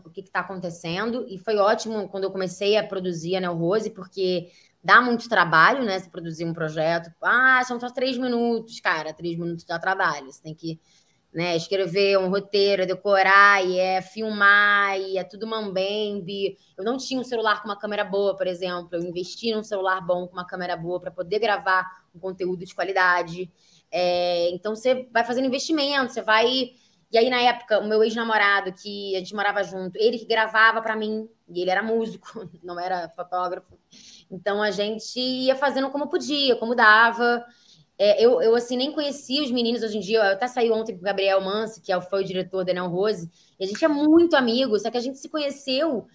do 0.03 0.09
que 0.09 0.21
está 0.21 0.39
acontecendo, 0.39 1.23
e 1.29 1.37
foi 1.37 1.57
ótimo 1.57 2.09
quando 2.09 2.23
eu 2.23 2.31
comecei 2.31 2.77
a 2.77 2.83
produzir 2.83 3.35
a 3.35 3.39
Neurose, 3.39 3.91
porque 3.91 4.49
dá 4.83 4.99
muito 5.01 5.29
trabalho, 5.29 5.83
né? 5.83 5.99
Se 5.99 6.09
produzir 6.09 6.45
um 6.45 6.53
projeto. 6.53 7.11
Ah, 7.21 7.63
são 7.63 7.79
só 7.79 7.91
três 7.91 8.17
minutos, 8.17 8.79
cara. 8.79 9.13
Três 9.13 9.37
minutos 9.37 9.65
dá 9.65 9.77
trabalho. 9.77 10.31
Você 10.31 10.41
tem 10.41 10.55
que 10.55 10.79
né, 11.33 11.55
escrever 11.55 12.17
um 12.17 12.29
roteiro, 12.29 12.87
decorar, 12.87 13.63
e 13.63 13.77
é 13.79 14.01
filmar, 14.01 14.99
e 14.99 15.17
é 15.17 15.23
tudo 15.23 15.45
mambembe. 15.45 16.57
Eu 16.77 16.83
não 16.83 16.97
tinha 16.97 17.19
um 17.19 17.23
celular 17.23 17.61
com 17.61 17.67
uma 17.67 17.77
câmera 17.77 18.03
boa, 18.03 18.35
por 18.35 18.47
exemplo. 18.47 18.89
Eu 18.93 19.01
investi 19.01 19.53
num 19.53 19.63
celular 19.63 20.01
bom 20.01 20.27
com 20.27 20.33
uma 20.33 20.45
câmera 20.45 20.75
boa 20.75 20.99
para 20.99 21.11
poder 21.11 21.39
gravar 21.39 21.85
um 22.13 22.19
conteúdo 22.19 22.65
de 22.65 22.73
qualidade. 22.73 23.51
É, 23.91 24.49
então 24.51 24.75
você 24.75 25.07
vai 25.11 25.23
fazendo 25.23 25.45
investimento, 25.45 26.13
você 26.13 26.21
vai. 26.21 26.71
E 27.11 27.17
aí, 27.17 27.29
na 27.29 27.41
época, 27.41 27.79
o 27.79 27.87
meu 27.87 28.03
ex-namorado, 28.03 28.71
que 28.73 29.15
a 29.15 29.19
gente 29.19 29.33
morava 29.33 29.63
junto, 29.63 29.97
ele 29.97 30.23
gravava 30.25 30.81
para 30.81 30.95
mim, 30.95 31.27
e 31.47 31.61
ele 31.61 31.71
era 31.71 31.83
músico, 31.83 32.49
não 32.63 32.79
era 32.79 33.09
fotógrafo. 33.09 33.77
Então 34.31 34.61
a 34.61 34.71
gente 34.71 35.19
ia 35.19 35.55
fazendo 35.55 35.89
como 35.89 36.07
podia, 36.07 36.55
como 36.55 36.75
dava. 36.75 37.45
É, 38.01 38.23
eu, 38.23 38.41
eu, 38.41 38.55
assim, 38.55 38.77
nem 38.77 38.93
conhecia 38.93 39.43
os 39.43 39.51
meninos 39.51 39.83
hoje 39.83 39.97
em 39.97 39.99
dia. 39.99 40.19
Eu 40.19 40.31
até 40.31 40.47
saí 40.47 40.71
ontem 40.71 40.93
com 40.93 41.01
o 41.01 41.03
Gabriel 41.03 41.41
Manso, 41.41 41.81
que 41.81 41.91
é 41.91 41.99
foi 41.99 42.23
o 42.23 42.25
diretor 42.25 42.63
da 42.63 42.73
Neo 42.73 42.87
Rose, 42.87 43.29
e 43.59 43.63
a 43.65 43.67
gente 43.67 43.83
é 43.83 43.89
muito 43.89 44.37
amigo, 44.37 44.79
só 44.79 44.89
que 44.89 44.97
a 44.97 45.01
gente 45.01 45.19
se 45.19 45.27
conheceu 45.27 46.07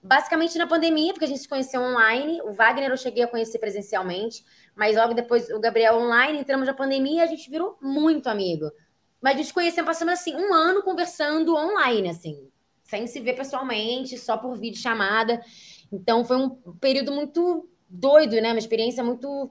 basicamente 0.00 0.56
na 0.56 0.68
pandemia, 0.68 1.12
porque 1.12 1.24
a 1.24 1.28
gente 1.28 1.40
se 1.40 1.48
conheceu 1.48 1.82
online. 1.82 2.40
O 2.42 2.52
Wagner 2.52 2.90
eu 2.90 2.96
cheguei 2.96 3.24
a 3.24 3.26
conhecer 3.26 3.58
presencialmente, 3.58 4.44
mas 4.76 4.94
logo 4.94 5.14
depois 5.14 5.50
o 5.50 5.58
Gabriel 5.58 5.96
online, 5.96 6.38
entramos 6.38 6.68
na 6.68 6.74
pandemia 6.74 7.22
e 7.22 7.24
a 7.24 7.26
gente 7.26 7.50
virou 7.50 7.76
muito 7.82 8.28
amigo. 8.28 8.70
Mas 9.20 9.36
nos 9.36 9.50
conhecemos, 9.50 9.88
passamos 9.88 10.14
assim, 10.14 10.32
um 10.36 10.54
ano 10.54 10.80
conversando 10.84 11.56
online, 11.56 12.08
assim, 12.08 12.48
sem 12.84 13.04
se 13.08 13.18
ver 13.18 13.34
pessoalmente, 13.34 14.16
só 14.16 14.36
por 14.36 14.56
vídeo 14.56 14.78
chamada. 14.80 15.42
Então 15.90 16.24
foi 16.24 16.36
um 16.36 16.50
período 16.80 17.10
muito 17.10 17.68
doido, 17.88 18.40
né? 18.40 18.52
Uma 18.52 18.60
experiência 18.60 19.02
muito 19.02 19.50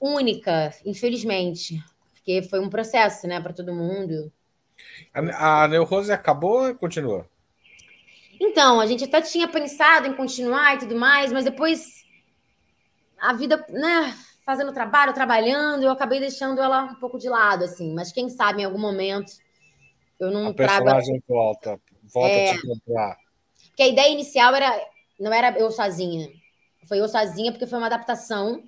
única, 0.00 0.74
infelizmente, 0.84 1.82
porque 2.12 2.42
foi 2.42 2.60
um 2.60 2.70
processo, 2.70 3.26
né, 3.26 3.40
para 3.40 3.52
todo 3.52 3.74
mundo. 3.74 4.32
A, 5.12 5.64
a 5.64 5.68
Neurose 5.68 6.12
acabou 6.12 6.68
ou 6.68 6.74
continua? 6.74 7.28
Então, 8.40 8.80
a 8.80 8.86
gente 8.86 9.04
até 9.04 9.22
tinha 9.22 9.46
pensado 9.46 10.06
em 10.06 10.14
continuar 10.14 10.74
e 10.74 10.78
tudo 10.78 10.96
mais, 10.96 11.32
mas 11.32 11.44
depois 11.44 12.04
a 13.18 13.32
vida, 13.32 13.64
né, 13.68 14.14
fazendo 14.44 14.72
trabalho, 14.72 15.14
trabalhando, 15.14 15.84
eu 15.84 15.90
acabei 15.90 16.20
deixando 16.20 16.60
ela 16.60 16.84
um 16.84 16.96
pouco 16.96 17.18
de 17.18 17.28
lado, 17.28 17.64
assim. 17.64 17.94
Mas 17.94 18.12
quem 18.12 18.28
sabe 18.28 18.62
em 18.62 18.64
algum 18.64 18.78
momento 18.78 19.32
eu 20.20 20.30
não 20.30 20.48
a 20.48 20.54
personagem 20.54 21.20
trago... 21.26 21.40
volta, 21.40 21.80
volta 22.12 22.34
é... 22.34 22.50
a 22.50 22.54
te 22.54 22.66
comprar. 22.66 23.16
Porque 23.68 23.82
a 23.82 23.88
ideia 23.88 24.12
inicial 24.12 24.54
era 24.54 24.72
não 25.18 25.32
era 25.32 25.58
eu 25.58 25.70
sozinha. 25.70 26.28
Foi 26.86 27.00
eu 27.00 27.08
sozinha 27.08 27.50
porque 27.52 27.66
foi 27.66 27.78
uma 27.78 27.86
adaptação. 27.86 28.62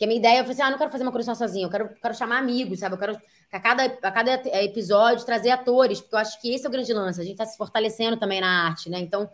Que 0.00 0.04
a 0.04 0.06
minha 0.08 0.18
ideia 0.18 0.42
foi 0.42 0.54
assim: 0.54 0.62
ah, 0.62 0.70
não 0.70 0.78
quero 0.78 0.90
fazer 0.90 1.04
uma 1.04 1.12
coleção 1.12 1.34
sozinha, 1.34 1.66
eu 1.66 1.70
quero, 1.70 1.90
quero 2.00 2.14
chamar 2.14 2.38
amigos, 2.38 2.78
sabe? 2.78 2.94
Eu 2.94 2.98
quero 2.98 3.20
a 3.52 3.60
cada, 3.60 3.84
a 3.84 4.10
cada 4.10 4.32
episódio 4.64 5.26
trazer 5.26 5.50
atores, 5.50 6.00
porque 6.00 6.14
eu 6.14 6.18
acho 6.18 6.40
que 6.40 6.54
esse 6.54 6.64
é 6.64 6.68
o 6.68 6.72
grande 6.72 6.90
lance. 6.94 7.20
A 7.20 7.22
gente 7.22 7.34
está 7.34 7.44
se 7.44 7.58
fortalecendo 7.58 8.16
também 8.16 8.40
na 8.40 8.68
arte, 8.68 8.88
né? 8.88 8.98
Então, 8.98 9.28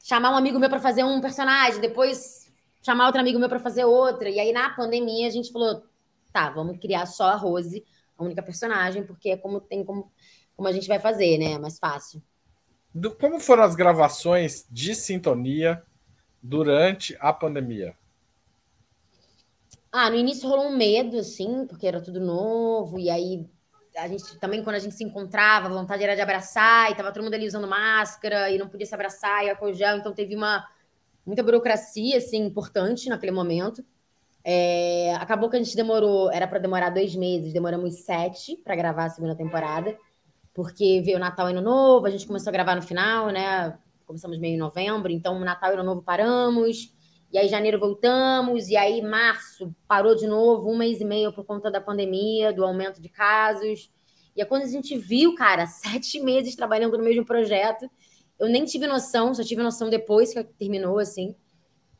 chamar 0.00 0.30
um 0.30 0.36
amigo 0.36 0.60
meu 0.60 0.70
para 0.70 0.78
fazer 0.78 1.02
um 1.02 1.20
personagem, 1.20 1.80
depois 1.80 2.48
chamar 2.80 3.06
outro 3.06 3.20
amigo 3.20 3.38
meu 3.40 3.48
para 3.48 3.58
fazer 3.58 3.84
outra. 3.84 4.30
E 4.30 4.38
aí, 4.38 4.52
na 4.52 4.70
pandemia, 4.70 5.26
a 5.26 5.30
gente 5.30 5.50
falou: 5.50 5.82
tá, 6.32 6.50
vamos 6.50 6.78
criar 6.78 7.06
só 7.06 7.30
a 7.30 7.34
Rose, 7.34 7.84
a 8.16 8.22
única 8.22 8.42
personagem, 8.42 9.04
porque 9.04 9.30
é 9.30 9.36
como 9.36 9.60
tem 9.60 9.84
como, 9.84 10.08
como 10.56 10.68
a 10.68 10.72
gente 10.72 10.86
vai 10.86 11.00
fazer, 11.00 11.36
né? 11.36 11.52
É 11.52 11.58
mais 11.58 11.78
fácil 11.78 12.22
do, 12.96 13.14
como 13.14 13.38
foram 13.38 13.62
as 13.62 13.74
gravações 13.74 14.66
de 14.70 14.94
sintonia 14.94 15.82
durante 16.42 17.14
a 17.20 17.30
pandemia? 17.30 17.94
Ah, 19.96 20.10
no 20.10 20.16
início 20.16 20.48
rolou 20.48 20.66
um 20.66 20.76
medo, 20.76 21.18
assim, 21.18 21.66
porque 21.66 21.86
era 21.86 22.00
tudo 22.02 22.20
novo, 22.20 22.98
e 22.98 23.08
aí 23.08 23.46
a 23.96 24.06
gente 24.08 24.38
também, 24.38 24.62
quando 24.62 24.76
a 24.76 24.78
gente 24.78 24.94
se 24.94 25.02
encontrava, 25.02 25.68
a 25.68 25.70
vontade 25.70 26.04
era 26.04 26.14
de 26.14 26.20
abraçar, 26.20 26.90
e 26.90 26.94
tava 26.94 27.10
todo 27.12 27.24
mundo 27.24 27.34
ali 27.34 27.46
usando 27.46 27.66
máscara, 27.66 28.50
e 28.50 28.58
não 28.58 28.68
podia 28.68 28.86
se 28.86 28.94
abraçar, 28.94 29.44
e 29.44 29.74
gel, 29.74 29.96
então 29.96 30.12
teve 30.12 30.36
uma 30.36 30.66
muita 31.24 31.42
burocracia, 31.42 32.18
assim, 32.18 32.44
importante 32.44 33.08
naquele 33.08 33.32
momento. 33.32 33.82
É, 34.44 35.14
acabou 35.16 35.48
que 35.48 35.56
a 35.56 35.62
gente 35.62 35.74
demorou, 35.74 36.30
era 36.30 36.46
para 36.46 36.58
demorar 36.58 36.90
dois 36.90 37.16
meses, 37.16 37.52
demoramos 37.52 38.04
sete 38.04 38.56
para 38.58 38.76
gravar 38.76 39.06
a 39.06 39.10
segunda 39.10 39.34
temporada 39.34 39.96
porque 40.56 41.02
veio 41.04 41.18
Natal 41.18 41.50
e 41.50 41.52
Ano 41.52 41.60
Novo, 41.60 42.06
a 42.06 42.10
gente 42.10 42.26
começou 42.26 42.48
a 42.48 42.52
gravar 42.52 42.74
no 42.74 42.80
final, 42.80 43.28
né? 43.28 43.78
Começamos 44.06 44.38
meio 44.38 44.54
em 44.54 44.58
novembro, 44.58 45.12
então 45.12 45.38
Natal 45.38 45.70
e 45.70 45.74
Ano 45.74 45.84
Novo 45.84 46.00
paramos, 46.00 46.95
e 47.32 47.38
aí 47.38 47.48
janeiro 47.48 47.78
voltamos, 47.78 48.68
e 48.68 48.76
aí 48.76 49.02
março 49.02 49.74
parou 49.88 50.14
de 50.14 50.26
novo, 50.26 50.70
um 50.70 50.76
mês 50.76 51.00
e 51.00 51.04
meio 51.04 51.32
por 51.32 51.44
conta 51.44 51.70
da 51.70 51.80
pandemia, 51.80 52.52
do 52.52 52.64
aumento 52.64 53.00
de 53.00 53.08
casos. 53.08 53.90
E 54.34 54.40
é 54.40 54.44
quando 54.44 54.62
a 54.62 54.68
gente 54.68 54.96
viu, 54.96 55.34
cara, 55.34 55.66
sete 55.68 56.20
meses 56.20 56.56
trabalhando 56.56 56.96
no 56.96 57.04
mesmo 57.04 57.24
projeto, 57.24 57.90
eu 58.38 58.48
nem 58.48 58.64
tive 58.64 58.86
noção, 58.86 59.34
só 59.34 59.42
tive 59.42 59.62
noção 59.62 59.88
depois 59.88 60.32
que 60.32 60.44
terminou, 60.44 60.98
assim. 60.98 61.34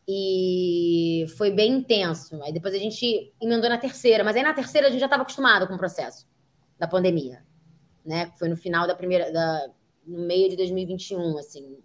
E 0.09 1.27
foi 1.37 1.51
bem 1.51 1.73
intenso. 1.79 2.41
Aí 2.43 2.53
depois 2.53 2.75
a 2.75 2.79
gente 2.79 3.33
emendou 3.41 3.69
na 3.69 3.79
terceira, 3.79 4.23
mas 4.23 4.37
aí 4.37 4.43
na 4.43 4.55
terceira 4.55 4.87
a 4.87 4.91
gente 4.91 5.01
já 5.01 5.07
estava 5.07 5.23
acostumado 5.23 5.67
com 5.67 5.75
o 5.75 5.79
processo 5.79 6.27
da 6.79 6.87
pandemia 6.87 7.43
né? 8.07 8.33
Foi 8.39 8.49
no 8.49 8.57
final 8.57 8.87
da 8.87 8.95
primeira, 8.95 9.33
da, 9.33 9.69
no 10.07 10.21
meio 10.21 10.49
de 10.49 10.57
2021, 10.57 11.39
assim. 11.39 11.79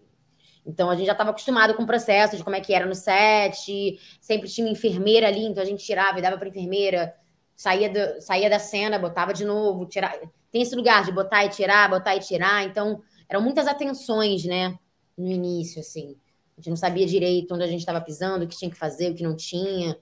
Então 0.66 0.90
a 0.90 0.96
gente 0.96 1.08
já 1.08 1.14
estava 1.14 1.32
acostumado 1.32 1.74
com 1.74 1.84
o 1.84 1.88
processo 1.88 2.38
de 2.38 2.44
como 2.44 2.56
é 2.56 2.62
que 2.62 2.74
era 2.74 2.86
no 2.86 2.96
set, 2.96 4.00
sempre 4.20 4.48
tinha 4.48 4.70
enfermeira 4.70 5.28
ali, 5.28 5.46
então 5.46 5.62
a 5.62 5.66
gente 5.66 5.84
tirava 5.84 6.20
e 6.20 6.22
dava 6.22 6.38
para 6.38 6.48
enfermeira, 6.48 7.16
saía, 7.56 7.90
do, 7.90 8.22
saía 8.22 8.50
da 8.50 8.60
cena, 8.60 9.00
botava 9.00 9.34
de 9.34 9.44
novo, 9.44 9.86
tirar. 9.86 10.20
Tem 10.52 10.62
esse 10.62 10.76
lugar 10.76 11.04
de 11.04 11.12
botar 11.12 11.46
e 11.46 11.50
tirar, 11.50 11.90
botar 11.90 12.16
e 12.16 12.20
tirar, 12.20 12.64
então 12.66 13.02
eram 13.28 13.42
muitas 13.42 13.68
atenções, 13.68 14.46
né? 14.46 14.78
No 15.18 15.28
início, 15.28 15.80
assim. 15.80 16.16
A 16.58 16.62
gente 16.62 16.70
não 16.70 16.78
sabia 16.78 17.06
direito 17.06 17.54
onde 17.54 17.64
a 17.64 17.68
gente 17.68 17.80
estava 17.80 18.02
pisando, 18.02 18.46
o 18.46 18.48
que 18.48 18.58
tinha 18.58 18.70
que 18.70 18.78
fazer, 18.78 19.12
o 19.12 19.16
que 19.16 19.24
não 19.24 19.36
tinha. 19.36 19.98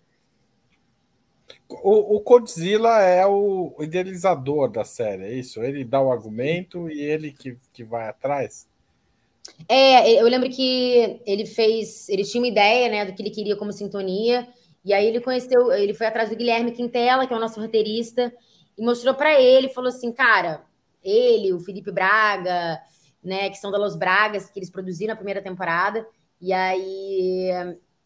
O, 1.68 2.18
o 2.18 2.20
Godzilla 2.22 3.02
é 3.02 3.26
o 3.26 3.76
idealizador 3.80 4.70
da 4.70 4.84
série, 4.84 5.24
é 5.24 5.34
isso? 5.34 5.62
Ele 5.62 5.84
dá 5.84 6.02
o 6.02 6.12
argumento 6.12 6.90
e 6.90 7.02
ele 7.02 7.32
que, 7.32 7.58
que 7.72 7.84
vai 7.84 8.08
atrás? 8.08 8.69
É, 9.68 10.22
eu 10.22 10.26
lembro 10.28 10.50
que 10.50 11.22
ele 11.26 11.46
fez, 11.46 12.08
ele 12.10 12.24
tinha 12.24 12.42
uma 12.42 12.48
ideia, 12.48 12.90
né, 12.90 13.06
do 13.06 13.14
que 13.14 13.22
ele 13.22 13.30
queria 13.30 13.56
como 13.56 13.72
sintonia, 13.72 14.48
e 14.84 14.94
aí 14.94 15.06
ele 15.06 15.20
conheceu, 15.20 15.72
ele 15.72 15.94
foi 15.94 16.08
atrás 16.08 16.30
do 16.30 16.36
Guilherme 16.36 16.72
Quintela, 16.72 17.28
que 17.28 17.34
é 17.34 17.38
o 17.38 17.40
nosso 17.40 17.60
roteirista, 17.60 18.34
e 18.78 18.84
mostrou 18.84 19.14
para 19.14 19.40
ele, 19.40 19.70
falou 19.70 19.90
assim, 19.90 20.12
cara, 20.12 20.64
ele, 21.04 21.54
o 21.54 21.60
Felipe 21.60 21.92
Braga, 21.92 22.80
né, 23.24 23.50
que 23.50 23.58
são 23.58 23.72
da 23.72 23.78
Los 23.78 23.96
Bragas, 23.96 24.50
que 24.50 24.60
eles 24.60 24.70
produziram 24.70 25.14
a 25.14 25.18
primeira 25.18 25.42
temporada, 25.42 26.06
e 26.42 26.54
aí 26.54 27.52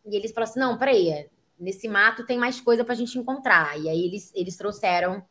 e 0.06 0.16
eles 0.16 0.32
falaram 0.32 0.52
assim, 0.52 0.60
não, 0.60 0.78
peraí, 0.78 1.30
nesse 1.60 1.88
mato 1.88 2.26
tem 2.26 2.38
mais 2.38 2.60
coisa 2.60 2.84
pra 2.84 2.96
gente 2.96 3.18
encontrar. 3.18 3.80
E 3.80 3.90
aí 3.90 4.06
eles, 4.06 4.32
eles 4.36 4.58
trouxeram 4.58 5.24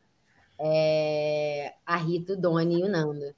é, 0.58 1.74
a 1.84 1.96
Rita, 1.96 2.32
o 2.32 2.36
Doni 2.36 2.80
e 2.80 2.84
o 2.84 2.88
Nando. 2.88 3.34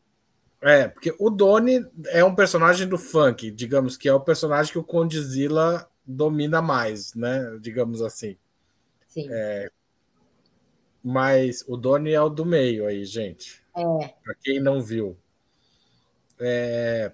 É, 0.65 0.89
porque 0.89 1.15
o 1.19 1.29
Doni 1.29 1.87
é 2.07 2.25
um 2.25 2.35
personagem 2.35 2.89
do 2.89 2.97
funk, 2.97 3.51
digamos 3.51 3.99
que 3.99 4.09
é 4.09 4.15
o 4.15 4.21
personagem 4.21 4.73
que 4.73 4.79
o 4.79 4.85
Condizila 4.85 5.87
domina 6.07 6.63
mais, 6.63 7.15
né? 7.15 7.59
Digamos 7.61 8.01
assim. 8.01 8.39
Sim. 9.09 9.29
É, 9.31 9.71
mas 11.05 11.63
o 11.69 11.77
Doni 11.77 12.13
é 12.13 12.21
o 12.21 12.31
do 12.31 12.47
meio 12.47 12.87
aí, 12.87 13.05
gente. 13.05 13.63
É. 13.77 13.83
Para 14.25 14.35
quem 14.43 14.59
não 14.59 14.81
viu. 14.81 15.19
É, 16.41 17.13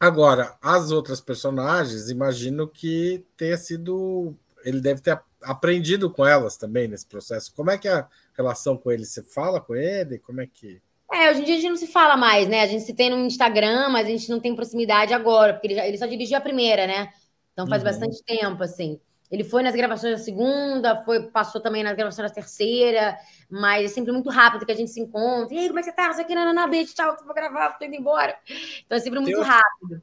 agora, 0.00 0.56
as 0.60 0.90
outras 0.90 1.20
personagens, 1.20 2.10
imagino 2.10 2.66
que 2.66 3.24
tenha 3.36 3.56
sido. 3.56 4.34
Ele 4.64 4.80
deve 4.80 5.00
ter 5.00 5.20
aprendido 5.40 6.10
com 6.10 6.26
elas 6.26 6.56
também 6.56 6.88
nesse 6.88 7.06
processo. 7.06 7.54
Como 7.54 7.70
é 7.70 7.78
que 7.78 7.86
é 7.86 7.92
a 7.92 8.08
relação 8.36 8.76
com 8.76 8.90
ele? 8.90 9.06
Você 9.06 9.22
fala 9.22 9.60
com 9.60 9.76
ele? 9.76 10.18
Como 10.18 10.40
é 10.40 10.46
que. 10.48 10.82
É, 11.12 11.30
hoje 11.30 11.40
em 11.40 11.44
dia 11.44 11.54
a 11.54 11.58
gente 11.58 11.70
não 11.70 11.76
se 11.76 11.86
fala 11.86 12.16
mais, 12.16 12.46
né? 12.48 12.62
A 12.62 12.66
gente 12.66 12.84
se 12.84 12.94
tem 12.94 13.10
no 13.10 13.18
Instagram, 13.18 13.88
mas 13.88 14.06
a 14.06 14.10
gente 14.10 14.28
não 14.28 14.40
tem 14.40 14.54
proximidade 14.54 15.14
agora, 15.14 15.54
porque 15.54 15.68
ele, 15.68 15.74
já, 15.74 15.86
ele 15.86 15.98
só 15.98 16.06
dirigiu 16.06 16.36
a 16.36 16.40
primeira, 16.40 16.86
né? 16.86 17.10
Então 17.52 17.66
faz 17.66 17.82
uhum. 17.82 17.88
bastante 17.88 18.22
tempo, 18.24 18.62
assim. 18.62 19.00
Ele 19.30 19.44
foi 19.44 19.62
nas 19.62 19.74
gravações 19.74 20.18
da 20.18 20.24
segunda, 20.24 21.02
foi, 21.04 21.30
passou 21.30 21.60
também 21.60 21.82
nas 21.82 21.96
gravações 21.96 22.28
da 22.28 22.34
terceira, 22.34 23.16
mas 23.50 23.90
é 23.90 23.94
sempre 23.94 24.12
muito 24.12 24.30
rápido 24.30 24.64
que 24.64 24.72
a 24.72 24.74
gente 24.74 24.90
se 24.90 25.00
encontra. 25.00 25.54
E 25.54 25.58
aí, 25.58 25.66
como 25.68 25.78
é 25.78 25.82
que 25.82 25.90
você 25.90 25.94
tá? 25.94 26.24
Que, 26.24 26.34
não, 26.34 26.46
não, 26.46 26.54
não, 26.54 26.70
beijo, 26.70 26.94
tchau, 26.94 27.16
vou 27.24 27.34
gravar, 27.34 27.78
tô 27.78 27.84
indo 27.84 27.96
embora. 27.96 28.36
Então 28.84 28.96
é 28.96 29.00
sempre 29.00 29.20
muito 29.20 29.38
Eu... 29.38 29.42
rápido. 29.42 30.02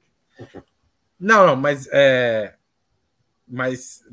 Não, 1.19 1.47
não, 1.47 1.55
mas 1.55 1.87
é. 1.91 2.55
Mas 3.47 4.03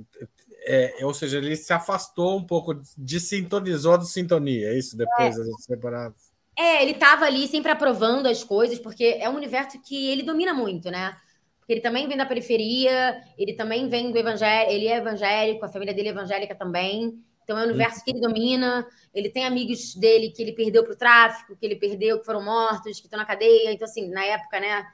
é, 0.65 0.95
ou 1.03 1.13
seja, 1.13 1.39
ele 1.39 1.57
se 1.57 1.73
afastou 1.73 2.39
um 2.39 2.47
pouco, 2.47 2.81
desintonizou 2.97 3.99
do 3.99 4.05
sintonia, 4.05 4.69
é 4.69 4.79
isso, 4.79 4.97
depois 4.97 5.37
é. 5.37 5.45
das 5.45 5.67
temporadas. 5.67 6.32
É, 6.57 6.83
ele 6.83 6.95
tava 6.95 7.25
ali 7.25 7.47
sempre 7.47 7.71
aprovando 7.71 8.27
as 8.27 8.45
coisas, 8.45 8.79
porque 8.79 9.17
é 9.21 9.29
um 9.29 9.37
universo 9.37 9.81
que 9.81 10.09
ele 10.09 10.23
domina 10.23 10.53
muito, 10.53 10.91
né? 10.91 11.17
Porque 11.59 11.73
ele 11.75 11.81
também 11.81 12.07
vem 12.07 12.17
da 12.17 12.27
periferia, 12.27 13.21
ele 13.39 13.55
também 13.55 13.89
vem 13.89 14.11
do 14.11 14.19
evangelho, 14.19 14.71
ele 14.71 14.89
é 14.89 14.97
evangélico, 14.97 15.65
a 15.65 15.69
família 15.69 15.95
dele 15.95 16.09
é 16.09 16.11
evangélica 16.11 16.55
também. 16.55 17.23
Então 17.45 17.59
é 17.59 17.63
um 17.63 17.69
universo 17.69 18.05
que 18.05 18.11
ele 18.11 18.21
domina. 18.21 18.87
Ele 19.15 19.29
tem 19.31 19.45
amigos 19.45 19.95
dele 19.95 20.31
que 20.31 20.43
ele 20.43 20.53
perdeu 20.53 20.85
para 20.85 20.93
o 20.93 20.97
tráfico, 20.97 21.57
que 21.57 21.65
ele 21.65 21.77
perdeu, 21.77 22.19
que 22.19 22.27
foram 22.27 22.43
mortos, 22.43 22.99
que 22.99 23.07
estão 23.07 23.19
na 23.19 23.25
cadeia. 23.25 23.73
Então, 23.73 23.87
assim, 23.87 24.09
na 24.11 24.25
época, 24.25 24.61
né? 24.61 24.87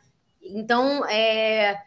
Então, 0.43 1.05
é, 1.07 1.81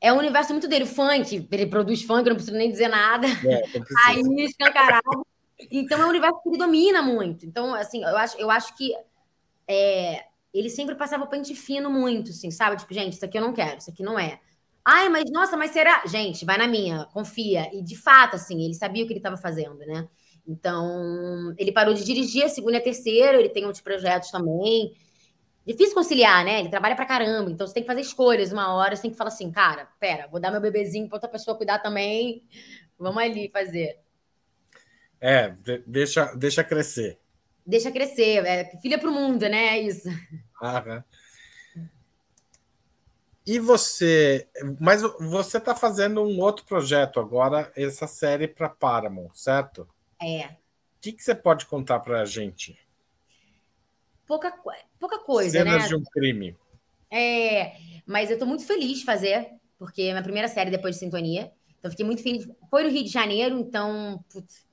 é 0.00 0.12
um 0.12 0.18
universo 0.18 0.52
muito 0.52 0.68
dele. 0.68 0.86
Funk, 0.86 1.48
ele 1.50 1.66
produz 1.66 2.02
funk, 2.02 2.28
não 2.28 2.36
preciso 2.36 2.56
nem 2.56 2.70
dizer 2.70 2.88
nada. 2.88 3.26
É, 3.26 3.62
Aí, 4.06 4.22
escancarado. 4.44 5.26
Então, 5.70 6.00
é 6.00 6.06
um 6.06 6.08
universo 6.10 6.40
que 6.42 6.48
ele 6.50 6.58
domina 6.58 7.02
muito. 7.02 7.44
Então, 7.46 7.74
assim, 7.74 8.02
eu 8.02 8.16
acho, 8.16 8.36
eu 8.38 8.50
acho 8.50 8.76
que 8.76 8.94
é, 9.68 10.24
ele 10.52 10.70
sempre 10.70 10.94
passava 10.94 11.24
o 11.24 11.28
pente 11.28 11.54
fino 11.54 11.90
muito, 11.90 12.30
assim, 12.30 12.50
sabe? 12.50 12.76
Tipo, 12.76 12.94
gente, 12.94 13.14
isso 13.14 13.24
aqui 13.24 13.38
eu 13.38 13.42
não 13.42 13.52
quero, 13.52 13.78
isso 13.78 13.90
aqui 13.90 14.02
não 14.02 14.18
é. 14.18 14.40
Ai, 14.84 15.08
mas 15.08 15.30
nossa, 15.30 15.56
mas 15.56 15.70
será? 15.72 16.02
Gente, 16.06 16.44
vai 16.44 16.56
na 16.58 16.66
minha, 16.66 17.06
confia. 17.12 17.70
E 17.74 17.82
de 17.82 17.96
fato, 17.96 18.36
assim, 18.36 18.64
ele 18.64 18.74
sabia 18.74 19.04
o 19.04 19.06
que 19.06 19.12
ele 19.12 19.20
estava 19.20 19.36
fazendo, 19.36 19.78
né? 19.78 20.08
Então, 20.46 21.54
ele 21.58 21.72
parou 21.72 21.92
de 21.94 22.04
dirigir 22.04 22.44
a 22.44 22.48
segunda 22.48 22.78
e 22.78 22.80
a 22.80 22.82
terceira, 22.82 23.38
ele 23.38 23.50
tem 23.50 23.64
outros 23.66 23.82
projetos 23.82 24.30
também. 24.30 24.92
Difícil 25.66 25.94
conciliar, 25.94 26.44
né? 26.44 26.60
Ele 26.60 26.70
trabalha 26.70 26.96
pra 26.96 27.04
caramba, 27.06 27.50
então 27.50 27.66
você 27.66 27.74
tem 27.74 27.82
que 27.82 27.86
fazer 27.86 28.00
escolhas 28.00 28.52
uma 28.52 28.74
hora, 28.74 28.96
você 28.96 29.02
tem 29.02 29.10
que 29.10 29.16
falar 29.18 29.28
assim, 29.28 29.50
cara, 29.52 29.86
pera, 30.00 30.26
vou 30.28 30.40
dar 30.40 30.50
meu 30.50 30.60
bebezinho 30.60 31.08
pra 31.08 31.16
outra 31.16 31.28
pessoa 31.28 31.56
cuidar 31.56 31.80
também, 31.80 32.42
vamos 32.98 33.22
ali 33.22 33.50
fazer. 33.50 34.00
É, 35.20 35.54
deixa, 35.86 36.34
deixa 36.34 36.62
crescer. 36.62 37.18
Deixa 37.66 37.90
crescer, 37.90 38.46
é 38.46 38.64
filha 38.80 38.98
pro 38.98 39.12
mundo, 39.12 39.48
né? 39.48 39.76
É 39.76 39.82
isso. 39.82 40.08
Ah, 40.60 41.04
e 43.48 43.58
você, 43.58 44.46
mas 44.78 45.00
você 45.00 45.56
está 45.56 45.74
fazendo 45.74 46.22
um 46.22 46.38
outro 46.38 46.66
projeto 46.66 47.18
agora, 47.18 47.72
essa 47.74 48.06
série 48.06 48.46
para 48.46 48.68
Paramount, 48.68 49.30
certo? 49.32 49.88
É. 50.20 50.44
O 50.48 51.00
que, 51.00 51.12
que 51.12 51.22
você 51.22 51.34
pode 51.34 51.64
contar 51.64 52.00
para 52.00 52.20
a 52.20 52.24
gente? 52.26 52.78
Pouca, 54.26 54.52
pouca 55.00 55.18
coisa, 55.20 55.60
Cenas 55.60 55.84
né? 55.84 55.88
de 55.88 55.96
um 55.96 56.02
crime. 56.02 56.54
É, 57.10 57.72
mas 58.04 58.28
eu 58.28 58.34
estou 58.34 58.46
muito 58.46 58.66
feliz 58.66 58.98
de 58.98 59.06
fazer, 59.06 59.48
porque 59.78 60.02
é 60.02 60.10
minha 60.10 60.22
primeira 60.22 60.48
série 60.48 60.70
depois 60.70 60.96
de 60.96 61.00
Sintonia. 61.00 61.50
Então, 61.78 61.90
fiquei 61.90 62.04
muito 62.04 62.22
feliz. 62.22 62.48
Foi 62.70 62.82
no 62.82 62.90
Rio 62.90 63.04
de 63.04 63.10
Janeiro, 63.10 63.56
então, 63.58 64.22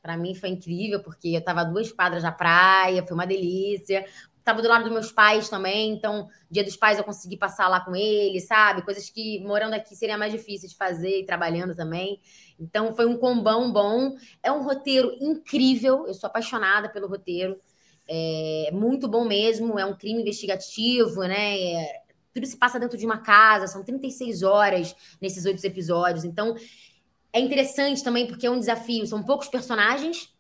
para 0.02 0.18
mim 0.18 0.34
foi 0.34 0.50
incrível, 0.50 1.02
porque 1.02 1.30
eu 1.30 1.40
estava 1.40 1.64
duas 1.64 1.92
quadras 1.92 2.24
da 2.24 2.32
praia, 2.32 3.06
foi 3.06 3.14
uma 3.14 3.28
delícia. 3.28 4.06
Estava 4.40 4.62
do 4.62 4.68
lado 4.68 4.84
dos 4.84 4.94
meus 4.94 5.12
pais 5.12 5.50
também, 5.50 5.92
então, 5.92 6.28
dia 6.52 6.64
dos 6.64 6.76
pais 6.76 7.00
eu 7.00 7.04
consegui 7.04 7.36
passar 7.36 7.68
lá 7.68 7.80
com 7.80 7.96
eles, 7.96 8.46
sabe? 8.46 8.84
Coisas 8.84 9.10
que 9.10 9.40
morando 9.40 9.74
aqui 9.74 9.96
seria 9.96 10.18
mais 10.18 10.32
difícil 10.32 10.70
de 10.70 10.76
fazer 10.76 11.22
e 11.22 11.26
trabalhando 11.26 11.76
também. 11.76 12.20
Então, 12.60 12.96
foi 12.96 13.08
um 13.08 13.18
combão 13.18 13.72
bom. 13.72 14.16
É 14.44 14.52
um 14.52 14.64
roteiro 14.64 15.16
incrível, 15.20 16.06
eu 16.08 16.14
sou 16.14 16.28
apaixonada 16.28 16.90
pelo 16.90 17.08
roteiro. 17.08 17.60
É 18.08 18.70
muito 18.72 19.08
bom 19.08 19.26
mesmo, 19.26 19.80
é 19.80 19.86
um 19.86 19.96
crime 19.98 20.22
investigativo, 20.22 21.22
né? 21.22 21.60
É, 21.60 22.02
tudo 22.32 22.46
se 22.46 22.58
passa 22.58 22.80
dentro 22.80 22.98
de 22.98 23.06
uma 23.06 23.18
casa, 23.18 23.66
são 23.66 23.84
36 23.84 24.44
horas 24.44 24.96
nesses 25.22 25.46
oito 25.46 25.66
episódios. 25.66 26.24
Então, 26.24 26.54
é 27.36 27.40
interessante 27.42 28.02
também 28.02 28.26
porque 28.26 28.48
é 28.48 28.50
um 28.50 28.58
desafio. 28.58 29.06
São 29.06 29.22
poucos 29.22 29.50
personagens, 29.50 30.34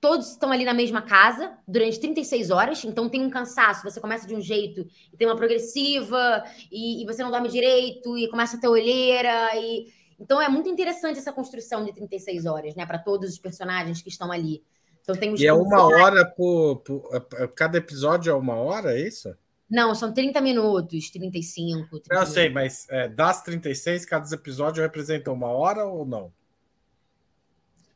todos 0.00 0.30
estão 0.30 0.50
ali 0.50 0.64
na 0.64 0.72
mesma 0.72 1.02
casa 1.02 1.58
durante 1.68 2.00
36 2.00 2.50
horas, 2.50 2.82
então 2.86 3.06
tem 3.06 3.22
um 3.22 3.28
cansaço. 3.28 3.82
Você 3.84 4.00
começa 4.00 4.26
de 4.26 4.34
um 4.34 4.40
jeito 4.40 4.86
e 5.12 5.16
tem 5.18 5.28
uma 5.28 5.36
progressiva, 5.36 6.42
e, 6.72 7.02
e 7.02 7.06
você 7.06 7.22
não 7.22 7.30
dorme 7.30 7.50
direito, 7.50 8.16
e 8.16 8.28
começa 8.28 8.56
a 8.56 8.60
ter 8.60 8.68
olheira. 8.68 9.50
E... 9.56 9.92
Então 10.18 10.40
é 10.40 10.48
muito 10.48 10.70
interessante 10.70 11.18
essa 11.18 11.34
construção 11.34 11.84
de 11.84 11.92
36 11.92 12.46
horas, 12.46 12.74
né, 12.74 12.86
para 12.86 12.98
todos 12.98 13.28
os 13.28 13.38
personagens 13.38 14.00
que 14.00 14.08
estão 14.08 14.32
ali. 14.32 14.64
Então 15.02 15.14
tem 15.14 15.34
os 15.34 15.38
E 15.38 15.46
é 15.46 15.52
uma 15.52 15.84
hora 15.84 16.24
por, 16.24 16.76
por, 16.76 17.20
Cada 17.54 17.76
episódio 17.76 18.30
é 18.30 18.34
uma 18.34 18.54
hora, 18.54 18.98
é 18.98 19.06
isso? 19.06 19.36
Não, 19.70 19.94
são 19.94 20.12
30 20.12 20.40
minutos, 20.40 21.10
35. 21.10 22.00
30 22.00 22.14
eu 22.14 22.26
sei, 22.26 22.48
mas 22.48 22.86
é, 22.90 23.08
das 23.08 23.42
36, 23.42 24.04
cada 24.04 24.34
episódio 24.34 24.82
representa 24.82 25.30
uma 25.30 25.46
hora 25.46 25.84
ou 25.84 26.04
não? 26.04 26.32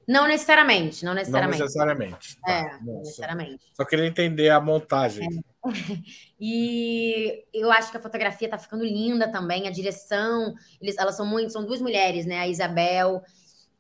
Não 0.07 0.29
necessariamente, 0.29 1.05
não 1.05 1.15
necessariamente. 1.15 1.59
Não 1.59 1.65
necessariamente. 1.65 2.41
Tá, 2.41 2.53
é, 2.53 2.79
não 2.83 2.99
necessariamente. 2.99 3.65
Só 3.73 3.85
queria 3.85 4.07
entender 4.07 4.51
a 4.51 4.61
montagem. 4.61 5.27
É. 5.27 5.55
E 6.47 7.43
eu 7.55 7.73
acho 7.73 7.91
que 7.91 7.97
a 7.97 8.01
fotografia 8.01 8.51
tá 8.51 8.59
ficando 8.59 8.85
linda 8.85 9.33
também, 9.33 9.67
a 9.67 9.71
direção, 9.71 10.55
eles, 10.79 10.99
elas 10.99 11.17
são 11.17 11.25
muito, 11.25 11.51
são 11.51 11.65
duas 11.65 11.81
mulheres, 11.81 12.27
né? 12.27 12.41
A 12.41 12.49
Isabel 12.49 13.23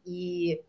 e, 0.06 0.62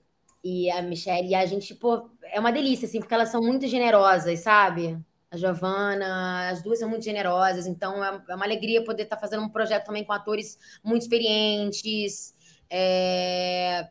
e 0.43 0.69
a 0.71 0.81
Michelle, 0.81 1.29
e 1.29 1.33
a 1.33 1.45
gente, 1.45 1.73
pô, 1.73 2.09
é 2.23 2.37
uma 2.37 2.51
delícia, 2.51 2.85
assim, 2.85 2.99
porque 2.99 3.13
elas 3.13 3.29
são 3.29 3.41
muito 3.41 3.65
generosas, 3.65 4.41
sabe? 4.41 4.99
A 5.35 5.37
Giovana, 5.37 6.49
as 6.49 6.61
duas 6.61 6.79
são 6.79 6.89
muito 6.89 7.03
generosas, 7.03 7.67
então 7.67 8.03
é, 8.03 8.21
é 8.29 8.35
uma 8.35 8.45
alegria 8.45 8.83
poder 8.83 9.03
estar 9.03 9.17
fazendo 9.17 9.43
um 9.43 9.49
projeto 9.49 9.85
também 9.85 10.03
com 10.03 10.13
atores 10.13 10.57
muito 10.83 11.03
experientes, 11.03 12.33
é, 12.69 13.89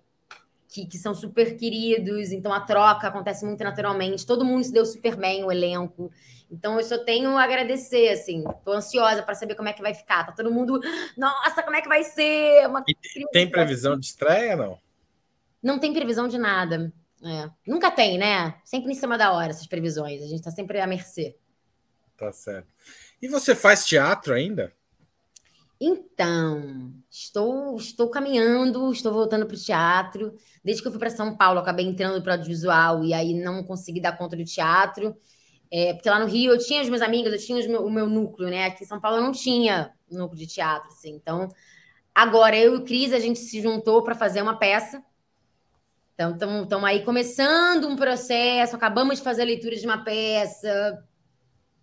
que, 0.68 0.86
que, 0.86 0.98
são 0.98 1.14
super 1.14 1.56
queridos, 1.56 2.32
então 2.32 2.52
a 2.52 2.60
troca 2.60 3.06
acontece 3.06 3.44
muito 3.44 3.62
naturalmente, 3.62 4.26
todo 4.26 4.44
mundo 4.44 4.64
se 4.64 4.72
deu 4.72 4.84
super 4.84 5.16
bem, 5.16 5.44
o 5.44 5.52
elenco. 5.52 6.10
Então 6.50 6.78
eu 6.78 6.84
só 6.84 6.98
tenho 6.98 7.36
a 7.36 7.42
agradecer, 7.42 8.10
assim, 8.10 8.44
tô 8.64 8.72
ansiosa 8.72 9.22
para 9.22 9.34
saber 9.34 9.54
como 9.54 9.68
é 9.68 9.72
que 9.72 9.82
vai 9.82 9.94
ficar. 9.94 10.24
Tá 10.24 10.32
todo 10.32 10.52
mundo, 10.52 10.80
nossa, 11.16 11.62
como 11.62 11.76
é 11.76 11.80
que 11.80 11.88
vai 11.88 12.04
ser? 12.04 12.68
Uma... 12.68 12.84
Tem 13.32 13.50
previsão 13.50 13.98
de 13.98 14.06
estreia, 14.06 14.54
não? 14.54 14.78
Não 15.62 15.78
tem 15.78 15.92
previsão 15.92 16.28
de 16.28 16.38
nada. 16.38 16.92
É. 17.24 17.50
Nunca 17.66 17.90
tem, 17.90 18.18
né? 18.18 18.54
Sempre 18.64 18.92
em 18.92 18.94
cima 18.94 19.16
da 19.16 19.32
hora 19.32 19.50
essas 19.50 19.66
previsões. 19.66 20.20
A 20.20 20.26
gente 20.26 20.40
está 20.40 20.50
sempre 20.50 20.78
à 20.78 20.86
mercê. 20.86 21.34
Tá 22.16 22.30
certo. 22.30 22.68
E 23.20 23.26
você 23.26 23.54
faz 23.54 23.86
teatro 23.86 24.34
ainda? 24.34 24.72
Então, 25.80 26.92
estou, 27.10 27.76
estou 27.76 28.08
caminhando, 28.08 28.92
estou 28.92 29.12
voltando 29.12 29.46
para 29.46 29.56
o 29.56 29.58
teatro. 29.58 30.36
Desde 30.62 30.82
que 30.82 30.88
eu 30.88 30.92
fui 30.92 31.00
para 31.00 31.10
São 31.10 31.34
Paulo, 31.36 31.58
acabei 31.58 31.86
entrando 31.86 32.22
para 32.22 32.30
o 32.30 32.34
audiovisual 32.34 33.02
e 33.02 33.14
aí 33.14 33.34
não 33.34 33.64
consegui 33.64 34.00
dar 34.00 34.16
conta 34.16 34.36
do 34.36 34.44
teatro. 34.44 35.16
É, 35.72 35.94
porque 35.94 36.08
lá 36.08 36.20
no 36.20 36.26
Rio 36.26 36.52
eu 36.52 36.58
tinha 36.58 36.82
os 36.82 36.88
meus 36.88 37.02
amigos, 37.02 37.32
eu 37.32 37.38
tinha 37.38 37.66
meu, 37.66 37.84
o 37.84 37.90
meu 37.90 38.06
núcleo, 38.06 38.50
né? 38.50 38.66
Aqui 38.66 38.84
em 38.84 38.86
São 38.86 39.00
Paulo 39.00 39.16
eu 39.16 39.22
não 39.22 39.32
tinha 39.32 39.92
núcleo 40.10 40.38
de 40.38 40.46
teatro, 40.46 40.88
assim. 40.88 41.10
Então, 41.10 41.48
agora 42.14 42.56
eu 42.56 42.74
e 42.74 42.76
o 42.76 42.84
Cris, 42.84 43.12
a 43.12 43.18
gente 43.18 43.38
se 43.38 43.60
juntou 43.60 44.02
para 44.02 44.14
fazer 44.14 44.42
uma 44.42 44.56
peça 44.56 45.02
Então, 46.14 46.62
estamos 46.62 46.84
aí 46.84 47.04
começando 47.04 47.88
um 47.88 47.96
processo, 47.96 48.76
acabamos 48.76 49.18
de 49.18 49.24
fazer 49.24 49.42
a 49.42 49.46
leitura 49.46 49.74
de 49.74 49.84
uma 49.84 50.04
peça, 50.04 51.04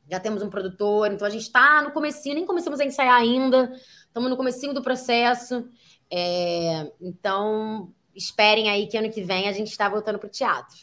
já 0.10 0.20
temos 0.20 0.42
um 0.42 0.50
produtor, 0.50 1.12
então 1.12 1.28
a 1.28 1.30
gente 1.30 1.44
está 1.44 1.82
no 1.82 1.92
comecinho, 1.92 2.36
nem 2.36 2.46
começamos 2.46 2.80
a 2.80 2.86
ensaiar 2.86 3.16
ainda, 3.16 3.74
estamos 4.08 4.30
no 4.30 4.38
comecinho 4.38 4.74
do 4.74 4.82
processo. 4.82 5.70
É, 6.10 6.92
então, 7.02 7.94
esperem 8.16 8.70
aí 8.70 8.88
que 8.88 8.98
ano 8.98 9.12
que 9.12 9.22
vem 9.22 9.50
a 9.50 9.54
gente 9.54 9.70
está 9.70 9.90
voltando 9.90 10.18
para 10.18 10.28
o 10.28 10.32
teatro. 10.32 10.78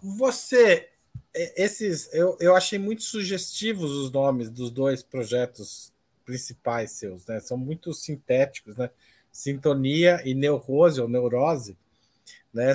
Você, 0.00 0.88
esses, 1.34 2.12
eu, 2.12 2.36
eu 2.40 2.54
achei 2.54 2.78
muito 2.78 3.02
sugestivos 3.02 3.90
os 3.90 4.12
nomes 4.12 4.48
dos 4.48 4.70
dois 4.70 5.02
projetos 5.02 5.92
principais 6.24 6.92
seus, 6.92 7.26
né? 7.26 7.40
São 7.40 7.56
muito 7.56 7.92
sintéticos, 7.92 8.76
né? 8.76 8.90
Sintonia 9.38 10.20
e 10.24 10.34
Neurose 10.34 11.00
ou 11.00 11.08
Neurose, 11.08 11.78
né? 12.52 12.74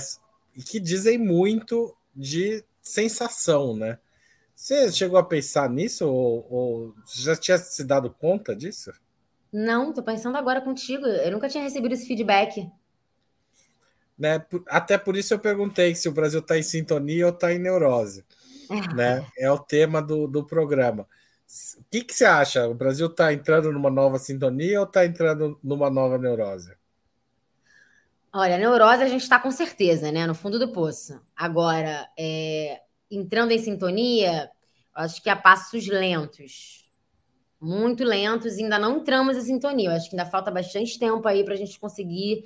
E 0.56 0.64
que 0.64 0.80
dizem 0.80 1.18
muito 1.18 1.94
de 2.16 2.64
sensação, 2.82 3.76
né? 3.76 4.00
Você 4.56 4.90
chegou 4.90 5.18
a 5.18 5.24
pensar 5.26 5.70
nisso 5.70 6.08
ou, 6.08 6.48
ou 6.50 6.96
já 7.14 7.36
tinha 7.36 7.58
se 7.58 7.84
dado 7.84 8.10
conta 8.10 8.56
disso? 8.56 8.94
Não, 9.52 9.92
tô 9.92 10.02
pensando 10.02 10.38
agora 10.38 10.62
contigo. 10.62 11.06
Eu 11.06 11.34
nunca 11.34 11.50
tinha 11.50 11.62
recebido 11.62 11.96
esse 11.96 12.08
feedback. 12.08 12.72
Né? 14.18 14.46
Até 14.68 14.98
por 14.98 15.18
isso 15.18 15.34
eu 15.34 15.40
perguntei 15.40 15.94
se 15.96 16.08
o 16.08 16.14
Brasil 16.14 16.40
está 16.40 16.58
em 16.58 16.64
sintonia 16.64 17.26
ou 17.26 17.34
está 17.34 17.52
em 17.52 17.60
neurose. 17.60 18.24
É. 18.70 18.74
Né? 18.96 19.28
É 19.38 19.52
o 19.52 19.60
tema 19.60 20.02
do, 20.02 20.28
do 20.28 20.46
programa. 20.46 21.06
O 21.78 21.84
que, 21.92 22.04
que 22.04 22.14
você 22.14 22.26
acha? 22.26 22.68
O 22.68 22.74
Brasil 22.74 23.08
está 23.08 23.32
entrando 23.34 23.72
numa 23.72 23.90
nova 23.90 24.18
sintonia 24.18 24.80
ou 24.80 24.86
está 24.86 25.06
entrando 25.06 25.60
numa 25.64 25.90
nova 25.90 26.18
neurose? 26.18 26.76
Olha, 28.34 28.58
neurose 28.58 29.04
a 29.04 29.08
gente 29.08 29.22
está 29.22 29.40
com 29.40 29.52
certeza, 29.52 30.12
né? 30.12 30.26
No 30.26 30.34
fundo 30.34 30.58
do 30.58 30.72
poço. 30.72 31.22
Agora, 31.36 32.08
é, 32.18 32.82
entrando 33.12 33.52
em 33.52 33.60
sintonia, 33.60 34.50
acho 34.96 35.22
que 35.22 35.30
a 35.30 35.36
passos 35.36 35.88
lentos 35.88 36.84
muito 37.64 38.04
lentos, 38.04 38.58
ainda 38.58 38.78
não 38.78 38.98
entramos 38.98 39.38
em 39.38 39.42
sintonia. 39.42 39.90
Eu 39.90 39.96
acho 39.96 40.10
que 40.10 40.16
ainda 40.18 40.30
falta 40.30 40.52
bastante 40.52 41.00
tempo 41.00 41.26
aí 41.28 41.44
para 41.44 41.54
a 41.54 41.58
gente 41.58 41.80
conseguir 41.80 42.44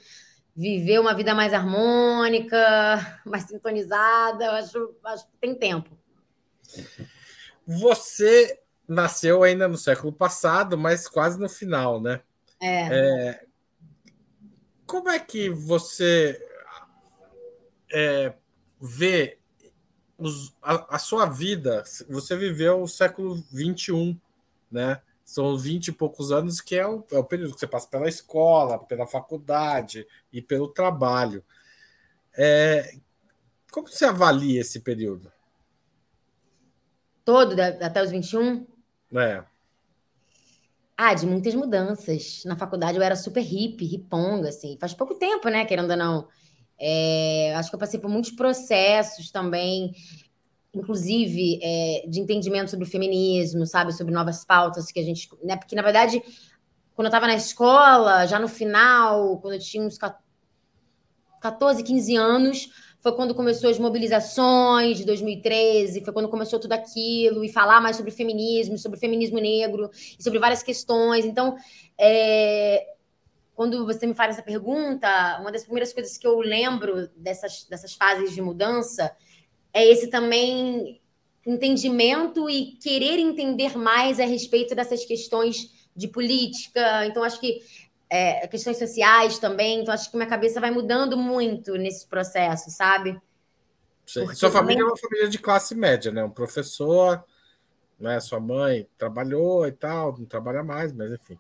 viver 0.56 1.00
uma 1.00 1.14
vida 1.14 1.34
mais 1.34 1.54
harmônica, 1.54 2.58
mais 3.26 3.44
sintonizada. 3.44 4.46
Eu 4.46 4.52
acho, 4.52 4.96
acho 5.04 5.26
que 5.26 5.38
tem 5.42 5.56
tempo. 5.56 5.98
Você 7.66 8.60
nasceu 8.88 9.44
ainda 9.44 9.68
no 9.68 9.78
século 9.78 10.14
passado, 10.14 10.78
mas 10.78 11.08
quase 11.08 11.40
no 11.40 11.50
final, 11.50 12.02
né? 12.02 12.22
É. 12.62 12.88
é 12.92 13.48
como 14.88 15.10
é 15.10 15.20
que 15.20 15.50
você 15.50 16.42
é, 17.94 18.34
vê 18.80 19.38
os, 20.18 20.56
a, 20.62 20.96
a, 20.96 21.00
sua 21.00 21.26
vida? 21.26 21.84
Você 22.10 22.36
viveu 22.38 22.82
o 22.82 22.88
século 22.88 23.36
XXI, 23.54 24.20
né? 24.72 25.02
São 25.26 25.58
20 25.58 25.90
e 25.90 25.92
poucos 25.92 26.32
anos, 26.32 26.62
que 26.62 26.74
é 26.74 26.88
o, 26.88 27.06
é 27.12 27.18
o 27.18 27.24
período 27.24 27.54
que 27.54 27.60
você 27.60 27.68
passa 27.68 27.90
pela 27.90 28.08
escola, 28.08 28.80
pela 28.80 29.06
faculdade 29.06 30.08
e 30.32 30.42
pelo 30.42 30.70
trabalho. 30.70 31.44
É, 32.34 32.96
como 33.70 33.90
você 33.90 34.06
avalia 34.06 34.62
esse 34.62 34.80
período? 34.80 35.30
Todo, 37.26 37.60
até 37.60 38.02
os 38.02 38.10
21? 38.10 38.66
É. 39.14 39.44
Ah, 40.98 41.14
de 41.14 41.26
muitas 41.26 41.54
mudanças. 41.54 42.44
Na 42.46 42.56
faculdade 42.56 42.98
eu 42.98 43.04
era 43.04 43.16
super 43.16 43.42
hippie, 43.42 43.86
riponga, 43.86 44.50
assim. 44.50 44.78
Faz 44.80 44.94
pouco 44.94 45.16
tempo, 45.16 45.48
né, 45.50 45.66
querendo 45.66 45.92
ou 45.92 45.98
não. 45.98 46.28
É, 46.80 47.54
acho 47.56 47.70
que 47.70 47.76
eu 47.76 47.80
passei 47.80 48.00
por 48.00 48.10
muitos 48.10 48.32
processos 48.32 49.32
também 49.32 49.94
inclusive, 50.78 51.60
é, 51.62 52.06
de 52.08 52.20
entendimento 52.20 52.70
sobre 52.70 52.86
o 52.86 52.90
feminismo, 52.90 53.66
sabe? 53.66 53.94
Sobre 53.94 54.14
novas 54.14 54.46
pautas 54.46 54.92
que 54.92 55.00
a 55.00 55.04
gente. 55.04 55.30
Né? 55.44 55.58
Porque, 55.58 55.76
na 55.76 55.82
verdade, 55.82 56.22
quando 56.94 57.08
eu 57.08 57.10
estava 57.10 57.28
na 57.28 57.36
escola, 57.36 58.26
já 58.26 58.40
no 58.40 58.48
final, 58.48 59.40
quando 59.40 59.56
eu 59.56 59.60
tinha 59.60 59.84
uns 59.84 59.98
14, 61.42 61.84
15 61.84 62.16
anos, 62.16 62.70
foi 63.00 63.12
quando 63.14 63.36
começou 63.36 63.70
as 63.70 63.80
mobilizações 63.80 64.98
de 64.98 65.06
2013, 65.06 66.04
foi 66.04 66.14
quando 66.14 66.30
começou 66.30 66.60
tudo 66.60 66.74
aquilo, 66.74 67.44
e 67.44 67.50
falar 67.50 67.80
mais 67.82 67.96
sobre 67.96 68.12
feminismo, 68.12 68.78
sobre 68.78 69.00
feminismo 69.00 69.40
negro, 69.40 69.90
e 70.18 70.24
sobre 70.24 70.40
várias 70.40 70.64
questões. 70.64 71.26
Então, 71.26 71.56
é, 71.98 72.96
quando 73.56 73.86
você 73.86 74.06
me 74.06 74.14
faz 74.14 74.36
essa 74.36 74.44
pergunta, 74.44 75.38
uma 75.40 75.52
das 75.52 75.64
primeiras 75.64 75.94
coisas 75.94 76.18
que 76.18 76.28
eu 76.28 76.40
lembro 76.40 77.10
dessas, 77.16 77.64
dessas 77.64 77.94
fases 77.94 78.34
de 78.34 78.42
mudança 78.42 79.12
é 79.74 79.86
esse 79.86 80.10
também 80.10 81.02
entendimento 81.46 82.50
e 82.50 82.74
querer 82.82 83.20
entender 83.20 83.78
mais 83.78 84.20
a 84.20 84.26
respeito 84.26 84.76
dessas 84.76 85.06
questões 85.06 85.72
de 85.96 86.08
política. 86.08 87.06
Então, 87.08 87.24
acho 87.24 87.40
que 87.40 87.62
é, 88.10 88.48
questões 88.48 88.78
sociais 88.78 89.40
também. 89.40 89.82
Então, 89.82 89.94
acho 89.94 90.10
que 90.10 90.18
minha 90.18 90.30
cabeça 90.30 90.60
vai 90.60 90.72
mudando 90.72 91.18
muito 91.18 91.74
nesse 91.74 92.08
processo, 92.08 92.70
sabe? 92.70 93.20
Sua 94.06 94.50
família 94.50 94.52
também... 94.52 94.80
é 94.80 94.84
uma 94.84 94.98
família 94.98 95.30
de 95.30 95.38
classe 95.38 95.76
média, 95.76 96.12
né? 96.12 96.24
Um 96.24 96.30
professor, 96.30 97.24
né? 98.00 98.20
Sua 98.20 98.40
mãe 98.40 98.88
trabalhou 98.98 99.68
e 99.68 99.72
tal, 99.72 100.18
não 100.18 100.26
trabalha 100.26 100.64
mais, 100.64 100.94
mas 100.94 101.12
enfim. 101.12 101.38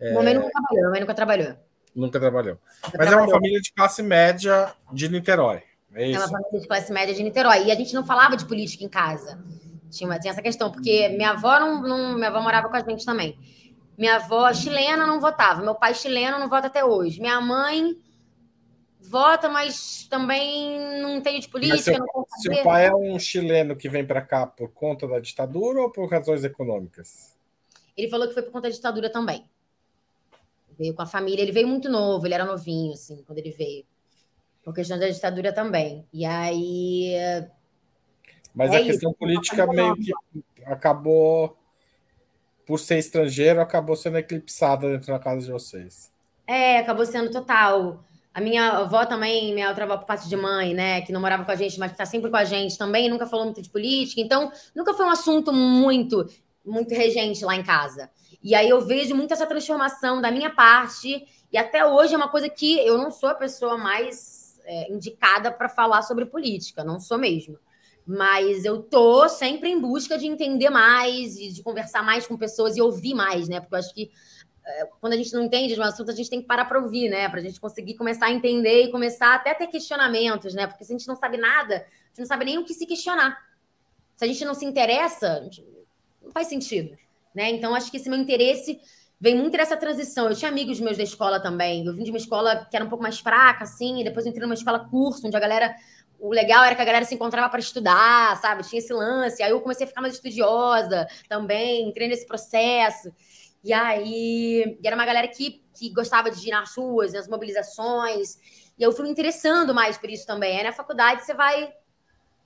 É... 0.00 0.10
Minha 0.10 0.22
mãe 0.22 0.34
nunca 0.34 0.50
trabalhou, 0.50 0.80
minha 0.80 0.90
mãe 0.90 1.00
nunca 1.00 1.14
trabalhou. 1.14 1.56
Nunca 1.94 2.20
trabalhou. 2.20 2.54
Nunca 2.54 2.62
mas 2.82 2.92
trabalhou. 2.92 3.20
é 3.20 3.22
uma 3.22 3.30
família 3.30 3.60
de 3.60 3.72
classe 3.72 4.02
média 4.02 4.74
de 4.92 5.08
Niterói. 5.08 5.62
É, 5.94 6.08
isso. 6.08 6.20
é 6.20 6.24
uma 6.24 6.28
família 6.28 6.60
de 6.60 6.68
classe 6.68 6.92
média 6.92 7.14
de 7.14 7.22
Niterói. 7.22 7.64
E 7.64 7.72
a 7.72 7.74
gente 7.74 7.94
não 7.94 8.04
falava 8.04 8.36
de 8.36 8.44
política 8.44 8.84
em 8.84 8.88
casa. 8.88 9.42
Tinha, 9.90 10.18
tinha 10.18 10.30
essa 10.30 10.42
questão, 10.42 10.70
porque 10.70 11.08
minha 11.10 11.30
avó 11.30 11.58
não, 11.58 11.82
não, 11.82 12.14
minha 12.14 12.28
avó 12.28 12.40
morava 12.40 12.68
com 12.68 12.76
a 12.76 12.80
gente 12.80 13.04
também. 13.04 13.38
Minha 14.00 14.16
avó 14.16 14.50
chilena 14.54 15.06
não 15.06 15.20
votava, 15.20 15.60
meu 15.60 15.74
pai 15.74 15.94
chileno 15.94 16.38
não 16.38 16.48
vota 16.48 16.68
até 16.68 16.82
hoje. 16.82 17.20
Minha 17.20 17.38
mãe 17.38 18.00
vota, 18.98 19.46
mas 19.50 20.06
também 20.08 21.02
não 21.02 21.16
entende 21.16 21.40
de 21.40 21.48
política. 21.50 21.82
Seu, 21.82 21.98
não 21.98 22.24
seu 22.26 22.62
pai 22.62 22.86
é 22.86 22.94
um 22.94 23.18
chileno 23.18 23.76
que 23.76 23.90
vem 23.90 24.06
para 24.06 24.22
cá 24.22 24.46
por 24.46 24.70
conta 24.72 25.06
da 25.06 25.20
ditadura 25.20 25.82
ou 25.82 25.92
por 25.92 26.10
razões 26.10 26.42
econômicas? 26.44 27.36
Ele 27.94 28.08
falou 28.08 28.26
que 28.26 28.32
foi 28.32 28.42
por 28.42 28.52
conta 28.52 28.68
da 28.68 28.74
ditadura 28.74 29.12
também. 29.12 29.44
Veio 30.78 30.94
com 30.94 31.02
a 31.02 31.06
família, 31.06 31.42
ele 31.42 31.52
veio 31.52 31.68
muito 31.68 31.90
novo, 31.90 32.26
ele 32.26 32.32
era 32.32 32.46
novinho, 32.46 32.94
assim, 32.94 33.22
quando 33.26 33.38
ele 33.38 33.50
veio 33.50 33.84
por 34.62 34.74
questão 34.74 34.98
da 34.98 35.10
ditadura 35.10 35.52
também. 35.52 36.06
E 36.10 36.24
aí. 36.24 37.12
Mas 38.54 38.70
é 38.70 38.78
a 38.78 38.82
questão 38.82 39.10
isso, 39.10 39.18
política 39.18 39.66
meio 39.66 39.94
que 39.94 40.10
acabou, 40.64 41.59
por 42.66 42.78
ser 42.78 42.98
estrangeiro, 42.98 43.60
acabou 43.60 43.96
sendo 43.96 44.18
eclipsada 44.18 44.88
dentro 44.88 45.12
da 45.12 45.18
casa 45.18 45.44
de 45.44 45.52
vocês. 45.52 46.10
É, 46.46 46.78
acabou 46.78 47.06
sendo 47.06 47.30
total. 47.30 48.04
A 48.32 48.40
minha 48.40 48.70
avó 48.70 49.04
também, 49.04 49.52
minha 49.52 49.68
outra 49.68 49.84
avó 49.84 49.96
por 49.96 50.06
parte 50.06 50.28
de 50.28 50.36
mãe, 50.36 50.72
né, 50.72 51.00
que 51.00 51.12
não 51.12 51.20
morava 51.20 51.44
com 51.44 51.50
a 51.50 51.56
gente, 51.56 51.78
mas 51.78 51.90
que 51.90 51.94
está 51.94 52.06
sempre 52.06 52.30
com 52.30 52.36
a 52.36 52.44
gente 52.44 52.78
também, 52.78 53.08
nunca 53.08 53.26
falou 53.26 53.44
muito 53.44 53.60
de 53.60 53.68
política, 53.68 54.20
então 54.20 54.52
nunca 54.74 54.94
foi 54.94 55.04
um 55.04 55.10
assunto 55.10 55.52
muito, 55.52 56.28
muito 56.64 56.94
regente 56.94 57.44
lá 57.44 57.56
em 57.56 57.62
casa. 57.62 58.08
E 58.42 58.54
aí 58.54 58.68
eu 58.68 58.80
vejo 58.80 59.16
muito 59.16 59.32
essa 59.32 59.46
transformação 59.46 60.20
da 60.20 60.30
minha 60.30 60.50
parte, 60.50 61.26
e 61.52 61.58
até 61.58 61.84
hoje 61.84 62.14
é 62.14 62.16
uma 62.16 62.28
coisa 62.28 62.48
que 62.48 62.78
eu 62.86 62.96
não 62.96 63.10
sou 63.10 63.28
a 63.28 63.34
pessoa 63.34 63.76
mais 63.76 64.60
é, 64.64 64.92
indicada 64.92 65.50
para 65.50 65.68
falar 65.68 66.02
sobre 66.02 66.24
política, 66.24 66.84
não 66.84 67.00
sou 67.00 67.18
mesmo. 67.18 67.58
Mas 68.10 68.64
eu 68.64 68.82
tô 68.82 69.28
sempre 69.28 69.70
em 69.70 69.80
busca 69.80 70.18
de 70.18 70.26
entender 70.26 70.68
mais 70.68 71.36
e 71.36 71.52
de 71.52 71.62
conversar 71.62 72.02
mais 72.02 72.26
com 72.26 72.36
pessoas 72.36 72.76
e 72.76 72.82
ouvir 72.82 73.14
mais, 73.14 73.48
né? 73.48 73.60
Porque 73.60 73.74
eu 73.74 73.78
acho 73.78 73.94
que 73.94 74.10
é, 74.66 74.88
quando 75.00 75.12
a 75.12 75.16
gente 75.16 75.32
não 75.32 75.44
entende 75.44 75.74
de 75.74 75.80
um 75.80 75.84
assunto, 75.84 76.10
a 76.10 76.14
gente 76.14 76.28
tem 76.28 76.40
que 76.40 76.46
parar 76.48 76.64
para 76.64 76.80
ouvir, 76.80 77.08
né? 77.08 77.28
Para 77.28 77.38
a 77.38 77.42
gente 77.42 77.60
conseguir 77.60 77.94
começar 77.94 78.26
a 78.26 78.32
entender 78.32 78.82
e 78.82 78.90
começar 78.90 79.32
até 79.36 79.52
a 79.52 79.54
ter 79.54 79.68
questionamentos, 79.68 80.54
né? 80.54 80.66
Porque 80.66 80.84
se 80.84 80.92
a 80.92 80.98
gente 80.98 81.06
não 81.06 81.14
sabe 81.14 81.36
nada, 81.36 81.76
a 81.76 82.08
gente 82.08 82.18
não 82.18 82.26
sabe 82.26 82.44
nem 82.44 82.58
o 82.58 82.64
que 82.64 82.74
se 82.74 82.84
questionar. 82.84 83.38
Se 84.16 84.24
a 84.24 84.26
gente 84.26 84.44
não 84.44 84.54
se 84.54 84.64
interessa, 84.64 85.48
não 86.20 86.32
faz 86.32 86.48
sentido, 86.48 86.98
né? 87.32 87.48
Então 87.50 87.76
acho 87.76 87.92
que 87.92 87.96
esse 87.96 88.10
meu 88.10 88.18
interesse 88.18 88.80
vem 89.20 89.36
muito 89.36 89.56
dessa 89.56 89.76
transição. 89.76 90.28
Eu 90.28 90.34
tinha 90.34 90.50
amigos 90.50 90.80
meus 90.80 90.96
da 90.96 91.04
escola 91.04 91.38
também. 91.38 91.86
Eu 91.86 91.94
vim 91.94 92.02
de 92.02 92.10
uma 92.10 92.18
escola 92.18 92.66
que 92.68 92.74
era 92.74 92.84
um 92.84 92.88
pouco 92.88 93.04
mais 93.04 93.20
fraca, 93.20 93.62
assim, 93.62 94.00
e 94.00 94.04
depois 94.04 94.26
entrei 94.26 94.42
numa 94.42 94.54
escola 94.54 94.80
curso, 94.80 95.26
onde 95.28 95.36
a 95.36 95.40
galera. 95.40 95.76
O 96.20 96.32
legal 96.32 96.62
era 96.64 96.74
que 96.74 96.82
a 96.82 96.84
galera 96.84 97.04
se 97.04 97.14
encontrava 97.14 97.48
para 97.48 97.60
estudar, 97.60 98.36
sabe? 98.40 98.62
Tinha 98.62 98.78
esse 98.78 98.92
lance. 98.92 99.42
Aí 99.42 99.50
eu 99.50 99.60
comecei 99.60 99.84
a 99.84 99.88
ficar 99.88 100.00
mais 100.02 100.14
estudiosa 100.14 101.06
também, 101.28 101.88
entrei 101.88 102.08
nesse 102.08 102.26
processo. 102.26 103.12
E 103.64 103.72
aí, 103.72 104.78
e 104.82 104.86
era 104.86 104.96
uma 104.96 105.06
galera 105.06 105.28
que, 105.28 105.62
que 105.74 105.90
gostava 105.92 106.30
de 106.30 106.48
ir 106.48 106.50
nas 106.50 106.76
ruas, 106.76 107.12
nas 107.12 107.26
mobilizações. 107.26 108.38
E 108.78 108.82
eu 108.82 108.92
fui 108.92 109.04
me 109.04 109.10
interessando 109.10 109.74
mais 109.74 109.98
por 109.98 110.10
isso 110.10 110.26
também. 110.26 110.58
Aí 110.58 110.64
na 110.64 110.72
faculdade 110.72 111.24
você 111.24 111.34
vai 111.34 111.72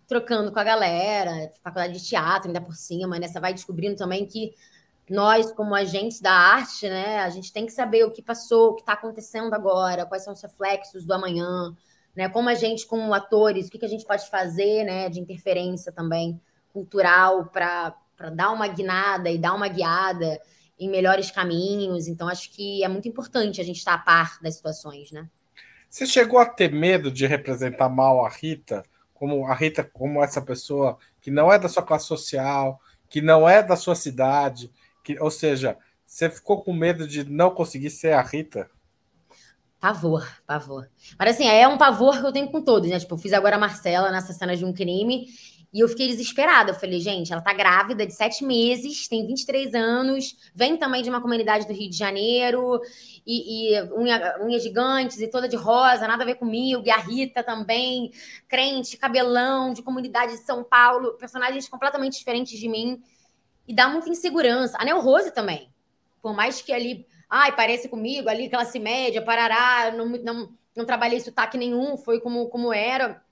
trocando 0.07 0.53
com 0.53 0.59
a 0.59 0.65
galera, 0.65 1.51
faculdade 1.63 1.95
de 1.95 2.07
teatro 2.07 2.49
ainda 2.49 2.61
por 2.61 2.75
cima, 2.75 3.19
né? 3.19 3.27
Você 3.27 3.41
vai 3.41 3.55
descobrindo 3.55 3.97
também 3.97 4.27
que 4.27 4.55
nós, 5.09 5.53
como 5.53 5.75
agentes 5.75 6.21
da 6.21 6.33
arte, 6.33 6.89
né, 6.89 7.19
a 7.19 7.29
gente 7.29 7.53
tem 7.53 7.67
que 7.67 7.73
saber 7.73 8.05
o 8.05 8.11
que 8.11 8.23
passou, 8.23 8.71
o 8.71 8.75
que 8.75 8.83
está 8.83 8.95
acontecendo 8.95 9.53
agora, 9.53 10.07
quais 10.07 10.25
são 10.25 10.33
os 10.33 10.41
reflexos 10.41 11.05
do 11.05 11.13
amanhã, 11.13 11.77
né? 12.15 12.29
Como 12.29 12.49
a 12.49 12.55
gente, 12.55 12.87
como 12.87 13.13
atores, 13.13 13.67
o 13.67 13.71
que, 13.71 13.79
que 13.79 13.85
a 13.85 13.89
gente 13.89 14.07
pode 14.07 14.29
fazer, 14.29 14.85
né, 14.85 15.09
de 15.09 15.21
interferência 15.21 15.91
também 15.93 16.41
cultural 16.73 17.47
para 17.47 17.95
dar 18.33 18.51
uma 18.51 18.67
guinada 18.69 19.31
e 19.31 19.39
dar 19.39 19.55
uma 19.55 19.69
guiada 19.69 20.41
em 20.79 20.89
melhores 20.89 21.31
caminhos. 21.31 22.09
Então, 22.09 22.29
acho 22.29 22.51
que 22.51 22.83
é 22.83 22.89
muito 22.89 23.09
importante 23.09 23.61
a 23.61 23.65
gente 23.65 23.79
estar 23.79 23.95
a 23.95 23.99
par 23.99 24.39
das 24.43 24.57
situações, 24.57 25.11
né? 25.13 25.29
Você 25.89 26.07
chegou 26.07 26.41
a 26.41 26.47
ter 26.47 26.73
medo 26.73 27.11
de 27.11 27.25
representar 27.25 27.89
mal 27.89 28.25
a 28.25 28.29
Rita, 28.29 28.83
como 29.13 29.47
a 29.47 29.55
Rita, 29.55 29.85
como 29.85 30.23
essa 30.23 30.43
pessoa 30.43 30.99
que 31.21 31.31
não 31.31 31.53
é 31.53 31.59
da 31.59 31.69
sua 31.69 31.85
classe 31.85 32.07
social, 32.07 32.81
que 33.09 33.21
não 33.21 33.49
é 33.49 33.63
da 33.63 33.77
sua 33.77 33.95
cidade, 33.95 34.73
que, 35.05 35.17
ou 35.21 35.31
seja, 35.31 35.79
você 36.05 36.29
ficou 36.29 36.63
com 36.63 36.73
medo 36.73 37.07
de 37.07 37.23
não 37.25 37.51
conseguir 37.51 37.91
ser 37.91 38.13
a 38.13 38.23
Rita? 38.23 38.69
Pavor, 39.85 40.27
pavor. 40.47 40.89
Mas 41.19 41.35
assim, 41.35 41.47
é 41.47 41.69
um 41.69 41.77
pavor 41.77 42.19
que 42.19 42.27
eu 42.27 42.33
tenho 42.33 42.51
com 42.51 42.63
todos, 42.63 42.89
né? 42.89 42.99
Tipo, 42.99 43.17
eu 43.17 43.19
fiz 43.19 43.35
agora 43.35 43.57
a 43.57 43.59
Marcela 43.59 44.11
nessa 44.11 44.33
cena 44.33 44.57
de 44.57 44.65
um 44.65 44.73
crime 44.73 45.27
e 45.71 45.81
eu 45.81 45.89
fiquei 45.91 46.09
desesperada. 46.09 46.71
Eu 46.71 46.75
falei, 46.75 46.99
gente, 47.01 47.31
ela 47.31 47.43
tá 47.43 47.53
grávida 47.53 48.07
de 48.07 48.15
sete 48.15 48.47
meses, 48.47 49.07
tem 49.09 49.27
23 49.27 49.75
anos, 49.75 50.39
vem 50.55 50.79
também 50.79 51.03
de 51.03 51.11
uma 51.11 51.21
comunidade 51.21 51.67
do 51.67 51.75
Rio 51.75 51.91
de 51.91 51.99
Janeiro, 51.99 52.81
e, 53.27 53.75
e 53.75 53.83
unha, 53.93 54.39
unhas 54.41 54.63
gigantes 54.63 55.21
e 55.21 55.29
toda 55.29 55.47
de 55.47 55.57
rosa, 55.57 56.09
nada 56.09 56.23
a 56.23 56.27
ver 56.27 56.37
comigo. 56.37 56.83
E 56.87 56.91
a 56.91 56.97
Rita 56.97 57.43
também, 57.43 58.11
crente, 58.49 58.97
cabelão, 58.97 59.75
de 59.75 59.83
comunidade 59.83 60.33
de 60.33 60.47
São 60.47 60.65
Paulo, 60.65 61.13
personagens 61.19 61.69
completamente 61.69 62.17
diferentes 62.17 62.59
de 62.59 62.71
mim. 62.71 63.03
E 63.69 63.75
dá 63.75 63.87
muita 63.87 64.09
insegurança. 64.09 64.79
A 64.81 64.85
Nel 64.87 65.03
Rose 65.03 65.31
também. 65.31 65.69
Por 66.23 66.35
mais 66.35 66.63
que 66.63 66.73
ali, 66.73 67.07
ai, 67.29 67.55
parece 67.55 67.89
comigo, 67.89 68.29
ali 68.29 68.49
classe 68.49 68.79
média, 68.79 69.23
parará, 69.23 69.93
não, 69.93 70.07
não, 70.07 70.53
não 70.77 70.85
trabalhei 70.85 71.21
sotaque 71.21 71.59
nenhum, 71.59 71.97
foi 71.97 72.21
como, 72.21 72.49
como 72.49 72.73
era. 72.73 73.23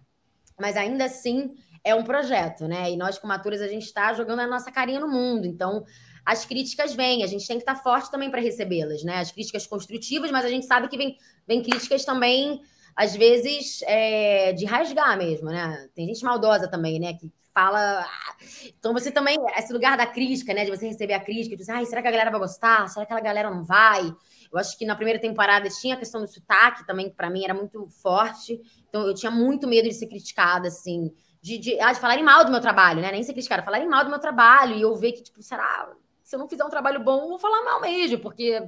Mas 0.58 0.76
ainda 0.76 1.04
assim 1.04 1.54
é 1.84 1.94
um 1.94 2.04
projeto, 2.04 2.68
né? 2.68 2.90
E 2.90 2.96
nós, 2.96 3.18
como 3.18 3.32
atores, 3.32 3.60
a 3.60 3.68
gente 3.68 3.84
está 3.84 4.12
jogando 4.14 4.40
a 4.40 4.46
nossa 4.46 4.70
carinha 4.70 5.00
no 5.00 5.08
mundo. 5.08 5.46
Então, 5.46 5.84
as 6.24 6.44
críticas 6.44 6.94
vêm, 6.94 7.24
a 7.24 7.26
gente 7.26 7.46
tem 7.46 7.56
que 7.56 7.62
estar 7.62 7.74
tá 7.74 7.82
forte 7.82 8.10
também 8.10 8.30
para 8.30 8.40
recebê-las, 8.40 9.02
né? 9.02 9.18
As 9.18 9.32
críticas 9.32 9.66
construtivas, 9.66 10.30
mas 10.30 10.44
a 10.44 10.48
gente 10.48 10.66
sabe 10.66 10.88
que 10.88 10.96
vem, 10.96 11.16
vem 11.46 11.62
críticas 11.62 12.04
também, 12.04 12.60
às 12.94 13.16
vezes, 13.16 13.82
é, 13.82 14.52
de 14.52 14.64
rasgar 14.64 15.18
mesmo, 15.18 15.48
né? 15.48 15.88
Tem 15.94 16.06
gente 16.06 16.24
maldosa 16.24 16.68
também, 16.68 17.00
né? 17.00 17.14
Que 17.14 17.32
fala. 17.52 18.00
Ah, 18.00 18.36
então, 18.66 18.92
você 18.92 19.10
também, 19.10 19.38
esse 19.56 19.72
lugar 19.72 19.96
da 19.96 20.06
crítica, 20.06 20.52
né? 20.54 20.64
De 20.64 20.70
você 20.70 20.86
receber 20.86 21.14
a 21.14 21.20
crítica, 21.20 21.50
de 21.50 21.56
dizer, 21.56 21.72
ai, 21.72 21.86
será 21.86 22.02
que 22.02 22.08
a 22.08 22.10
galera 22.10 22.30
vai 22.30 22.40
gostar? 22.40 22.88
Será 22.88 23.06
que 23.06 23.12
a 23.12 23.20
galera 23.20 23.50
não 23.50 23.64
vai? 23.64 24.14
Eu 24.52 24.58
acho 24.58 24.76
que 24.76 24.84
na 24.84 24.94
primeira 24.94 25.20
temporada 25.20 25.68
tinha 25.68 25.94
a 25.94 25.98
questão 25.98 26.20
do 26.20 26.26
sotaque 26.26 26.86
também, 26.86 27.08
que 27.08 27.16
para 27.16 27.30
mim 27.30 27.44
era 27.44 27.54
muito 27.54 27.88
forte. 27.88 28.60
Então, 28.88 29.06
eu 29.06 29.14
tinha 29.14 29.30
muito 29.30 29.66
medo 29.66 29.88
de 29.88 29.94
ser 29.94 30.06
criticada, 30.06 30.68
assim 30.68 31.12
de, 31.42 31.58
de, 31.58 31.80
ah, 31.80 31.92
de 31.92 31.98
falarem 31.98 32.22
mal 32.24 32.44
do 32.44 32.52
meu 32.52 32.60
trabalho, 32.60 33.02
né? 33.02 33.10
Nem 33.10 33.22
ser 33.22 33.32
criticada, 33.32 33.64
falarem 33.64 33.88
mal 33.88 34.04
do 34.04 34.10
meu 34.10 34.20
trabalho 34.20 34.76
e 34.76 34.82
eu 34.82 34.94
ver 34.94 35.12
que, 35.12 35.24
tipo, 35.24 35.42
será, 35.42 35.92
se 36.22 36.36
eu 36.36 36.38
não 36.38 36.48
fizer 36.48 36.64
um 36.64 36.70
trabalho 36.70 37.02
bom, 37.02 37.22
eu 37.22 37.28
vou 37.30 37.38
falar 37.38 37.64
mal 37.64 37.80
mesmo, 37.80 38.20
porque 38.20 38.62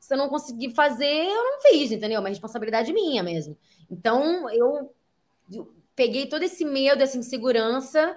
se 0.00 0.12
eu 0.12 0.18
não 0.18 0.28
conseguir 0.28 0.74
fazer, 0.74 1.06
eu 1.06 1.44
não 1.44 1.60
fiz, 1.60 1.92
entendeu? 1.92 2.16
É 2.16 2.20
uma 2.20 2.28
responsabilidade 2.28 2.92
minha 2.92 3.22
mesmo. 3.22 3.56
Então, 3.88 4.50
eu 4.50 4.92
peguei 5.96 6.26
todo 6.28 6.42
esse 6.42 6.64
medo, 6.64 7.02
essa 7.02 7.18
insegurança 7.18 8.16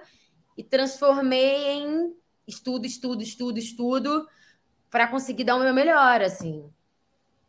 e 0.56 0.62
transformei 0.62 1.72
em 1.72 2.14
estudo, 2.46 2.86
estudo, 2.86 3.22
estudo, 3.22 3.58
estudo, 3.58 4.28
para 4.90 5.08
conseguir 5.08 5.44
dar 5.44 5.56
o 5.56 5.60
meu 5.60 5.72
melhor, 5.72 6.20
assim. 6.20 6.70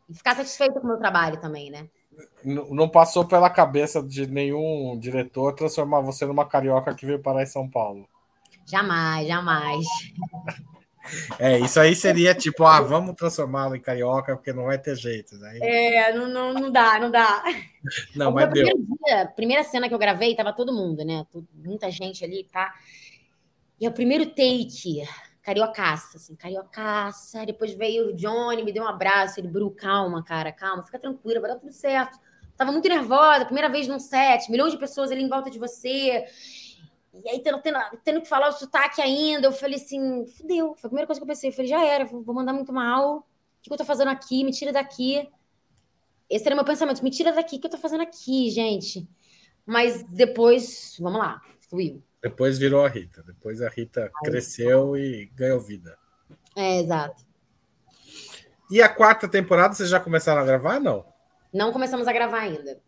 E 0.08 0.14
ficar 0.14 0.34
satisfeita 0.34 0.80
com 0.80 0.86
o 0.86 0.88
meu 0.88 0.98
trabalho 0.98 1.40
também, 1.40 1.70
né? 1.70 1.88
não 2.44 2.88
passou 2.88 3.24
pela 3.24 3.48
cabeça 3.48 4.02
de 4.02 4.26
nenhum 4.26 4.98
diretor 4.98 5.54
transformar 5.54 6.00
você 6.00 6.26
numa 6.26 6.44
carioca 6.44 6.94
que 6.94 7.06
veio 7.06 7.22
parar 7.22 7.42
em 7.42 7.46
São 7.46 7.68
Paulo. 7.68 8.06
Jamais, 8.66 9.26
jamais. 9.26 9.84
É, 11.38 11.58
isso 11.58 11.78
aí 11.80 11.94
seria 11.94 12.34
tipo, 12.34 12.64
ah, 12.64 12.80
vamos 12.80 13.14
transformá-lo 13.14 13.74
em 13.74 13.80
carioca, 13.80 14.36
porque 14.36 14.52
não 14.52 14.64
vai 14.64 14.78
ter 14.78 14.96
jeito. 14.96 15.36
Né? 15.36 15.58
É, 15.60 16.12
não, 16.12 16.28
não, 16.28 16.52
não 16.52 16.70
dá, 16.70 16.98
não 16.98 17.10
dá. 17.10 17.42
Não, 18.14 18.30
mas 18.30 18.50
deu. 18.52 18.64
Dia, 18.64 19.26
primeira 19.34 19.64
cena 19.64 19.88
que 19.88 19.94
eu 19.94 19.98
gravei, 19.98 20.36
tava 20.36 20.52
todo 20.52 20.72
mundo, 20.72 21.04
né? 21.04 21.26
Muita 21.52 21.90
gente 21.90 22.24
ali, 22.24 22.44
tá? 22.44 22.72
E 23.80 23.86
é 23.86 23.88
o 23.88 23.92
primeiro 23.92 24.26
take, 24.26 25.02
cariocaça, 25.42 26.16
assim, 26.16 26.36
cariocaça. 26.36 27.44
Depois 27.44 27.74
veio 27.74 28.10
o 28.10 28.16
Johnny, 28.16 28.62
me 28.62 28.72
deu 28.72 28.84
um 28.84 28.88
abraço. 28.88 29.40
Ele, 29.40 29.48
Bru, 29.48 29.70
calma, 29.72 30.22
cara, 30.22 30.52
calma, 30.52 30.82
fica 30.82 30.98
tranquila, 30.98 31.40
vai 31.40 31.50
dar 31.50 31.58
tudo 31.58 31.72
certo. 31.72 32.18
Tava 32.56 32.70
muito 32.70 32.88
nervosa, 32.88 33.44
primeira 33.44 33.68
vez 33.68 33.88
num 33.88 33.98
set, 33.98 34.50
milhões 34.50 34.72
de 34.72 34.78
pessoas 34.78 35.10
ali 35.10 35.22
em 35.22 35.28
volta 35.28 35.50
de 35.50 35.58
você. 35.58 36.24
E 37.12 37.28
aí, 37.28 37.42
tendo, 37.42 37.60
tendo, 37.60 37.78
tendo 38.02 38.22
que 38.22 38.28
falar 38.28 38.48
o 38.48 38.52
sotaque 38.52 39.02
ainda, 39.02 39.46
eu 39.46 39.52
falei 39.52 39.76
assim, 39.76 40.26
fudeu. 40.26 40.74
Foi 40.76 40.88
a 40.88 40.90
primeira 40.90 41.06
coisa 41.06 41.20
que 41.20 41.24
eu 41.24 41.28
pensei. 41.28 41.50
Eu 41.50 41.54
falei, 41.54 41.68
já 41.68 41.84
era, 41.84 42.04
vou 42.04 42.34
mandar 42.34 42.52
muito 42.52 42.72
mal. 42.72 43.18
O 43.18 43.24
que 43.60 43.72
eu 43.72 43.76
tô 43.76 43.84
fazendo 43.84 44.08
aqui? 44.08 44.42
Me 44.42 44.50
tira 44.50 44.72
daqui. 44.72 45.28
Esse 46.28 46.46
era 46.46 46.54
o 46.54 46.56
meu 46.56 46.64
pensamento. 46.64 47.04
Me 47.04 47.10
tira 47.10 47.32
daqui, 47.32 47.56
o 47.56 47.60
que 47.60 47.66
eu 47.66 47.70
tô 47.70 47.76
fazendo 47.76 48.02
aqui, 48.02 48.50
gente? 48.50 49.06
Mas 49.66 50.02
depois, 50.04 50.96
vamos 50.98 51.20
lá, 51.20 51.40
fluiu. 51.68 52.02
Depois 52.22 52.58
virou 52.58 52.84
a 52.84 52.88
Rita. 52.88 53.22
Depois 53.22 53.60
a 53.60 53.68
Rita 53.68 54.10
cresceu 54.24 54.96
e 54.96 55.26
ganhou 55.34 55.60
vida. 55.60 55.98
É, 56.56 56.80
exato. 56.80 57.24
E 58.70 58.80
a 58.80 58.88
quarta 58.88 59.28
temporada, 59.28 59.74
vocês 59.74 59.90
já 59.90 60.00
começaram 60.00 60.40
a 60.40 60.44
gravar, 60.44 60.80
não? 60.80 61.04
Não 61.52 61.72
começamos 61.72 62.08
a 62.08 62.12
gravar 62.12 62.40
ainda. 62.40 62.80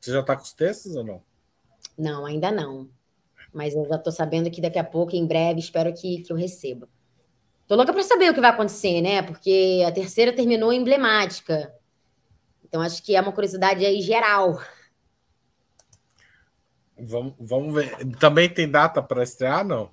Você 0.00 0.12
já 0.12 0.20
está 0.20 0.34
com 0.34 0.42
os 0.42 0.52
textos 0.52 0.96
ou 0.96 1.04
não? 1.04 1.22
Não, 1.96 2.24
ainda 2.24 2.50
não. 2.50 2.88
Mas 3.52 3.74
eu 3.74 3.86
já 3.86 3.96
estou 3.96 4.12
sabendo 4.12 4.50
que 4.50 4.60
daqui 4.60 4.78
a 4.78 4.84
pouco, 4.84 5.16
em 5.16 5.26
breve, 5.26 5.60
espero 5.60 5.92
que, 5.92 6.22
que 6.22 6.32
eu 6.32 6.36
receba. 6.36 6.88
Tô 7.66 7.76
louca 7.76 7.92
para 7.92 8.02
saber 8.02 8.30
o 8.30 8.34
que 8.34 8.40
vai 8.40 8.50
acontecer, 8.50 9.00
né? 9.00 9.22
Porque 9.22 9.84
a 9.86 9.92
terceira 9.92 10.32
terminou 10.32 10.72
emblemática. 10.72 11.74
Então, 12.64 12.80
acho 12.80 13.02
que 13.02 13.14
é 13.14 13.20
uma 13.20 13.32
curiosidade 13.32 13.84
aí 13.84 14.00
geral. 14.00 14.60
Vamos, 16.98 17.34
vamos 17.38 17.74
ver. 17.74 17.94
Também 18.18 18.48
tem 18.48 18.70
data 18.70 19.02
para 19.02 19.22
estrear, 19.22 19.64
não? 19.64 19.90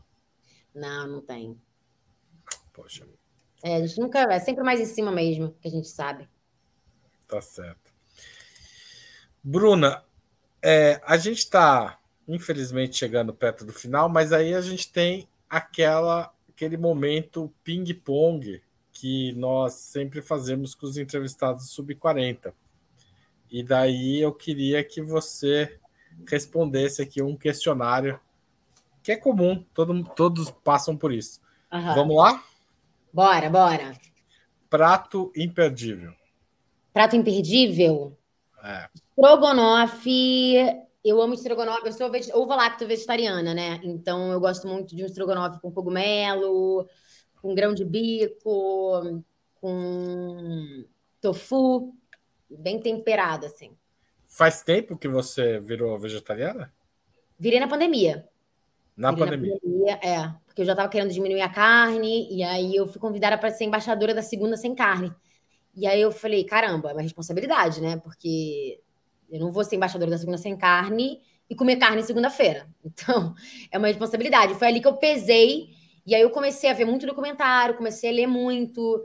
Não, 0.73 1.07
não 1.07 1.21
tem. 1.21 1.59
Poxa. 2.73 3.05
É, 3.63 3.75
a 3.75 3.85
gente 3.85 3.99
nunca. 3.99 4.19
É 4.19 4.39
sempre 4.39 4.63
mais 4.63 4.79
em 4.79 4.85
cima 4.85 5.11
mesmo, 5.11 5.55
que 5.61 5.67
a 5.67 5.71
gente 5.71 5.87
sabe. 5.87 6.27
Tá 7.27 7.41
certo. 7.41 7.93
Bruna, 9.43 10.03
é, 10.61 10.99
a 11.05 11.17
gente 11.17 11.39
está, 11.39 11.99
infelizmente, 12.27 12.97
chegando 12.97 13.33
perto 13.33 13.65
do 13.65 13.73
final, 13.73 14.09
mas 14.09 14.33
aí 14.33 14.53
a 14.53 14.61
gente 14.61 14.91
tem 14.91 15.27
aquela, 15.49 16.33
aquele 16.49 16.77
momento 16.77 17.53
ping-pong 17.63 18.61
que 18.91 19.33
nós 19.33 19.73
sempre 19.73 20.21
fazemos 20.21 20.73
com 20.73 20.85
os 20.85 20.97
entrevistados 20.97 21.69
sub-40. 21.69 22.53
E 23.51 23.61
daí 23.61 24.21
eu 24.21 24.33
queria 24.33 24.83
que 24.83 25.01
você 25.01 25.79
respondesse 26.27 27.01
aqui 27.01 27.21
um 27.21 27.35
questionário 27.35 28.19
que 29.03 29.11
é 29.11 29.15
comum, 29.15 29.63
todo, 29.73 30.03
todos 30.15 30.49
passam 30.49 30.97
por 30.97 31.13
isso. 31.13 31.39
Uhum. 31.71 31.93
Vamos 31.93 32.17
lá? 32.17 32.43
Bora, 33.13 33.49
bora. 33.49 33.93
Prato 34.67 35.31
imperdível. 35.35 36.11
Prato 36.91 37.15
imperdível? 37.15 38.17
É. 38.63 38.89
Estrogonofe. 38.95 40.84
Eu 41.05 41.21
amo 41.21 41.35
estrogonofe. 41.35 41.85
Eu 41.85 41.93
sou 41.93 42.11
ovo 42.33 42.55
lacto 42.55 42.87
vegetariana, 42.87 43.53
né? 43.53 43.79
Então 43.83 44.31
eu 44.31 44.39
gosto 44.39 44.67
muito 44.67 44.95
de 44.95 45.03
um 45.03 45.05
estrogonofe 45.05 45.61
com 45.61 45.71
cogumelo, 45.71 46.89
com 47.39 47.53
grão 47.53 47.75
de 47.75 47.85
bico, 47.85 49.23
com 49.53 50.83
tofu, 51.21 51.93
bem 52.49 52.81
temperado, 52.81 53.45
assim. 53.45 53.77
Faz 54.27 54.63
tempo 54.63 54.97
que 54.97 55.07
você 55.07 55.59
virou 55.59 55.97
vegetariana? 55.99 56.73
Virei 57.37 57.59
na 57.59 57.67
pandemia. 57.67 58.27
Na 58.97 59.13
pandemia. 59.13 59.53
na 59.53 59.59
pandemia. 59.59 59.99
É, 60.01 60.33
porque 60.47 60.61
eu 60.61 60.65
já 60.65 60.71
estava 60.71 60.89
querendo 60.89 61.13
diminuir 61.13 61.41
a 61.41 61.49
carne, 61.49 62.27
e 62.33 62.41
aí 62.41 62.75
eu 62.75 62.87
fui 62.87 62.99
convidada 62.99 63.37
para 63.37 63.51
ser 63.51 63.65
embaixadora 63.65 64.13
da 64.13 64.23
segunda 64.23 64.57
sem 64.57 64.73
carne. 64.73 65.13
E 65.75 65.85
aí 65.85 66.01
eu 66.01 66.11
falei, 66.11 66.43
caramba, 66.45 66.89
é 66.89 66.93
uma 66.93 67.01
responsabilidade, 67.01 67.79
né? 67.79 67.97
Porque 67.97 68.81
eu 69.29 69.39
não 69.39 69.51
vou 69.51 69.63
ser 69.63 69.75
embaixadora 69.75 70.11
da 70.11 70.17
segunda 70.17 70.37
sem 70.37 70.55
carne 70.57 71.21
e 71.49 71.55
comer 71.55 71.77
carne 71.77 72.03
segunda-feira. 72.03 72.67
Então, 72.83 73.35
é 73.71 73.77
uma 73.77 73.87
responsabilidade. 73.87 74.55
Foi 74.55 74.67
ali 74.67 74.79
que 74.81 74.87
eu 74.87 74.95
pesei, 74.97 75.69
e 76.05 76.15
aí 76.15 76.21
eu 76.21 76.29
comecei 76.29 76.69
a 76.69 76.73
ver 76.73 76.85
muito 76.85 77.05
documentário, 77.05 77.75
comecei 77.75 78.09
a 78.09 78.13
ler 78.13 78.27
muito, 78.27 79.03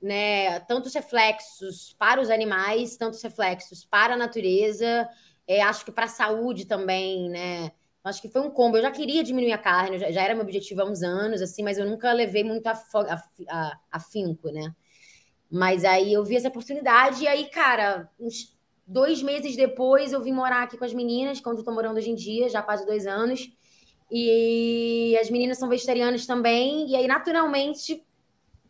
né, 0.00 0.60
tantos 0.60 0.94
reflexos 0.94 1.94
para 1.98 2.20
os 2.20 2.30
animais, 2.30 2.96
tantos 2.96 3.22
reflexos 3.22 3.84
para 3.84 4.14
a 4.14 4.16
natureza, 4.16 5.08
é, 5.46 5.62
acho 5.62 5.84
que 5.84 5.92
para 5.92 6.06
a 6.06 6.08
saúde 6.08 6.66
também, 6.66 7.28
né? 7.28 7.70
Acho 8.04 8.22
que 8.22 8.28
foi 8.28 8.40
um 8.40 8.50
combo. 8.50 8.76
Eu 8.76 8.82
já 8.82 8.90
queria 8.90 9.24
diminuir 9.24 9.52
a 9.52 9.58
carne, 9.58 9.98
já, 9.98 10.10
já 10.10 10.22
era 10.22 10.34
meu 10.34 10.44
objetivo 10.44 10.82
há 10.82 10.84
uns 10.84 11.02
anos, 11.02 11.42
assim, 11.42 11.62
mas 11.62 11.78
eu 11.78 11.84
nunca 11.86 12.12
levei 12.12 12.44
muito 12.44 12.66
afinco, 13.90 14.50
né? 14.50 14.74
Mas 15.50 15.84
aí 15.84 16.12
eu 16.12 16.24
vi 16.24 16.36
essa 16.36 16.48
oportunidade, 16.48 17.24
e 17.24 17.28
aí, 17.28 17.48
cara, 17.50 18.10
uns 18.18 18.55
dois 18.86 19.22
meses 19.22 19.56
depois 19.56 20.12
eu 20.12 20.22
vim 20.22 20.32
morar 20.32 20.62
aqui 20.62 20.78
com 20.78 20.84
as 20.84 20.94
meninas, 20.94 21.40
que 21.40 21.48
é 21.48 21.50
onde 21.50 21.60
eu 21.60 21.64
tô 21.64 21.72
morando 21.72 21.96
hoje 21.96 22.10
em 22.10 22.14
dia, 22.14 22.48
já 22.48 22.60
há 22.60 22.62
quase 22.62 22.86
dois 22.86 23.06
anos. 23.06 23.50
E 24.10 25.18
as 25.20 25.28
meninas 25.28 25.58
são 25.58 25.68
vegetarianas 25.68 26.26
também, 26.26 26.88
e 26.88 26.94
aí, 26.94 27.08
naturalmente, 27.08 28.04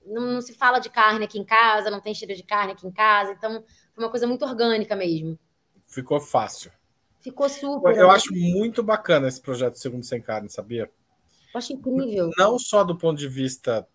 não, 0.07 0.23
não, 0.23 0.41
se 0.41 0.55
fala 0.55 0.79
de 0.79 0.89
carne 0.89 1.25
aqui 1.25 1.39
em 1.39 1.45
casa, 1.45 1.91
não 1.91 2.01
tem 2.01 2.15
cheiro 2.15 2.35
de 2.35 2.43
carne 2.43 2.73
aqui 2.73 2.87
em 2.87 2.93
casa, 2.93 3.33
então 3.33 3.63
foi 3.95 4.05
uma 4.05 4.11
coisa 4.11 4.27
muito 4.27 4.45
orgânica 4.45 4.97
mesmo. 4.97 5.39
Ficou 5.87 6.19
fácil. 6.21 6.73
Ficou 7.21 7.49
super. 7.49 7.95
Eu 7.97 8.11
acho 8.11 8.33
muito 8.33 8.83
bacana 8.83 9.29
esse 9.29 9.41
projeto 9.41 9.75
Segundo 9.75 10.05
Sem 10.05 10.23
Carne, 10.23 10.49
sabia? 10.49 10.91
Eu 11.53 11.59
acho 11.59 11.73
incrível. 11.73 12.31
Não 12.39 12.59
só 12.59 12.85
do 12.85 12.97
ponto 12.97 13.19
de 13.19 13.29
vista 13.29 13.87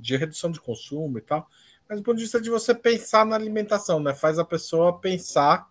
de 0.00 0.16
redução 0.16 0.50
de 0.50 0.60
consumo 0.60 1.18
e 1.18 1.20
tal, 1.20 1.46
mas 1.90 1.98
do 1.98 2.04
ponto 2.04 2.18
de 2.18 2.22
vista 2.22 2.40
de 2.40 2.48
você 2.48 2.72
pensar 2.72 3.26
na 3.26 3.34
alimentação, 3.34 3.98
né? 3.98 4.14
Faz 4.14 4.38
a 4.38 4.44
pessoa 4.44 5.00
pensar 5.00 5.68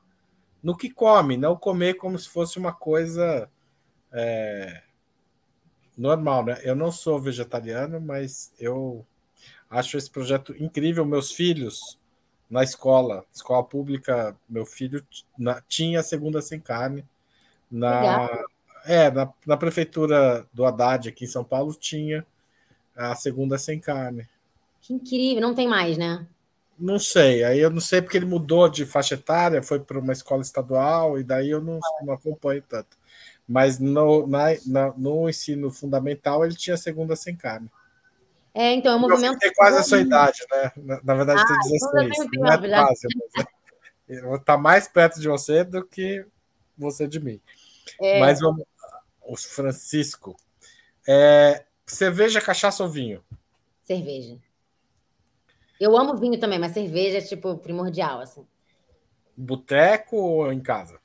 no 0.61 0.76
que 0.76 0.89
come, 0.89 1.38
não 1.38 1.55
comer 1.55 1.93
como 1.93 2.20
se 2.20 2.28
fosse 2.28 2.59
uma 2.59 2.74
coisa 2.74 3.49
é, 4.11 4.84
normal, 5.97 6.43
né? 6.43 6.59
Eu 6.61 6.76
não 6.76 6.91
sou 6.91 7.22
vegetariano, 7.22 8.01
mas 8.01 8.53
eu 8.59 9.05
acho 9.70 9.95
esse 9.95 10.11
projeto 10.11 10.53
incrível. 10.61 11.05
Meus 11.05 11.32
filhos 11.32 11.97
na 12.49 12.63
escola, 12.63 13.24
escola 13.32 13.63
pública, 13.63 14.36
meu 14.49 14.65
filho 14.65 15.01
na, 15.38 15.61
tinha 15.70 16.03
segunda 16.03 16.41
sem 16.41 16.59
carne. 16.59 17.07
Na, 17.72 18.30
é, 18.84 19.09
na, 19.09 19.32
na 19.47 19.55
prefeitura 19.55 20.45
do 20.51 20.65
Haddad 20.65 21.07
aqui 21.07 21.24
em 21.24 21.30
São 21.30 21.45
Paulo 21.45 21.74
tinha 21.74 22.28
a 22.93 23.15
segunda 23.15 23.57
sem 23.57 23.80
carne. 23.80 24.28
Que 24.82 24.93
incrível, 24.93 25.41
não 25.41 25.53
tem 25.53 25.67
mais, 25.67 25.97
né? 25.97 26.25
Não 26.77 26.97
sei, 26.97 27.43
aí 27.43 27.59
eu 27.59 27.69
não 27.69 27.82
sei 27.82 28.01
porque 28.01 28.15
ele 28.15 28.25
mudou 28.25 28.69
de 28.69 28.86
faixa 28.86 29.15
etária, 29.15 29.61
foi 29.61 29.80
para 29.80 29.99
uma 29.99 30.13
escola 30.13 30.41
estadual, 30.41 31.19
e 31.19 31.23
daí 31.23 31.49
eu 31.49 31.61
não, 31.61 31.80
não 32.01 32.13
acompanho 32.13 32.63
tanto. 32.67 32.97
Mas 33.45 33.80
no, 33.80 34.25
na, 34.25 34.45
na, 34.65 34.93
no 34.95 35.30
ensino 35.30 35.69
fundamental 35.71 36.45
ele 36.45 36.55
tinha 36.55 36.77
segunda 36.77 37.15
sem 37.15 37.36
carne. 37.36 37.69
É, 38.53 38.73
então, 38.73 38.93
é 38.93 38.95
um 38.95 38.99
movimento. 38.99 39.38
Tem 39.39 39.53
quase 39.53 39.77
a 39.77 39.84
sua 39.84 39.99
idade, 39.99 40.39
né? 40.51 40.71
Na, 40.77 41.01
na 41.03 41.15
verdade, 41.15 41.41
ah, 41.41 41.47
tem 41.47 41.57
16. 41.57 42.19
Então 42.19 42.43
não 42.43 42.51
é 42.51 42.69
quase, 42.69 43.07
mas 43.15 43.45
é, 44.09 44.38
tá 44.39 44.57
mais 44.57 44.88
perto 44.88 45.19
de 45.19 45.27
você 45.27 45.63
do 45.63 45.86
que 45.86 46.25
você 46.77 47.07
de 47.07 47.19
mim. 47.19 47.39
É. 48.01 48.19
Mas 48.19 48.39
vamos. 48.39 48.63
O 49.21 49.36
Francisco. 49.36 50.36
É, 51.07 51.63
cerveja, 51.86 52.41
cachaça 52.41 52.84
ou 52.84 52.89
vinho? 52.89 53.23
Cerveja. 53.84 54.38
Eu 55.80 55.97
amo 55.97 56.17
vinho 56.17 56.39
também, 56.39 56.59
mas 56.59 56.73
cerveja 56.73 57.19
é 57.19 57.21
tipo 57.21 57.57
primordial, 57.57 58.19
assim. 58.19 58.45
Boteco 59.38 60.17
ou 60.17 60.51
em 60.51 60.59
casa? 60.59 60.99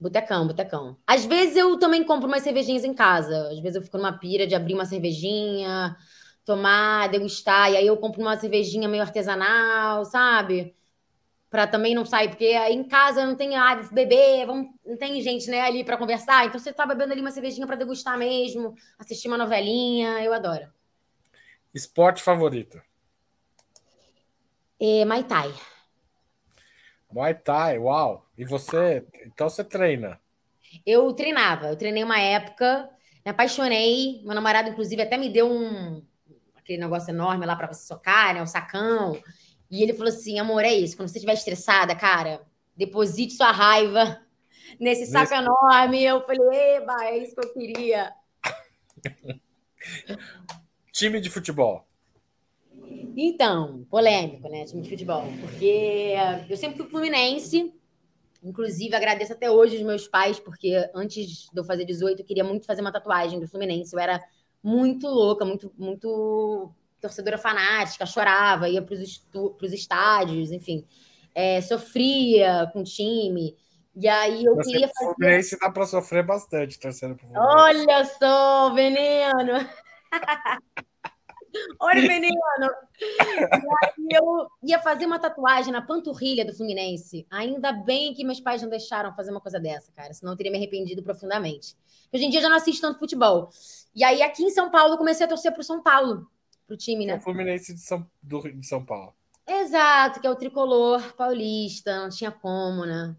Botecão, 0.00 0.46
botecão. 0.46 0.96
Às 1.06 1.26
vezes 1.26 1.56
eu 1.56 1.78
também 1.78 2.02
compro 2.02 2.26
umas 2.26 2.42
cervejinhas 2.42 2.84
em 2.84 2.94
casa. 2.94 3.48
Às 3.50 3.60
vezes 3.60 3.76
eu 3.76 3.82
fico 3.82 3.98
numa 3.98 4.18
pira 4.18 4.46
de 4.46 4.54
abrir 4.54 4.74
uma 4.74 4.86
cervejinha, 4.86 5.94
tomar, 6.44 7.08
degustar, 7.08 7.70
e 7.70 7.76
aí 7.76 7.86
eu 7.86 7.96
compro 7.96 8.20
uma 8.20 8.36
cervejinha 8.36 8.88
meio 8.88 9.02
artesanal, 9.02 10.04
sabe? 10.04 10.74
Para 11.50 11.66
também 11.66 11.94
não 11.94 12.04
sair, 12.04 12.28
porque 12.28 12.46
aí 12.46 12.74
em 12.74 12.84
casa 12.84 13.26
não 13.26 13.36
tem 13.36 13.56
ah, 13.56 13.76
beber, 13.92 14.46
vamos, 14.46 14.68
não 14.86 14.96
tem 14.96 15.20
gente 15.22 15.50
né, 15.50 15.62
ali 15.62 15.84
para 15.84 15.96
conversar, 15.96 16.46
então 16.46 16.58
você 16.58 16.72
tá 16.72 16.86
bebendo 16.86 17.12
ali 17.12 17.20
uma 17.20 17.30
cervejinha 17.30 17.66
para 17.66 17.76
degustar 17.76 18.18
mesmo, 18.18 18.74
assistir 18.98 19.28
uma 19.28 19.38
novelinha, 19.38 20.22
eu 20.24 20.32
adoro. 20.32 20.68
Esporte 21.74 22.22
favorito? 22.22 22.80
É, 24.80 25.04
Muay 25.04 25.22
Thai. 25.24 25.48
Muay 27.12 27.34
Thai, 27.34 27.78
uau! 27.78 28.26
E 28.36 28.44
você, 28.44 29.06
então 29.26 29.48
você 29.48 29.62
treina? 29.64 30.20
Eu 30.86 31.12
treinava, 31.12 31.66
eu 31.68 31.76
treinei 31.76 32.04
uma 32.04 32.18
época, 32.20 32.88
me 33.24 33.30
apaixonei, 33.30 34.22
meu 34.24 34.34
namorado 34.34 34.68
inclusive 34.70 35.02
até 35.02 35.16
me 35.16 35.28
deu 35.28 35.50
um 35.50 36.02
aquele 36.56 36.78
negócio 36.80 37.10
enorme 37.10 37.46
lá 37.46 37.56
para 37.56 37.68
você 37.72 37.86
socar, 37.86 38.34
né, 38.34 38.42
o 38.42 38.46
sacão. 38.46 39.20
E 39.70 39.82
ele 39.82 39.94
falou 39.94 40.08
assim: 40.12 40.38
"Amor, 40.38 40.64
é 40.64 40.72
isso, 40.74 40.96
quando 40.96 41.08
você 41.08 41.18
estiver 41.18 41.34
estressada, 41.34 41.94
cara, 41.96 42.42
deposite 42.76 43.34
sua 43.34 43.50
raiva 43.52 44.20
nesse 44.80 45.06
saco 45.06 45.32
Nesse... 45.32 45.34
enorme". 45.34 46.02
Eu 46.04 46.22
falei: 46.26 46.76
"Eba, 46.76 47.04
é 47.06 47.18
isso 47.18 47.34
que 47.34 47.46
eu 47.46 47.52
queria". 47.54 48.12
Time 50.92 51.20
de 51.20 51.28
futebol. 51.30 51.84
Então, 53.16 53.84
polêmico, 53.90 54.48
né? 54.48 54.64
Time 54.64 54.82
de 54.82 54.88
futebol. 54.88 55.24
Porque 55.40 56.14
eu 56.48 56.56
sempre 56.56 56.78
fui 56.78 56.88
fluminense. 56.88 57.72
Inclusive, 58.42 58.94
agradeço 58.94 59.32
até 59.32 59.50
hoje 59.50 59.76
os 59.76 59.82
meus 59.82 60.08
pais, 60.08 60.40
porque 60.40 60.88
antes 60.94 61.50
de 61.52 61.58
eu 61.58 61.64
fazer 61.64 61.84
18, 61.84 62.20
eu 62.20 62.24
queria 62.24 62.44
muito 62.44 62.66
fazer 62.66 62.80
uma 62.80 62.92
tatuagem 62.92 63.38
do 63.38 63.46
Fluminense. 63.46 63.94
Eu 63.94 64.00
era 64.00 64.22
muito 64.62 65.06
louca, 65.06 65.44
muito, 65.44 65.72
muito 65.76 66.72
torcedora 67.00 67.36
fanática, 67.36 68.06
chorava, 68.06 68.68
ia 68.68 68.80
para 68.80 68.94
os 68.94 69.72
estádios, 69.72 70.50
enfim. 70.50 70.86
É, 71.34 71.60
sofria 71.60 72.70
com 72.72 72.80
o 72.80 72.84
time. 72.84 73.56
E 73.94 74.08
aí 74.08 74.44
eu 74.44 74.54
Você 74.54 74.70
queria 74.70 74.88
fazer. 74.88 75.14
Fluminense 75.14 75.58
dá 75.58 75.70
para 75.70 75.84
sofrer 75.84 76.24
bastante 76.24 76.80
torcendo 76.80 77.16
pro 77.16 77.26
Fluminense. 77.26 77.56
Olha 77.58 78.04
só, 78.06 78.72
veneno! 78.72 79.68
Olha, 81.80 82.02
menino! 82.02 82.38
eu 84.10 84.48
ia 84.62 84.78
fazer 84.80 85.06
uma 85.06 85.18
tatuagem 85.18 85.72
na 85.72 85.82
panturrilha 85.82 86.44
do 86.44 86.54
Fluminense. 86.54 87.26
Ainda 87.30 87.72
bem 87.72 88.14
que 88.14 88.24
meus 88.24 88.40
pais 88.40 88.62
não 88.62 88.68
deixaram 88.68 89.14
fazer 89.14 89.30
uma 89.30 89.40
coisa 89.40 89.58
dessa, 89.58 89.92
cara. 89.92 90.12
Senão 90.12 90.32
eu 90.32 90.36
teria 90.36 90.52
me 90.52 90.58
arrependido 90.58 91.02
profundamente. 91.02 91.76
Hoje 92.12 92.24
em 92.24 92.30
dia 92.30 92.40
eu 92.40 92.42
já 92.42 92.48
não 92.48 92.56
assisto 92.56 92.82
tanto 92.82 92.98
futebol. 92.98 93.50
E 93.94 94.04
aí, 94.04 94.22
aqui 94.22 94.42
em 94.42 94.50
São 94.50 94.70
Paulo, 94.70 94.94
eu 94.94 94.98
comecei 94.98 95.26
a 95.26 95.28
torcer 95.28 95.52
pro 95.52 95.62
São 95.62 95.82
Paulo, 95.82 96.28
pro 96.66 96.76
time, 96.76 97.06
né? 97.06 97.16
O 97.16 97.20
Fluminense 97.20 97.74
de 97.74 97.80
São, 97.80 98.06
do, 98.22 98.40
de 98.40 98.66
São 98.66 98.84
Paulo. 98.84 99.14
Exato, 99.46 100.20
que 100.20 100.26
é 100.26 100.30
o 100.30 100.36
tricolor 100.36 101.14
paulista, 101.14 102.02
não 102.02 102.08
tinha 102.08 102.30
como, 102.30 102.84
né? 102.84 103.16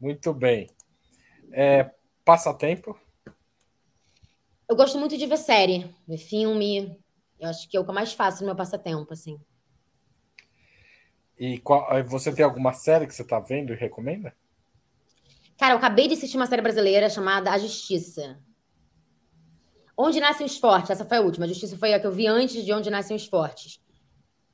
Muito 0.00 0.32
bem. 0.32 0.70
É, 1.52 1.90
passatempo? 2.24 2.98
Eu 4.68 4.76
gosto 4.76 4.98
muito 4.98 5.16
de 5.16 5.26
ver 5.26 5.36
série, 5.36 5.94
ver 6.06 6.18
filme. 6.18 6.98
Eu 7.38 7.48
acho 7.48 7.68
que 7.68 7.76
é 7.76 7.80
o 7.80 7.84
que 7.84 7.90
eu 7.90 7.94
mais 7.94 8.12
faço 8.12 8.40
no 8.40 8.46
meu 8.46 8.56
passatempo, 8.56 9.12
assim. 9.12 9.38
E 11.38 11.58
qual, 11.58 11.86
você 12.04 12.32
tem 12.32 12.44
alguma 12.44 12.72
série 12.72 13.06
que 13.06 13.14
você 13.14 13.22
está 13.22 13.40
vendo 13.40 13.72
e 13.72 13.76
recomenda? 13.76 14.34
Cara, 15.58 15.74
eu 15.74 15.78
acabei 15.78 16.08
de 16.08 16.14
assistir 16.14 16.36
uma 16.36 16.46
série 16.46 16.62
brasileira 16.62 17.10
chamada 17.10 17.50
A 17.50 17.58
Justiça. 17.58 18.38
Onde 19.96 20.20
Nascem 20.20 20.46
os 20.46 20.58
Fortes, 20.58 20.90
essa 20.90 21.04
foi 21.04 21.18
a 21.18 21.20
última. 21.20 21.44
A 21.44 21.48
Justiça 21.48 21.76
foi 21.76 21.94
a 21.94 22.00
que 22.00 22.06
eu 22.06 22.12
vi 22.12 22.26
antes 22.26 22.64
de 22.64 22.72
Onde 22.72 22.90
Nascem 22.90 23.16
os 23.16 23.26
Fortes. 23.26 23.80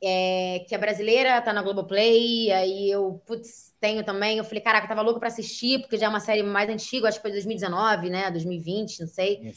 É, 0.02 0.64
que 0.66 0.74
é 0.74 0.78
brasileira, 0.78 1.40
tá 1.42 1.52
na 1.52 1.62
Globoplay, 1.62 2.50
aí 2.52 2.90
eu, 2.90 3.22
putz, 3.26 3.74
tenho 3.78 4.02
também. 4.02 4.38
Eu 4.38 4.44
falei, 4.44 4.62
caraca, 4.62 4.86
eu 4.86 4.88
tava 4.88 5.02
louco 5.02 5.20
pra 5.20 5.28
assistir, 5.28 5.80
porque 5.80 5.98
já 5.98 6.06
é 6.06 6.08
uma 6.08 6.20
série 6.20 6.42
mais 6.42 6.70
antiga, 6.70 7.08
acho 7.08 7.18
que 7.18 7.22
foi 7.22 7.32
2019, 7.32 8.08
né? 8.08 8.30
2020, 8.30 9.00
não 9.00 9.06
sei. 9.06 9.54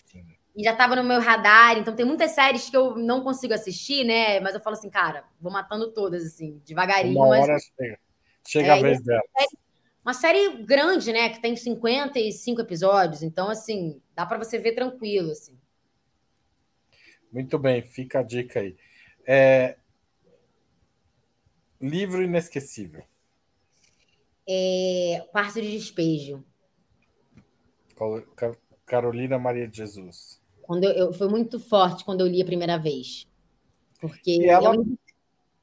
E 0.55 0.63
já 0.63 0.75
tava 0.75 0.95
no 0.95 1.03
meu 1.03 1.19
radar, 1.19 1.77
então 1.77 1.95
tem 1.95 2.05
muitas 2.05 2.31
séries 2.31 2.69
que 2.69 2.77
eu 2.77 2.95
não 2.95 3.23
consigo 3.23 3.53
assistir, 3.53 4.03
né? 4.03 4.39
Mas 4.39 4.53
eu 4.53 4.61
falo 4.61 4.75
assim, 4.75 4.89
cara, 4.89 5.25
vou 5.41 5.51
matando 5.51 5.91
todas, 5.91 6.23
assim, 6.23 6.61
devagarinho. 6.63 7.17
Uma 7.17 7.27
hora 7.27 7.53
mas... 7.53 7.71
chega. 7.75 7.99
Chega 8.45 8.67
é, 8.67 8.71
a 8.71 8.81
vez 8.81 9.01
dela. 9.01 9.21
Série, 9.35 9.57
uma 10.03 10.13
série 10.13 10.63
grande, 10.63 11.11
né? 11.11 11.29
Que 11.29 11.41
tem 11.41 11.55
55 11.55 12.61
episódios, 12.61 13.23
então, 13.23 13.49
assim, 13.49 14.01
dá 14.15 14.25
para 14.25 14.37
você 14.37 14.59
ver 14.59 14.73
tranquilo, 14.73 15.31
assim. 15.31 15.57
Muito 17.31 17.57
bem, 17.57 17.81
fica 17.81 18.19
a 18.19 18.23
dica 18.23 18.59
aí. 18.59 18.75
É... 19.25 19.77
Livro 21.81 22.21
inesquecível. 22.21 23.03
É... 24.47 25.25
Quarto 25.31 25.59
de 25.59 25.71
Despejo. 25.71 26.45
Carolina 28.85 29.39
Maria 29.39 29.67
de 29.67 29.77
Jesus. 29.77 30.42
Quando 30.64 30.86
eu, 30.86 30.91
eu, 30.91 31.14
foi 31.14 31.28
muito 31.28 31.59
forte 31.59 32.03
quando 32.03 32.22
eu 32.22 32.28
li 32.28 32.41
a 32.41 32.45
primeira 32.45 32.78
vez. 32.78 33.28
Porque 33.99 34.38
e 34.38 34.49
ela, 34.49 34.76
eu, 34.76 34.86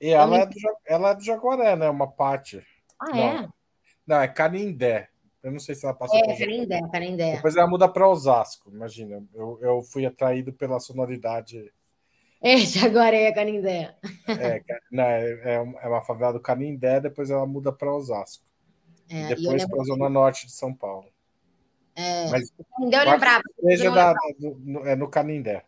e 0.01 0.09
ela, 0.09 0.39
é, 0.39 0.47
do, 0.47 0.55
ela 0.87 1.11
é 1.11 1.15
do 1.15 1.23
Jaguaré, 1.23 1.77
né? 1.77 1.91
Uma 1.91 2.07
parte. 2.07 2.65
Ah, 2.99 3.11
não. 3.11 3.19
é? 3.19 3.49
Não, 4.07 4.21
é 4.21 4.29
Canindé. 4.29 5.09
Eu 5.43 5.53
não 5.53 5.59
sei 5.59 5.75
se 5.75 5.85
ela 5.85 5.95
passou 5.95 6.19
é, 6.19 6.37
Canindé, 6.37 6.81
Canindé. 6.93 7.37
Depois 7.37 7.57
ela 7.57 7.67
muda 7.67 7.89
para 7.89 8.09
Osasco, 8.09 8.71
imagina. 8.71 9.25
Eu, 9.35 9.59
eu 9.63 9.83
fui 9.83 10.05
atraído 10.05 10.53
pela 10.53 10.79
sonoridade. 10.79 11.73
É, 12.43 12.57
Jaguaré, 12.59 13.33
Canindé. 13.33 13.95
É, 14.29 14.63
não, 14.91 15.05
é, 15.05 15.31
é, 15.31 15.55
é 15.55 15.89
uma 15.89 16.03
favela 16.03 16.33
do 16.33 16.41
Canindé, 16.41 17.01
depois 17.01 17.31
ela 17.31 17.47
muda 17.47 17.73
para 17.73 17.95
Osasco. 17.95 18.45
É, 19.09 19.35
depois 19.35 19.67
para 19.67 19.81
a 19.81 19.85
Zona 19.85 20.09
Norte 20.09 20.47
de 20.47 20.53
São 20.53 20.75
Paulo. 20.75 21.09
É, 22.27 22.31
Mas 22.31 22.53
Canindé 22.77 23.05
eu 23.05 23.11
lembrava. 23.11 23.43
seja 23.61 23.91
da, 23.91 24.15
no, 24.39 24.87
é 24.87 24.97
no 24.97 25.09
Canindé, 25.09 25.65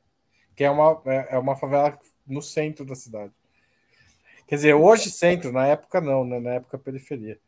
que 0.56 0.64
é 0.64 0.70
uma, 0.70 1.00
é 1.06 1.28
é 1.36 1.38
uma 1.38 1.56
favela 1.56 1.98
no 2.26 2.40
centro 2.42 2.84
da 2.84 2.94
cidade. 2.94 3.32
Quer 4.46 4.56
dizer, 4.56 4.74
hoje 4.74 5.10
centro, 5.10 5.50
na 5.52 5.66
época 5.66 6.00
não, 6.00 6.24
né? 6.24 6.38
na 6.40 6.50
época 6.54 6.78
periferia. 6.78 7.38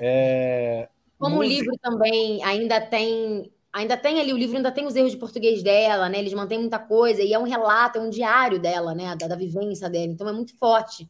É, 0.00 0.88
Como 1.18 1.36
o 1.36 1.38
música- 1.38 1.54
livro 1.62 1.78
também 1.80 2.42
ainda 2.44 2.80
tem. 2.80 3.50
Ainda 3.72 3.96
tem 3.98 4.18
ali, 4.18 4.32
o 4.32 4.36
livro 4.36 4.56
ainda 4.56 4.72
tem 4.72 4.86
os 4.86 4.96
erros 4.96 5.12
de 5.12 5.18
português 5.18 5.62
dela, 5.62 6.08
né? 6.08 6.18
Eles 6.18 6.32
mantêm 6.32 6.58
muita 6.58 6.78
coisa, 6.78 7.22
e 7.22 7.32
é 7.34 7.38
um 7.38 7.42
relato, 7.44 7.98
é 7.98 8.00
um 8.00 8.08
diário 8.08 8.58
dela, 8.58 8.94
né? 8.94 9.14
Da, 9.14 9.28
da 9.28 9.36
vivência 9.36 9.90
dela. 9.90 10.06
Então 10.06 10.28
é 10.28 10.32
muito 10.32 10.56
forte. 10.56 11.08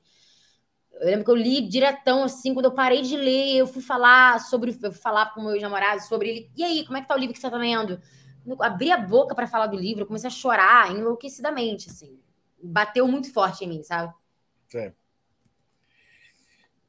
Eu 1.01 1.07
lembro 1.07 1.25
que 1.25 1.31
eu 1.31 1.37
li 1.37 1.61
diretão, 1.61 2.25
assim, 2.25 2.53
quando 2.53 2.67
eu 2.67 2.75
parei 2.75 3.03
de 3.03 3.17
ler, 3.17 3.57
eu 3.57 3.67
fui 3.67 3.83
falar 3.83 4.41
sobre. 4.41 4.71
Eu 4.83 4.93
fui 4.93 5.01
falar 5.01 5.33
com 5.33 5.43
meus 5.43 5.63
namorados 5.63 6.07
sobre 6.07 6.29
ele. 6.29 6.51
E 6.57 6.65
aí, 6.65 6.85
como 6.85 6.97
é 6.97 7.01
que 7.01 7.09
tá 7.09 7.15
o 7.15 7.19
livro 7.19 7.35
que 7.35 7.41
você 7.41 7.51
tá 7.51 7.57
lendo? 7.57 8.01
Eu 8.47 8.63
abri 8.63 8.91
a 8.91 8.97
boca 8.97 9.35
para 9.35 9.47
falar 9.47 9.67
do 9.67 9.77
livro, 9.77 10.03
eu 10.03 10.07
comecei 10.07 10.29
a 10.29 10.31
chorar 10.31 10.91
enlouquecidamente, 10.91 11.89
assim. 11.91 12.19
Bateu 12.63 13.07
muito 13.07 13.33
forte 13.33 13.65
em 13.65 13.69
mim, 13.69 13.83
sabe? 13.83 14.13
é. 14.75 14.93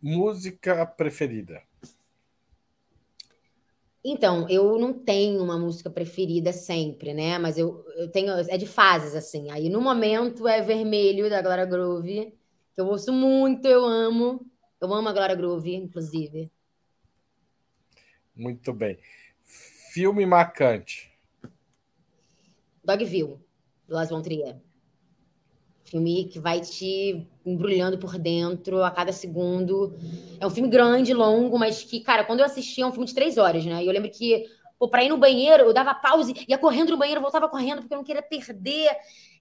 Música 0.01 0.85
preferida. 0.85 1.61
Então, 4.03 4.47
eu 4.49 4.79
não 4.79 4.93
tenho 4.93 5.43
uma 5.43 5.59
música 5.59 5.89
preferida 5.89 6.53
sempre, 6.53 7.13
né? 7.13 7.37
Mas 7.37 7.57
eu, 7.57 7.85
eu 7.97 8.09
tenho. 8.09 8.31
É 8.31 8.57
de 8.57 8.65
fases, 8.65 9.13
assim. 9.13 9.51
Aí 9.51 9.69
no 9.69 9.81
momento 9.81 10.47
é 10.47 10.61
Vermelho, 10.61 11.29
da 11.29 11.41
Glória 11.41 11.65
Groove, 11.65 12.33
eu 12.79 12.87
ouço 12.87 13.11
muito, 13.11 13.67
eu 13.67 13.83
amo. 13.83 14.45
Eu 14.79 14.93
amo 14.93 15.09
a 15.09 15.13
Glória 15.13 15.35
Groove, 15.35 15.75
inclusive. 15.75 16.49
Muito 18.35 18.71
bem. 18.71 18.97
Filme 19.91 20.25
marcante. 20.25 21.11
Dogville, 22.83 23.37
do 23.87 23.95
Las 23.95 24.09
Von 24.09 24.21
Trier. 24.21 24.57
Filme 25.83 26.25
que 26.25 26.39
vai 26.39 26.61
te 26.61 27.27
embrulhando 27.45 27.97
por 27.97 28.17
dentro 28.17 28.83
a 28.83 28.91
cada 28.91 29.11
segundo. 29.11 29.93
É 30.39 30.47
um 30.47 30.49
filme 30.49 30.69
grande, 30.69 31.13
longo, 31.13 31.59
mas 31.59 31.83
que, 31.83 31.99
cara, 31.99 32.23
quando 32.23 32.39
eu 32.39 32.45
assisti, 32.45 32.81
é 32.81 32.85
um 32.85 32.91
filme 32.91 33.07
de 33.07 33.13
três 33.13 33.37
horas, 33.37 33.65
né? 33.65 33.83
E 33.83 33.87
eu 33.87 33.91
lembro 33.91 34.09
que, 34.09 34.45
pô, 34.77 34.87
pra 34.87 35.03
ir 35.03 35.09
no 35.09 35.17
banheiro, 35.17 35.63
eu 35.63 35.73
dava 35.73 35.93
pause, 35.95 36.33
ia 36.47 36.57
correndo 36.57 36.91
no 36.91 36.97
banheiro, 36.97 37.19
voltava 37.19 37.49
correndo, 37.49 37.81
porque 37.81 37.93
eu 37.93 37.97
não 37.97 38.05
queria 38.05 38.21
perder 38.21 38.89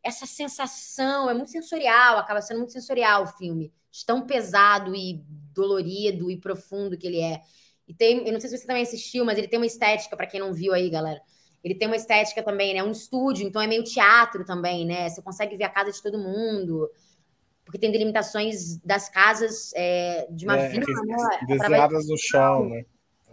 essa 0.03 0.26
sensação. 0.26 1.28
É 1.28 1.34
muito 1.34 1.51
sensorial, 1.51 2.18
acaba 2.18 2.40
sendo 2.40 2.59
muito 2.59 2.72
sensorial 2.72 3.24
o 3.24 3.26
filme. 3.26 3.72
De 3.90 4.05
tão 4.05 4.26
pesado 4.26 4.94
e 4.94 5.22
dolorido 5.55 6.30
e 6.30 6.36
profundo 6.36 6.96
que 6.96 7.07
ele 7.07 7.20
é. 7.20 7.40
E 7.86 7.94
tem, 7.94 8.26
eu 8.26 8.32
não 8.32 8.40
sei 8.40 8.51
se 8.51 8.59
você 8.59 8.66
também 8.66 8.82
assistiu, 8.82 9.24
mas 9.24 9.38
ele 9.38 9.49
tem 9.49 9.59
uma 9.59 9.66
estética, 9.66 10.16
pra 10.16 10.26
quem 10.26 10.40
não 10.40 10.53
viu 10.53 10.74
aí, 10.74 10.90
galera. 10.90 11.20
Ele 11.64 11.74
tem 11.74 11.88
uma 11.88 11.96
estética 11.96 12.42
também, 12.42 12.74
né? 12.74 12.82
Um 12.82 12.92
estúdio, 12.92 13.46
então 13.46 13.61
é 13.61 13.66
meio 13.66 13.82
teatro 13.82 14.44
também, 14.44 14.86
né? 14.86 15.09
Você 15.09 15.22
consegue 15.22 15.57
ver 15.57 15.64
a 15.64 15.68
casa 15.70 15.90
de 15.90 16.03
todo 16.03 16.18
mundo. 16.18 16.88
Porque 17.64 17.78
tem 17.78 17.90
delimitações 17.90 18.78
das 18.78 19.09
casas 19.09 19.72
é, 19.74 20.26
de 20.30 20.44
uma 20.46 20.57
É, 20.57 20.68
vila, 20.68 20.86
né? 21.05 21.16
Desenhadas 21.46 22.09
no 22.09 22.16
chão, 22.16 22.68
né? 22.68 22.84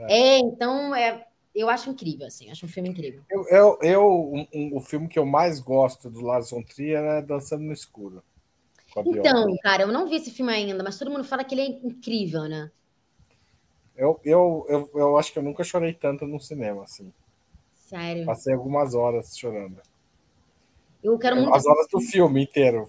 É, 0.10 0.40
então 0.40 0.94
é, 0.94 1.26
eu 1.56 1.70
acho 1.70 1.90
incrível, 1.90 2.28
assim, 2.28 2.52
acho 2.52 2.66
um 2.66 2.70
filme 2.70 2.90
incrível. 2.90 3.22
Eu, 3.30 3.48
eu, 3.48 3.80
eu- 3.82 4.34
um- 4.34 4.48
um- 4.54 4.78
o 4.78 4.82
filme 4.82 5.08
que 5.08 5.18
eu 5.18 5.26
mais 5.26 5.60
gosto 5.60 6.10
do 6.10 6.22
Lars 6.22 6.52
von 6.52 6.62
Trier 6.62 7.02
é 7.04 7.22
Dançando 7.22 7.64
no 7.64 7.74
Escuro. 7.74 8.22
Então, 9.06 9.56
cara, 9.62 9.84
eu 9.84 9.88
não 9.88 10.08
vi 10.08 10.16
esse 10.16 10.32
filme 10.32 10.54
ainda, 10.54 10.84
mas 10.84 10.98
todo 10.98 11.12
mundo 11.12 11.24
fala 11.24 11.44
que 11.44 11.54
ele 11.54 11.62
é 11.62 11.68
incrível, 11.68 12.44
né? 12.44 12.72
Eu, 13.96 14.20
eu, 14.24 14.66
eu, 14.68 14.90
eu 14.94 15.18
acho 15.18 15.32
que 15.32 15.40
eu 15.40 15.44
nunca 15.44 15.64
chorei 15.64 15.94
tanto 15.94 16.26
no 16.26 16.40
cinema, 16.40 16.84
assim. 16.84 17.14
Sério. 17.74 18.26
Passei 18.26 18.54
algumas 18.54 18.94
horas 18.94 19.38
chorando. 19.38 19.82
Eu 21.04 21.18
quero 21.20 21.36
muito. 21.36 21.54
As 21.54 21.66
horas 21.66 21.88
do 21.88 22.02
filme 22.02 22.44
inteiro. 22.44 22.88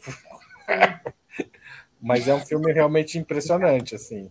Mas 2.00 2.28
é 2.28 2.34
um 2.34 2.40
filme 2.40 2.72
realmente 2.72 3.18
impressionante, 3.18 3.94
assim. 3.94 4.30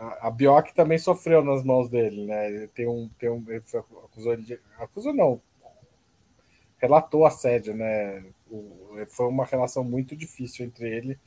A, 0.00 0.28
a 0.28 0.30
Bjork 0.30 0.72
também 0.74 0.96
sofreu 0.96 1.44
nas 1.44 1.62
mãos 1.62 1.90
dele, 1.90 2.24
né? 2.24 2.50
Ele 2.50 2.68
tem 2.68 2.88
um, 2.88 3.10
tem 3.18 3.28
um, 3.28 3.44
ele 3.48 3.60
foi- 3.60 3.80
acusou 3.80 4.32
ele 4.32 4.42
de, 4.42 4.58
acusou 4.78 5.12
não, 5.12 5.42
relatou 6.78 7.26
assédio, 7.26 7.74
né? 7.74 8.24
O- 8.50 8.96
foi 9.08 9.26
uma 9.26 9.44
relação 9.44 9.84
muito 9.84 10.16
difícil 10.16 10.64
entre 10.64 10.88
ele 10.88 11.18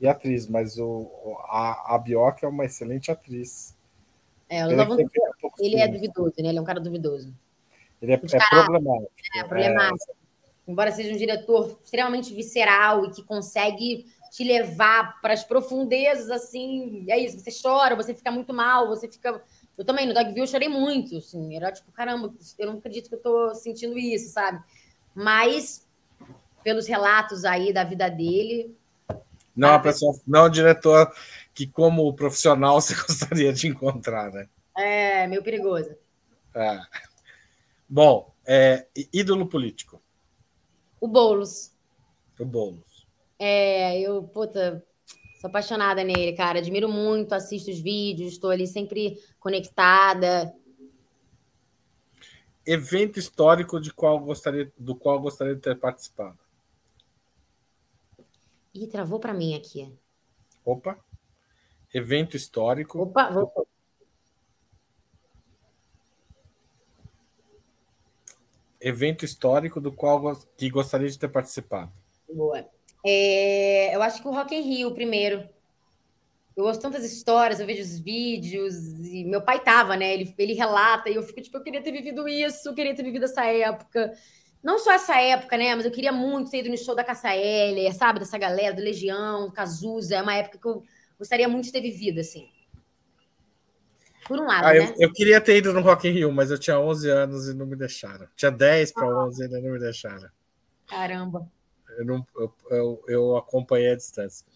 e 0.00 0.08
a 0.08 0.12
atriz, 0.12 0.46
mas 0.46 0.78
o, 0.78 1.36
a, 1.48 1.94
a 1.94 1.98
Bjork 1.98 2.42
é 2.42 2.48
uma 2.48 2.64
excelente 2.64 3.10
atriz. 3.10 3.76
É, 4.48 4.66
o 4.66 4.96
tem 4.96 5.06
poucos 5.40 5.60
ele 5.60 5.78
é 5.78 5.86
duvidoso, 5.86 6.34
né? 6.38 6.48
Ele 6.48 6.58
é 6.58 6.60
um 6.60 6.64
cara 6.64 6.80
duvidoso. 6.80 7.34
Ele 8.00 8.12
é, 8.12 8.14
é 8.14 8.18
problemático. 8.18 9.12
É 9.36 9.44
problemático. 9.44 10.16
Embora 10.66 10.90
seja 10.90 11.12
um 11.12 11.16
diretor 11.18 11.78
extremamente 11.84 12.34
visceral 12.34 13.04
e 13.04 13.10
que 13.10 13.22
consegue 13.22 14.06
te 14.32 14.44
levar 14.44 15.20
para 15.20 15.34
as 15.34 15.44
profundezas, 15.44 16.30
assim, 16.30 17.04
é 17.10 17.18
isso, 17.18 17.38
você 17.38 17.50
chora, 17.62 17.94
você 17.94 18.14
fica 18.14 18.30
muito 18.30 18.54
mal, 18.54 18.88
você 18.88 19.06
fica. 19.06 19.44
Eu 19.76 19.84
também, 19.84 20.06
no 20.06 20.14
Dogville, 20.14 20.40
eu 20.40 20.46
chorei 20.46 20.70
muito, 20.70 21.18
assim, 21.18 21.54
era 21.54 21.70
tipo, 21.70 21.92
caramba, 21.92 22.32
eu 22.58 22.66
não 22.66 22.78
acredito 22.78 23.10
que 23.10 23.14
eu 23.14 23.20
tô 23.20 23.54
sentindo 23.54 23.98
isso, 23.98 24.32
sabe? 24.32 24.64
Mas, 25.14 25.86
pelos 26.64 26.86
relatos 26.86 27.44
aí 27.44 27.74
da 27.74 27.84
vida 27.84 28.08
dele, 28.08 28.74
Não, 29.54 29.68
é 29.68 29.72
uma 29.72 29.82
pessoa, 29.82 30.18
não 30.26 30.46
é 30.46 30.50
diretor 30.50 31.12
que, 31.52 31.66
como 31.66 32.14
profissional, 32.14 32.80
você 32.80 32.94
gostaria 32.94 33.52
de 33.52 33.68
encontrar, 33.68 34.30
né? 34.32 34.48
é 34.74 35.26
meio 35.26 35.42
perigoso. 35.42 35.94
É. 36.54 36.80
Bom, 37.88 38.32
é, 38.46 38.86
ídolo 39.12 39.46
político, 39.46 40.00
O 41.00 41.06
Boulos. 41.06 41.70
o 42.38 42.44
Boulos. 42.46 42.91
É, 43.44 43.98
eu, 43.98 44.22
puta, 44.22 44.86
sou 45.40 45.48
apaixonada 45.48 46.04
nele, 46.04 46.32
cara. 46.36 46.60
Admiro 46.60 46.88
muito, 46.88 47.32
assisto 47.32 47.72
os 47.72 47.80
vídeos, 47.80 48.34
estou 48.34 48.50
ali 48.50 48.68
sempre 48.68 49.20
conectada. 49.40 50.54
Evento 52.64 53.18
histórico 53.18 53.80
de 53.80 53.92
qual 53.92 54.20
gostaria, 54.20 54.72
do 54.78 54.94
qual 54.94 55.20
gostaria 55.20 55.56
de 55.56 55.60
ter 55.60 55.76
participado. 55.76 56.38
Ih, 58.72 58.86
travou 58.86 59.18
pra 59.18 59.34
mim 59.34 59.56
aqui. 59.56 59.92
Opa. 60.64 60.96
Evento 61.92 62.36
histórico. 62.36 63.02
Opa, 63.02 63.28
voltou. 63.28 63.66
Evento 68.80 69.24
histórico 69.24 69.80
do 69.80 69.90
qual 69.90 70.36
que 70.56 70.70
gostaria 70.70 71.08
de 71.08 71.18
ter 71.18 71.28
participado. 71.28 71.92
Boa. 72.32 72.71
É, 73.04 73.94
eu 73.94 74.02
acho 74.02 74.22
que 74.22 74.28
o 74.28 74.32
Rock 74.32 74.54
in 74.54 74.60
Rio, 74.60 74.92
primeiro. 74.94 75.48
Eu 76.56 76.64
ouço 76.64 76.80
tantas 76.80 77.02
histórias, 77.04 77.60
eu 77.60 77.66
vejo 77.66 77.82
os 77.82 77.98
vídeos, 77.98 78.74
e 79.08 79.24
meu 79.24 79.40
pai 79.40 79.58
tava, 79.58 79.96
né? 79.96 80.12
Ele, 80.12 80.34
ele 80.36 80.52
relata, 80.52 81.08
e 81.08 81.14
eu 81.14 81.22
fico 81.22 81.40
tipo, 81.40 81.56
eu 81.56 81.62
queria 81.62 81.82
ter 81.82 81.90
vivido 81.92 82.28
isso, 82.28 82.68
eu 82.68 82.74
queria 82.74 82.94
ter 82.94 83.02
vivido 83.02 83.24
essa 83.24 83.44
época. 83.46 84.12
Não 84.62 84.78
só 84.78 84.92
essa 84.92 85.18
época, 85.18 85.56
né? 85.56 85.74
Mas 85.74 85.86
eu 85.86 85.90
queria 85.90 86.12
muito 86.12 86.50
ter 86.50 86.58
ido 86.58 86.68
no 86.68 86.76
show 86.78 86.94
da 86.94 87.02
Cassia 87.02 87.34
Eller, 87.34 87.92
sabe? 87.94 88.20
Dessa 88.20 88.38
galera, 88.38 88.74
do 88.74 88.82
Legião, 88.82 89.50
Cazuza. 89.50 90.16
É 90.16 90.22
uma 90.22 90.34
época 90.34 90.58
que 90.58 90.68
eu 90.68 90.84
gostaria 91.18 91.48
muito 91.48 91.64
de 91.64 91.72
ter 91.72 91.80
vivido, 91.80 92.20
assim. 92.20 92.48
Por 94.28 94.38
um 94.38 94.46
lado, 94.46 94.66
Ah, 94.66 94.72
né? 94.74 94.94
eu, 94.98 95.08
eu 95.08 95.12
queria 95.12 95.40
ter 95.40 95.56
ido 95.56 95.72
no 95.72 95.80
Rock 95.80 96.06
in 96.06 96.12
Rio, 96.12 96.30
mas 96.30 96.50
eu 96.50 96.58
tinha 96.58 96.78
11 96.78 97.10
anos 97.10 97.48
e 97.48 97.54
não 97.54 97.66
me 97.66 97.74
deixaram. 97.74 98.28
Tinha 98.36 98.52
10 98.52 98.92
para 98.92 99.08
11 99.26 99.40
e 99.40 99.44
ainda 99.44 99.60
não 99.60 99.72
me 99.72 99.78
deixaram. 99.80 100.28
Caramba. 100.86 101.50
Eu, 101.98 102.04
não, 102.04 102.26
eu, 102.70 103.04
eu, 103.08 103.36
acompanhei 103.36 103.90
a 103.92 103.96
distância. 103.96 104.46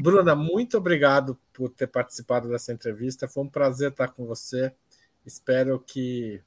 Bruna, 0.00 0.34
muito 0.34 0.78
obrigado 0.78 1.38
por 1.52 1.68
ter 1.70 1.86
participado 1.86 2.48
dessa 2.48 2.72
entrevista. 2.72 3.28
Foi 3.28 3.42
um 3.44 3.48
prazer 3.48 3.90
estar 3.90 4.08
com 4.08 4.26
você. 4.26 4.72
Espero 5.24 5.78
que 5.78 6.42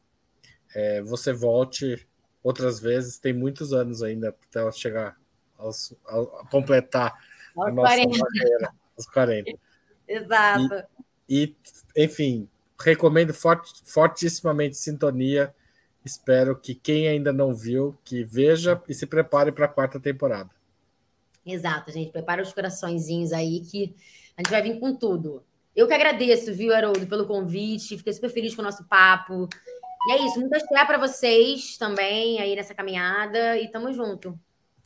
é, 0.76 1.02
você 1.02 1.32
volte 1.32 2.08
outras 2.42 2.80
vezes. 2.80 3.18
Tem 3.18 3.34
muitos 3.34 3.74
anos 3.74 4.02
ainda 4.02 4.30
até 4.30 4.72
chegar 4.72 5.18
aos, 5.58 5.94
ao- 6.06 6.40
a 6.40 6.48
completar 6.48 7.14
a 7.58 7.66
Aos 7.66 7.74
nossa 7.76 7.96
40. 7.96 8.18
barreira, 8.20 8.74
os 8.98 9.06
40. 9.06 9.60
Exato. 10.08 10.84
E, 11.30 11.56
enfim, 11.96 12.50
recomendo 12.80 13.34
fort, 13.34 13.66
fortissimamente 13.86 14.76
Sintonia. 14.76 15.54
Espero 16.04 16.56
que 16.56 16.76
quem 16.76 17.08
ainda 17.08 17.32
não 17.32 17.54
viu, 17.54 17.98
que 18.04 18.24
veja 18.24 18.82
e 18.88 18.94
se 18.94 19.06
prepare 19.06 19.52
para 19.52 19.66
a 19.66 19.70
quarta 19.70 20.00
temporada. 20.00 20.50
Exato, 21.46 21.92
gente. 21.92 22.12
Prepara 22.12 22.42
os 22.42 22.54
coraçõezinhos 22.54 23.32
aí 23.32 23.62
que 23.62 23.96
a 24.38 24.42
gente 24.42 24.52
vai 24.52 24.62
vir 24.62 24.80
com 24.80 24.96
tudo. 24.96 25.44
Eu 25.76 25.88
que 25.88 25.94
agradeço, 25.94 26.54
viu, 26.54 26.74
Haroldo, 26.74 27.08
pelo 27.08 27.26
convite. 27.26 27.98
Fiquei 27.98 28.14
super 28.14 28.30
feliz 28.30 28.54
com 28.54 28.62
o 28.62 28.66
nosso 28.66 28.84
papo. 28.86 29.48
E 30.08 30.12
é 30.12 30.26
isso. 30.26 30.40
Muita 30.40 30.60
fé 30.60 30.86
para 30.86 30.98
vocês 30.98 31.78
também 31.78 32.40
aí 32.40 32.56
nessa 32.56 32.76
caminhada. 32.76 33.58
E 33.58 33.70
tamo 33.70 33.92
junto. 33.94 34.38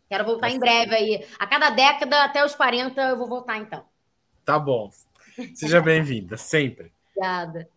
Quero 0.10 0.24
voltar 0.24 0.50
em 0.50 0.60
breve 0.60 0.96
aí. 0.96 1.26
A 1.38 1.46
cada 1.46 1.70
década, 1.70 2.24
até 2.24 2.46
os 2.46 2.56
40, 2.56 3.02
eu 3.02 3.18
vou 3.18 3.28
voltar 3.28 3.58
então. 3.58 3.84
Tá 4.46 4.58
bom. 4.58 4.90
Seja 5.54 5.82
bem-vinda, 5.82 6.38
sempre. 6.38 6.92
Obrigada. 7.16 7.70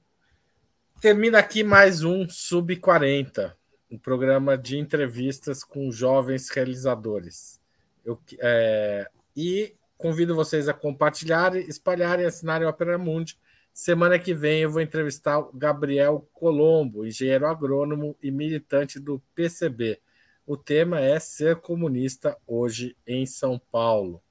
Termina 1.00 1.38
aqui 1.38 1.64
mais 1.64 2.04
um 2.04 2.28
Sub 2.28 2.76
40, 2.76 3.56
um 3.90 3.96
programa 3.96 4.58
de 4.58 4.76
entrevistas 4.76 5.64
com 5.64 5.90
jovens 5.90 6.50
realizadores. 6.50 7.58
Eu, 8.04 8.20
é, 8.38 9.10
e 9.34 9.74
convido 9.96 10.34
vocês 10.34 10.68
a 10.68 10.74
compartilharem, 10.74 11.66
espalharem, 11.66 12.26
assinarem 12.26 12.66
o 12.66 12.70
Opera 12.70 12.98
Mundi. 12.98 13.38
Semana 13.72 14.18
que 14.18 14.34
vem 14.34 14.60
eu 14.60 14.70
vou 14.70 14.82
entrevistar 14.82 15.38
o 15.38 15.50
Gabriel 15.54 16.28
Colombo, 16.34 17.06
engenheiro 17.06 17.46
agrônomo 17.46 18.14
e 18.22 18.30
militante 18.30 19.00
do 19.00 19.22
PCB. 19.34 19.98
O 20.46 20.54
tema 20.54 21.00
é 21.00 21.18
ser 21.18 21.56
comunista 21.56 22.36
hoje 22.46 22.94
em 23.06 23.24
São 23.24 23.58
Paulo. 23.72 24.22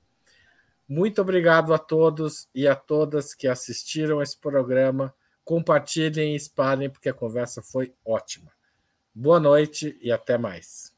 Muito 0.88 1.20
obrigado 1.20 1.74
a 1.74 1.80
todos 1.80 2.48
e 2.54 2.68
a 2.68 2.76
todas 2.76 3.34
que 3.34 3.48
assistiram 3.48 4.22
esse 4.22 4.38
programa. 4.38 5.12
Compartilhem 5.50 6.34
e 6.34 6.36
espalhem, 6.36 6.92
porque 6.92 7.10
a 7.10 7.14
conversa 7.14 7.60
foi 7.60 7.92
ótima. 8.06 8.52
Boa 9.12 9.40
noite 9.40 9.98
e 10.00 10.12
até 10.12 10.38
mais. 10.38 10.94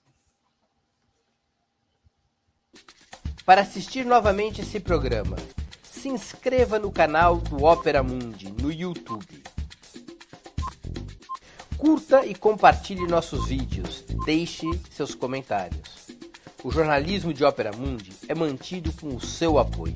Para 3.46 3.62
assistir 3.62 4.06
novamente 4.06 4.60
esse 4.60 4.78
programa, 4.78 5.38
se 5.90 6.10
inscreva 6.10 6.78
no 6.78 6.92
canal 6.92 7.38
do 7.38 7.64
Opera 7.64 8.04
Mundi 8.04 8.52
no 8.52 8.70
YouTube. 8.70 9.42
Curta 11.78 12.26
e 12.26 12.36
compartilhe 12.36 13.08
nossos 13.08 13.48
vídeos. 13.48 14.04
Deixe 14.26 14.66
seus 14.92 15.16
comentários. 15.16 16.08
O 16.62 16.70
jornalismo 16.70 17.34
de 17.34 17.46
Ópera 17.46 17.72
Mundi 17.72 18.12
é 18.28 18.36
mantido 18.36 18.92
com 18.92 19.16
o 19.16 19.22
seu 19.22 19.58
apoio. 19.58 19.96